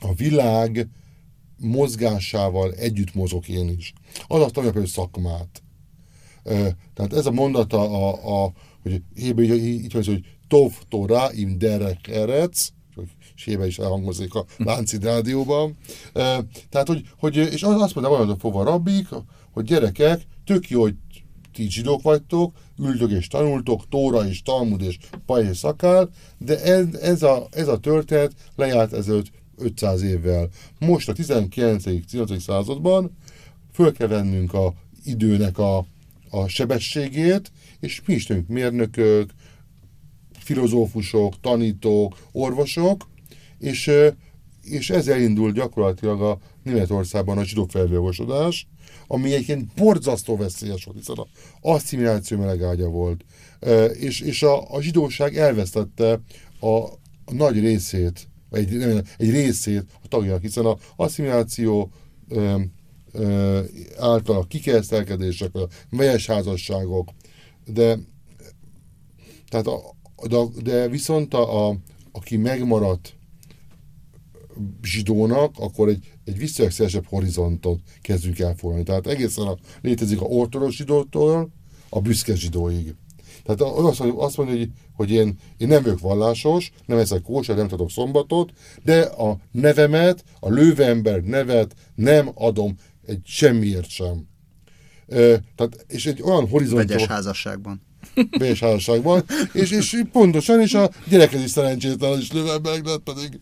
a 0.00 0.14
világ 0.16 0.88
mozgásával 1.58 2.72
együtt 2.72 3.14
mozog 3.14 3.48
én 3.48 3.68
is. 3.68 3.92
Az 4.26 4.40
azt 4.40 4.52
tanulja 4.52 4.72
például 4.72 4.86
szakmát. 4.86 5.62
Tehát 6.94 7.12
ez 7.12 7.26
a 7.26 7.30
mondata, 7.30 7.80
a, 7.80 8.44
a, 8.44 8.52
hogy 8.82 9.02
hébe 9.14 9.42
így, 9.42 9.50
így, 9.50 9.84
így 9.84 9.92
hogy 9.92 10.20
tov 10.48 10.72
torá 10.88 11.28
im 11.32 11.58
derek 11.58 12.08
erec, 12.08 12.68
és 13.36 13.44
hébe 13.44 13.66
is 13.66 13.78
elhangozik 13.78 14.34
a 14.34 14.44
Láncid 14.56 15.04
rádióban. 15.04 15.76
Tehát, 16.68 16.86
hogy, 16.86 17.02
hogy 17.18 17.36
és 17.36 17.62
az 17.62 17.80
azt 17.80 17.94
mondta, 17.94 18.16
hogy 18.16 18.36
fova 18.38 18.64
rabbik, 18.64 19.08
hogy 19.52 19.64
gyerekek, 19.64 20.22
tök 20.44 20.68
jó, 20.68 20.80
hogy 20.80 20.94
ti 21.52 21.70
zsidók 21.70 22.02
vagytok, 22.02 22.54
üldög 22.78 23.10
és 23.10 23.26
tanultok, 23.26 23.88
Tóra 23.88 24.28
és 24.28 24.42
Talmud 24.42 24.82
és 24.82 24.98
Paj 25.26 25.46
és 25.46 25.56
Szakál, 25.56 26.10
de 26.38 26.62
ez, 26.62 26.94
ez, 26.94 27.22
a, 27.22 27.46
ez 27.50 27.68
a 27.68 27.78
történet 27.78 28.32
lejárt 28.56 28.92
ezelőtt 28.92 29.30
500 29.56 30.02
évvel. 30.02 30.48
Most 30.78 31.08
a 31.08 31.12
19. 31.12 32.42
században 32.42 33.16
föl 33.72 33.92
kell 33.92 34.06
vennünk 34.06 34.54
a 34.54 34.74
időnek 35.04 35.58
a, 35.58 35.86
a 36.30 36.48
sebességét, 36.48 37.52
és 37.80 38.02
mi 38.06 38.14
is 38.14 38.26
tűnünk 38.26 38.48
mérnökök, 38.48 39.30
filozófusok, 40.38 41.40
tanítók, 41.40 42.18
orvosok, 42.32 43.08
és, 43.58 43.90
és 44.62 44.90
ezzel 44.90 45.20
indult 45.20 45.54
gyakorlatilag 45.54 46.22
a 46.22 46.38
Németországban 46.62 47.38
a 47.38 47.44
zsidó 47.44 47.66
felvilágosodás, 47.66 48.66
ami 49.06 49.32
egyébként 49.32 49.74
borzasztó 49.74 50.36
veszélyes 50.36 50.84
volt, 50.84 50.96
hiszen 50.98 51.16
a 51.16 51.26
asszimiláció 51.60 52.38
melegágya 52.38 52.88
volt. 52.88 53.24
És, 53.98 54.20
és 54.20 54.42
a, 54.42 54.74
a 54.74 54.82
zsidóság 54.82 55.36
elvesztette 55.36 56.20
a, 56.60 56.76
a 57.24 57.32
nagy 57.32 57.60
részét, 57.60 58.28
egy, 58.50 58.76
nem, 58.76 59.02
egy 59.16 59.30
részét 59.30 59.84
a 60.02 60.08
tagjának, 60.08 60.42
hiszen 60.42 60.64
a 60.64 60.76
asszimiláció 60.96 61.90
által 63.98 64.36
a 64.36 64.46
kikeresztelkedések, 64.46 65.54
a 65.54 65.68
vegyes 65.90 66.26
házasságok, 66.26 67.08
de, 67.66 67.98
tehát 69.48 69.66
a, 69.66 69.80
de, 70.26 70.36
de 70.62 70.88
viszont 70.88 71.34
a, 71.34 71.68
a, 71.68 71.76
aki 72.12 72.36
megmaradt 72.36 73.16
zsidónak, 74.82 75.54
akkor 75.58 75.88
egy, 75.88 76.12
egy 76.24 76.38
visszajösszelsebb 76.38 77.06
horizontot 77.06 77.80
kezdünk 78.00 78.38
el 78.38 78.54
forrani. 78.56 78.82
Tehát 78.82 79.06
egészen 79.06 79.46
a, 79.46 79.56
létezik 79.80 80.20
a 80.20 80.24
ortodox 80.24 80.74
zsidótól 80.74 81.48
a 81.88 82.00
büszke 82.00 82.34
zsidóig. 82.34 82.94
Tehát 83.44 83.60
azt, 83.60 84.00
azt 84.00 84.36
mondja, 84.36 84.56
hogy, 84.56 84.70
hogy 84.94 85.10
én, 85.10 85.38
én 85.56 85.68
nem 85.68 85.82
vagyok 85.82 86.00
vallásos, 86.00 86.70
nem 86.86 86.98
eszek 86.98 87.22
kóser, 87.22 87.56
nem 87.56 87.68
tudok 87.68 87.90
szombatot, 87.90 88.52
de 88.84 89.00
a 89.00 89.38
nevemet, 89.52 90.24
a 90.40 90.48
Löwenberg 90.48 91.24
nevet 91.24 91.74
nem 91.94 92.30
adom 92.34 92.76
egy 93.08 93.20
semmiért 93.24 93.88
sem. 93.88 94.28
E, 95.06 95.16
tehát, 95.56 95.84
és 95.88 96.06
egy 96.06 96.22
olyan 96.22 96.48
horizont... 96.48 96.88
Vegyes 96.88 97.06
házasságban. 97.06 97.82
Vegyes 98.38 98.60
házasságban, 98.60 99.24
és, 99.52 99.70
és 99.70 100.02
pontosan, 100.12 100.60
és 100.60 100.74
a 100.74 100.90
gyereked 101.08 101.40
is 101.40 101.50
szerencsétlen, 101.50 102.18
és 102.18 102.32
Löwenberg 102.32 102.84
lett 102.84 103.02
pedig... 103.02 103.40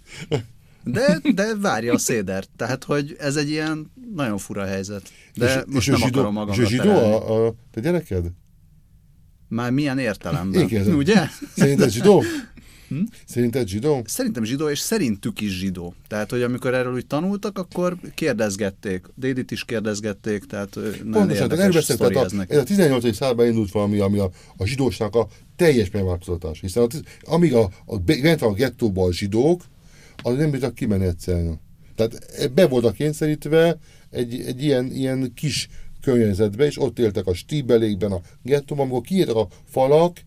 De, 0.85 1.21
de 1.35 1.57
várja 1.57 1.93
a 1.93 1.99
szédert, 1.99 2.51
tehát 2.57 2.85
hogy 2.85 3.17
ez 3.19 3.37
egy 3.37 3.51
ilyen 3.51 3.93
nagyon 4.15 4.39
fura 4.39 4.65
helyzet. 4.65 5.13
De 5.35 5.47
és, 5.47 5.63
most 5.67 5.89
és 5.89 5.93
nem 5.93 5.97
zsidó, 5.97 6.19
akarom 6.19 6.35
magamra 6.35 6.63
És 6.63 6.69
zsidó 6.69 6.91
a, 6.91 7.47
a 7.47 7.55
te 7.71 7.81
gyereked? 7.81 8.27
Már 9.49 9.71
milyen 9.71 9.99
értelemben? 9.99 10.67
Kérdezem. 10.67 10.97
Ugye? 10.97 11.27
Szerinted 11.57 11.91
zsidó? 11.91 12.23
Hm? 12.89 13.01
Szerinted 13.27 13.69
zsidó? 13.69 14.03
Szerintem 14.05 14.45
zsidó, 14.45 14.69
és 14.69 14.79
szerintük 14.79 15.41
is 15.41 15.59
zsidó. 15.59 15.95
Tehát, 16.09 16.31
hogy 16.31 16.43
amikor 16.43 16.75
erről 16.75 16.95
úgy 16.95 17.07
tanultak, 17.07 17.59
akkor 17.59 17.97
kérdezgették. 18.15 19.07
Dédit 19.15 19.51
is 19.51 19.65
kérdezgették, 19.65 20.45
tehát 20.45 20.79
Pontosan, 21.13 21.49
tehát 21.49 21.65
érdekes 21.65 21.87
tehát 21.87 22.17
a, 22.17 22.45
ez 22.49 22.59
a 22.59 22.63
18. 22.63 23.15
században 23.15 23.47
indult 23.47 23.71
valami, 23.71 23.99
ami 23.99 24.19
a, 24.19 24.31
a 24.57 24.67
zsidósnak 24.67 25.15
a 25.15 25.29
teljes 25.57 25.91
megváltoztatás. 25.91 26.61
Hiszen 26.61 26.83
a, 26.83 26.87
amíg 27.31 27.55
a, 27.55 27.71
a, 27.85 27.99
bent 27.99 28.41
van 28.41 28.53
a 28.53 28.55
gettóban 28.55 29.09
a 29.09 29.13
zsidók, 29.13 29.63
az 30.23 30.37
nem 30.37 30.51
bírtak 30.51 30.75
kimenni 30.75 31.05
egyszerűen. 31.05 31.61
Tehát 31.95 32.53
be 32.55 32.67
voltak 32.67 32.95
kényszerítve 32.95 33.79
egy, 34.11 34.41
egy 34.41 34.63
ilyen, 34.63 34.93
ilyen 34.93 35.33
kis 35.35 35.69
környezetbe, 36.01 36.67
és 36.67 36.81
ott 36.81 36.99
éltek 36.99 37.27
a 37.27 37.35
stíbelékben, 37.35 38.13
a 38.13 38.21
gettóban, 38.43 38.87
amikor 38.87 39.07
kiértek 39.07 39.35
a 39.35 39.49
falak 39.65 40.21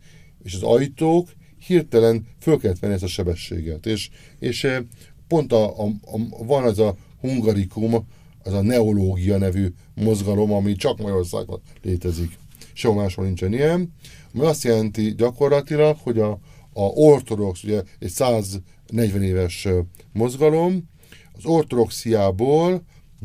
és 0.43 0.53
az 0.53 0.63
ajtók, 0.63 1.29
hirtelen 1.69 2.25
föl 2.39 2.57
kellett 2.57 2.79
venni 2.79 2.93
ezt 2.93 3.03
a 3.03 3.07
sebességet. 3.07 3.85
És, 3.85 4.09
és 4.39 4.63
eh, 4.63 4.83
pont 5.27 5.53
a, 5.53 5.83
a, 5.83 5.85
a, 5.85 6.43
van 6.45 6.63
az 6.63 6.79
a 6.79 6.95
hungarikum, 7.21 8.07
az 8.43 8.53
a 8.53 8.61
neológia 8.61 9.37
nevű 9.37 9.73
mozgalom, 9.95 10.51
ami 10.53 10.75
csak 10.75 10.97
Magyarországon 10.97 11.61
létezik. 11.81 12.37
Sehol 12.73 12.95
máshol 12.95 13.25
nincsen 13.25 13.53
ilyen. 13.53 13.93
Ami 14.33 14.45
azt 14.45 14.63
jelenti 14.63 15.13
gyakorlatilag, 15.15 15.97
hogy 16.01 16.19
a, 16.19 16.31
a 16.73 16.81
ortodox, 16.81 17.63
ugye 17.63 17.83
egy 17.99 18.09
140 18.09 19.23
éves 19.23 19.65
eh, 19.65 19.75
mozgalom, 20.13 20.89
az 21.33 21.45
ortodoxiából 21.45 22.83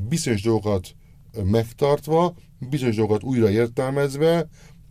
bizonyos 0.08 0.42
dolgokat 0.42 0.94
eh, 1.32 1.44
megtartva, 1.44 2.34
bizonyos 2.58 2.96
dolgokat 2.96 3.22
újra 3.22 3.48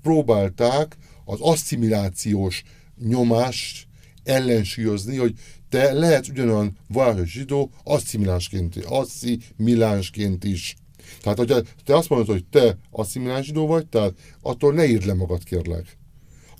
próbálták 0.02 0.98
az 1.26 1.40
asszimilációs 1.42 2.64
nyomást 2.98 3.88
ellensúlyozni, 4.24 5.18
hogy 5.18 5.34
te 5.70 5.94
lehetsz 5.94 6.28
ugyanolyan 6.28 6.78
vallásos 6.88 7.32
zsidó 7.32 7.72
asszimilánsként, 7.84 8.76
asszimilánsként 8.76 10.44
is. 10.44 10.76
Tehát, 11.22 11.38
hogyha 11.38 11.62
te 11.84 11.96
azt 11.96 12.10
mondod, 12.10 12.28
hogy 12.28 12.46
te 12.46 12.78
asszimiláns 12.92 13.46
zsidó 13.46 13.68
vagy, 13.68 13.88
tehát 13.88 14.14
attól 14.42 14.74
ne 14.74 14.86
írd 14.86 15.06
le 15.06 15.14
magad, 15.14 15.44
kérlek. 15.44 15.98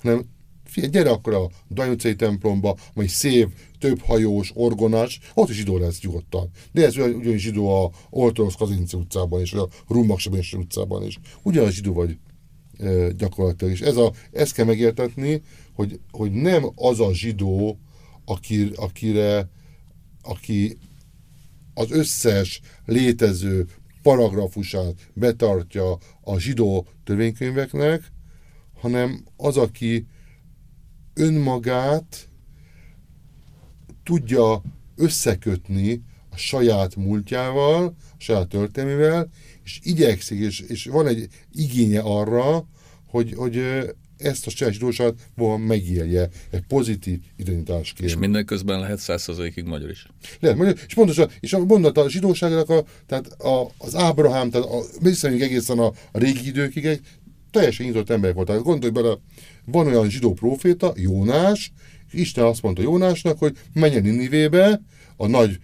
Hanem 0.02 0.24
figyelj, 0.64 0.92
gyere 0.92 1.10
akkor 1.10 1.34
a 1.34 1.50
Danyucai 1.70 2.14
templomba, 2.14 2.76
majd 2.94 3.08
szép, 3.08 3.48
több 3.78 4.00
hajós, 4.00 4.50
orgonás, 4.54 5.20
ott 5.34 5.48
is 5.48 5.56
zsidó 5.56 5.78
lesz 5.78 6.00
nyugodtan. 6.00 6.50
De 6.72 6.84
ez 6.84 6.96
ugyan, 6.96 7.14
ugyanis 7.14 7.42
zsidó 7.42 7.84
a 7.84 7.90
Ortodox 8.10 8.54
Kazinci 8.54 8.96
utcában 8.96 9.28
vagy 9.28 9.52
a 9.58 9.68
Rummaksebényső 9.88 10.56
utcában 10.58 11.04
is. 11.04 11.18
Ugyanaz 11.42 11.72
zsidó 11.72 11.92
vagy 11.92 12.18
gyakorlatilag. 13.16 13.72
És 13.72 13.80
ez 13.80 13.96
a, 13.96 14.12
ezt 14.32 14.52
kell 14.52 14.64
megértetni, 14.64 15.42
hogy, 15.74 16.00
hogy 16.10 16.32
nem 16.32 16.70
az 16.74 17.00
a 17.00 17.14
zsidó, 17.14 17.78
aki, 18.24 18.70
akire, 18.74 19.48
aki 20.22 20.78
az 21.74 21.90
összes 21.90 22.60
létező 22.84 23.66
paragrafusát 24.02 25.10
betartja 25.12 25.98
a 26.20 26.38
zsidó 26.38 26.86
törvénykönyveknek, 27.04 28.12
hanem 28.80 29.24
az, 29.36 29.56
aki 29.56 30.06
önmagát 31.14 32.28
tudja 34.02 34.62
összekötni 34.96 36.02
a 36.30 36.36
saját 36.36 36.96
múltjával, 36.96 37.84
a 37.98 38.16
saját 38.18 38.48
történelmével, 38.48 39.28
és 39.64 39.78
igyekszik, 39.82 40.38
és, 40.38 40.60
és 40.60 40.84
van 40.84 41.06
egy 41.06 41.28
igénye 41.52 42.00
arra, 42.00 42.66
hogy, 43.06 43.32
hogy 43.36 43.62
ezt 44.16 44.46
a 44.46 44.50
saját 44.50 44.72
zsidóságot 44.72 45.20
megélje 45.66 46.28
egy 46.50 46.62
pozitív 46.68 47.18
identitásként. 47.36 48.08
És 48.08 48.16
mindenközben 48.16 48.80
lehet 48.80 48.98
százszerzalékig 48.98 49.64
magyar 49.64 49.90
is. 49.90 50.06
Lehet, 50.40 50.56
magyar, 50.56 50.74
és 50.86 50.94
pontosan, 50.94 51.30
és 51.40 51.52
a 51.52 51.64
mondat 51.64 51.98
a 51.98 52.10
zsidóságnak 52.10 52.70
a, 52.70 52.84
tehát 53.06 53.26
a, 53.26 53.70
az 53.78 53.94
Ábrahám, 53.94 54.50
tehát 54.50 54.66
a, 54.66 54.82
visszamegyünk 55.00 55.44
egészen 55.44 55.78
a, 55.78 55.86
a 55.86 56.18
régi 56.18 56.46
időkig, 56.46 56.84
egy 56.84 57.00
teljesen 57.50 57.86
nyitott 57.86 58.10
emberek 58.10 58.34
voltak. 58.34 58.62
Gondolj 58.62 58.92
bele, 58.92 59.18
van 59.64 59.86
olyan 59.86 60.10
zsidó 60.10 60.32
proféta, 60.32 60.92
Jónás, 60.96 61.72
és 62.10 62.20
Isten 62.20 62.44
azt 62.44 62.62
mondta 62.62 62.82
Jónásnak, 62.82 63.38
hogy 63.38 63.56
menjen 63.72 64.02
Ninivébe, 64.02 64.80
a 65.16 65.26
nagy 65.26 65.58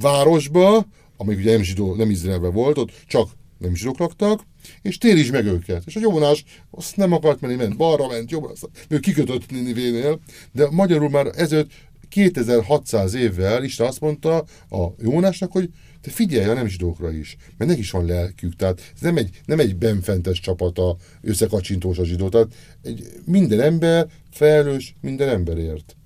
városba, 0.00 0.86
amíg 1.20 1.38
ugye 1.38 1.52
nem, 1.52 1.62
zsidó, 1.62 1.94
nem 1.94 2.10
Izraelben 2.10 2.52
volt, 2.52 2.78
ott 2.78 2.92
csak 3.06 3.30
nem 3.58 3.74
zsidók 3.74 3.98
laktak, 3.98 4.40
és 4.82 4.98
téríts 4.98 5.30
meg 5.30 5.46
őket. 5.46 5.82
És 5.86 5.96
a 5.96 6.00
Jónás 6.00 6.44
azt 6.70 6.96
nem 6.96 7.12
akart 7.12 7.40
menni, 7.40 7.54
ment 7.54 7.76
balra, 7.76 8.06
ment 8.06 8.30
jobbra, 8.30 8.50
aztán 8.50 8.70
ő 8.88 8.98
kikötött 8.98 9.50
Ninivénél, 9.50 10.20
de 10.52 10.70
magyarul 10.70 11.10
már 11.10 11.26
ezért 11.36 11.70
2600 12.08 13.14
évvel 13.14 13.64
Isten 13.64 13.86
azt 13.86 14.00
mondta 14.00 14.36
a 14.70 14.86
Jónásnak, 15.02 15.52
hogy 15.52 15.70
te 16.00 16.10
figyelj 16.10 16.48
a 16.48 16.54
nem 16.54 16.66
zsidókra 16.66 17.12
is, 17.12 17.36
mert 17.56 17.70
neki 17.70 17.82
is 17.82 17.90
van 17.90 18.04
lelkük, 18.04 18.56
tehát 18.56 18.92
ez 18.94 19.00
nem 19.00 19.16
egy, 19.16 19.40
nem 19.44 19.60
egy 19.60 19.76
benfentes 19.76 20.40
csapata, 20.40 20.96
összekacsintós 21.22 21.98
a 21.98 22.04
zsidó, 22.04 22.28
tehát 22.28 22.54
egy, 22.82 23.08
minden 23.24 23.60
ember 23.60 24.06
felelős 24.30 24.94
minden 25.00 25.28
emberért. 25.28 25.96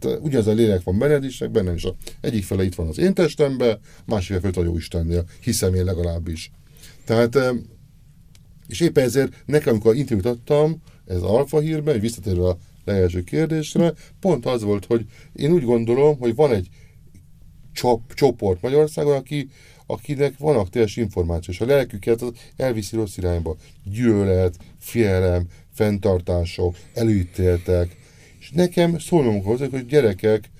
Hát 0.00 0.18
ugyanaz 0.20 0.46
a 0.46 0.52
lélek 0.52 0.82
van 0.82 0.98
benned 0.98 1.24
is, 1.24 1.38
meg 1.38 1.50
bennem 1.50 1.74
is. 1.74 1.86
Egyik 2.20 2.44
fele 2.44 2.64
itt 2.64 2.74
van 2.74 2.88
az 2.88 2.98
én 2.98 3.14
testemben, 3.14 3.78
másik 4.06 4.40
fele 4.40 4.52
a 4.54 4.64
jó 4.64 4.76
Istennél, 4.76 5.24
hiszem 5.40 5.74
én 5.74 5.84
legalábbis. 5.84 6.50
Tehát, 7.04 7.38
és 8.66 8.80
éppen 8.80 9.04
ezért 9.04 9.32
nekem, 9.46 9.72
amikor 9.72 9.96
interjút 9.96 10.26
adtam, 10.26 10.82
ez 11.06 11.22
alfa 11.22 11.60
hírben, 11.60 12.00
visszatérve 12.00 12.48
a 12.48 12.58
legelső 12.84 13.22
kérdésre, 13.22 13.92
pont 14.20 14.46
az 14.46 14.62
volt, 14.62 14.84
hogy 14.84 15.06
én 15.32 15.52
úgy 15.52 15.64
gondolom, 15.64 16.18
hogy 16.18 16.34
van 16.34 16.52
egy 16.52 16.68
csop, 17.72 18.14
csoport 18.14 18.62
Magyarországon, 18.62 19.16
aki, 19.16 19.48
akinek 19.86 20.38
van 20.38 20.56
aktuális 20.56 20.96
információ, 20.96 21.52
és 21.52 21.60
a 21.60 21.66
lelküket 21.66 22.22
az 22.22 22.32
elviszi 22.56 22.96
rossz 22.96 23.16
irányba. 23.16 23.56
Gyűlölet, 23.84 24.56
félelem, 24.78 25.46
fenntartások, 25.74 26.76
előítéltek. 26.94 27.96
És 28.44 28.50
nekem 28.50 28.98
szólnom 28.98 29.42
hozzá, 29.42 29.66
hogy 29.70 29.86
gyerekek, 29.86 30.50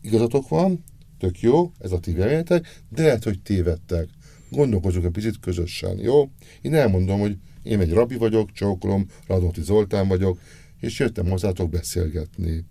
igazatok 0.00 0.48
van, 0.48 0.84
tök 1.18 1.40
jó, 1.40 1.72
ez 1.78 1.92
a 1.92 2.00
ti 2.00 2.12
véleményetek, 2.12 2.82
de 2.88 3.02
lehet, 3.02 3.24
hogy 3.24 3.40
tévedtek. 3.40 4.08
Gondolkozunk 4.50 5.04
egy 5.04 5.10
picit 5.10 5.40
közösen, 5.40 5.98
jó? 5.98 6.30
Én 6.60 6.74
elmondom, 6.74 7.20
hogy 7.20 7.36
én 7.62 7.80
egy 7.80 7.92
rabi 7.92 8.16
vagyok, 8.16 8.52
csókolom, 8.52 9.06
Radnóti 9.26 9.62
Zoltán 9.62 10.08
vagyok, 10.08 10.40
és 10.80 10.98
jöttem 10.98 11.28
hozzátok 11.28 11.70
beszélgetni. 11.70 12.64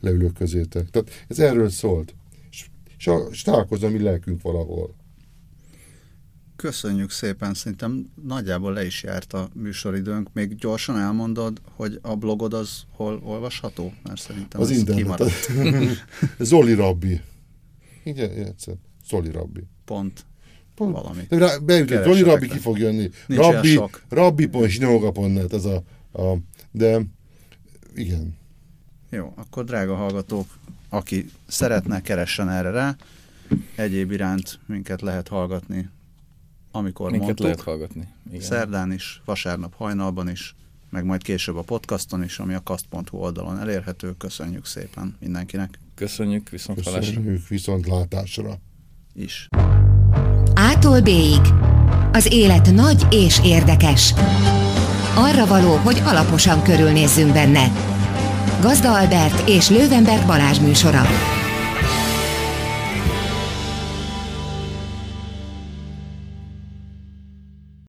Leülök 0.00 0.34
közétek. 0.34 0.90
Tehát 0.90 1.10
ez 1.28 1.38
erről 1.38 1.68
szólt. 1.68 2.14
És, 2.50 2.66
és, 2.98 3.10
és 3.30 3.42
találkozom 3.42 3.92
mi 3.92 3.98
lelkünk 3.98 4.42
valahol. 4.42 4.94
Köszönjük 6.62 7.10
szépen, 7.10 7.54
szerintem 7.54 8.12
nagyjából 8.22 8.72
le 8.72 8.84
is 8.84 9.02
járt 9.02 9.32
a 9.32 9.48
műsoridőnk. 9.54 10.32
Még 10.32 10.54
gyorsan 10.54 10.98
elmondod, 10.98 11.60
hogy 11.74 11.98
a 12.02 12.16
blogod 12.16 12.54
az 12.54 12.82
hol 12.90 13.20
olvasható? 13.24 13.92
Mert 14.02 14.20
szerintem 14.20 14.60
az 14.60 14.70
internet. 14.70 15.22
Zoli 16.38 16.74
Rabbi. 16.74 17.20
Igen, 18.04 18.30
egyszer. 18.30 18.74
Zoli 19.08 19.30
Rabbi. 19.30 19.60
Pont. 19.84 20.24
Pont. 20.74 20.92
Valami. 20.92 21.26
Beütött, 21.64 22.04
Zoli 22.04 22.22
Rabbi 22.22 22.48
ki 22.48 22.58
fog 22.58 22.78
jönni. 22.78 23.10
Nincs 23.26 23.40
Rabbi, 23.40 23.80
Rabbi.zsinóga.net 24.08 25.52
ez 25.52 25.64
a, 25.64 25.82
a, 26.12 26.36
de 26.70 27.00
igen. 27.94 28.36
Jó, 29.10 29.32
akkor 29.36 29.64
drága 29.64 29.94
hallgatók, 29.94 30.46
aki 30.88 31.30
szeretne, 31.46 32.00
keressen 32.00 32.48
erre 32.48 32.70
rá. 32.70 32.96
Egyéb 33.74 34.10
iránt 34.10 34.58
minket 34.66 35.00
lehet 35.00 35.28
hallgatni 35.28 35.90
amikor 36.72 37.10
Minket 37.10 37.26
mondtuk. 37.26 37.46
lehet 37.46 37.60
hallgatni. 37.60 38.08
Igen. 38.28 38.40
Szerdán 38.40 38.92
is, 38.92 39.22
vasárnap 39.24 39.74
hajnalban 39.74 40.30
is, 40.30 40.54
meg 40.90 41.04
majd 41.04 41.22
később 41.22 41.56
a 41.56 41.62
podcaston 41.62 42.24
is, 42.24 42.38
ami 42.38 42.54
a 42.54 42.62
kast.hu 42.62 43.18
oldalon 43.18 43.58
elérhető. 43.58 44.14
Köszönjük 44.18 44.66
szépen 44.66 45.16
mindenkinek. 45.20 45.78
Köszönjük, 45.94 46.48
viszont 46.48 46.82
Köszönjük, 46.82 47.48
viszontlátásra. 47.48 48.58
Is. 49.14 49.48
Ától 50.54 51.00
b 51.00 51.08
Az 52.12 52.32
élet 52.32 52.72
nagy 52.72 53.06
és 53.10 53.40
érdekes. 53.44 54.14
Arra 55.16 55.46
való, 55.46 55.74
hogy 55.76 55.98
alaposan 56.04 56.62
körülnézzünk 56.62 57.32
benne. 57.32 57.72
Gazda 58.60 58.98
Albert 58.98 59.48
és 59.48 59.68
Lővenberg 59.68 60.26
Balázs 60.26 60.58
műsora. 60.58 61.02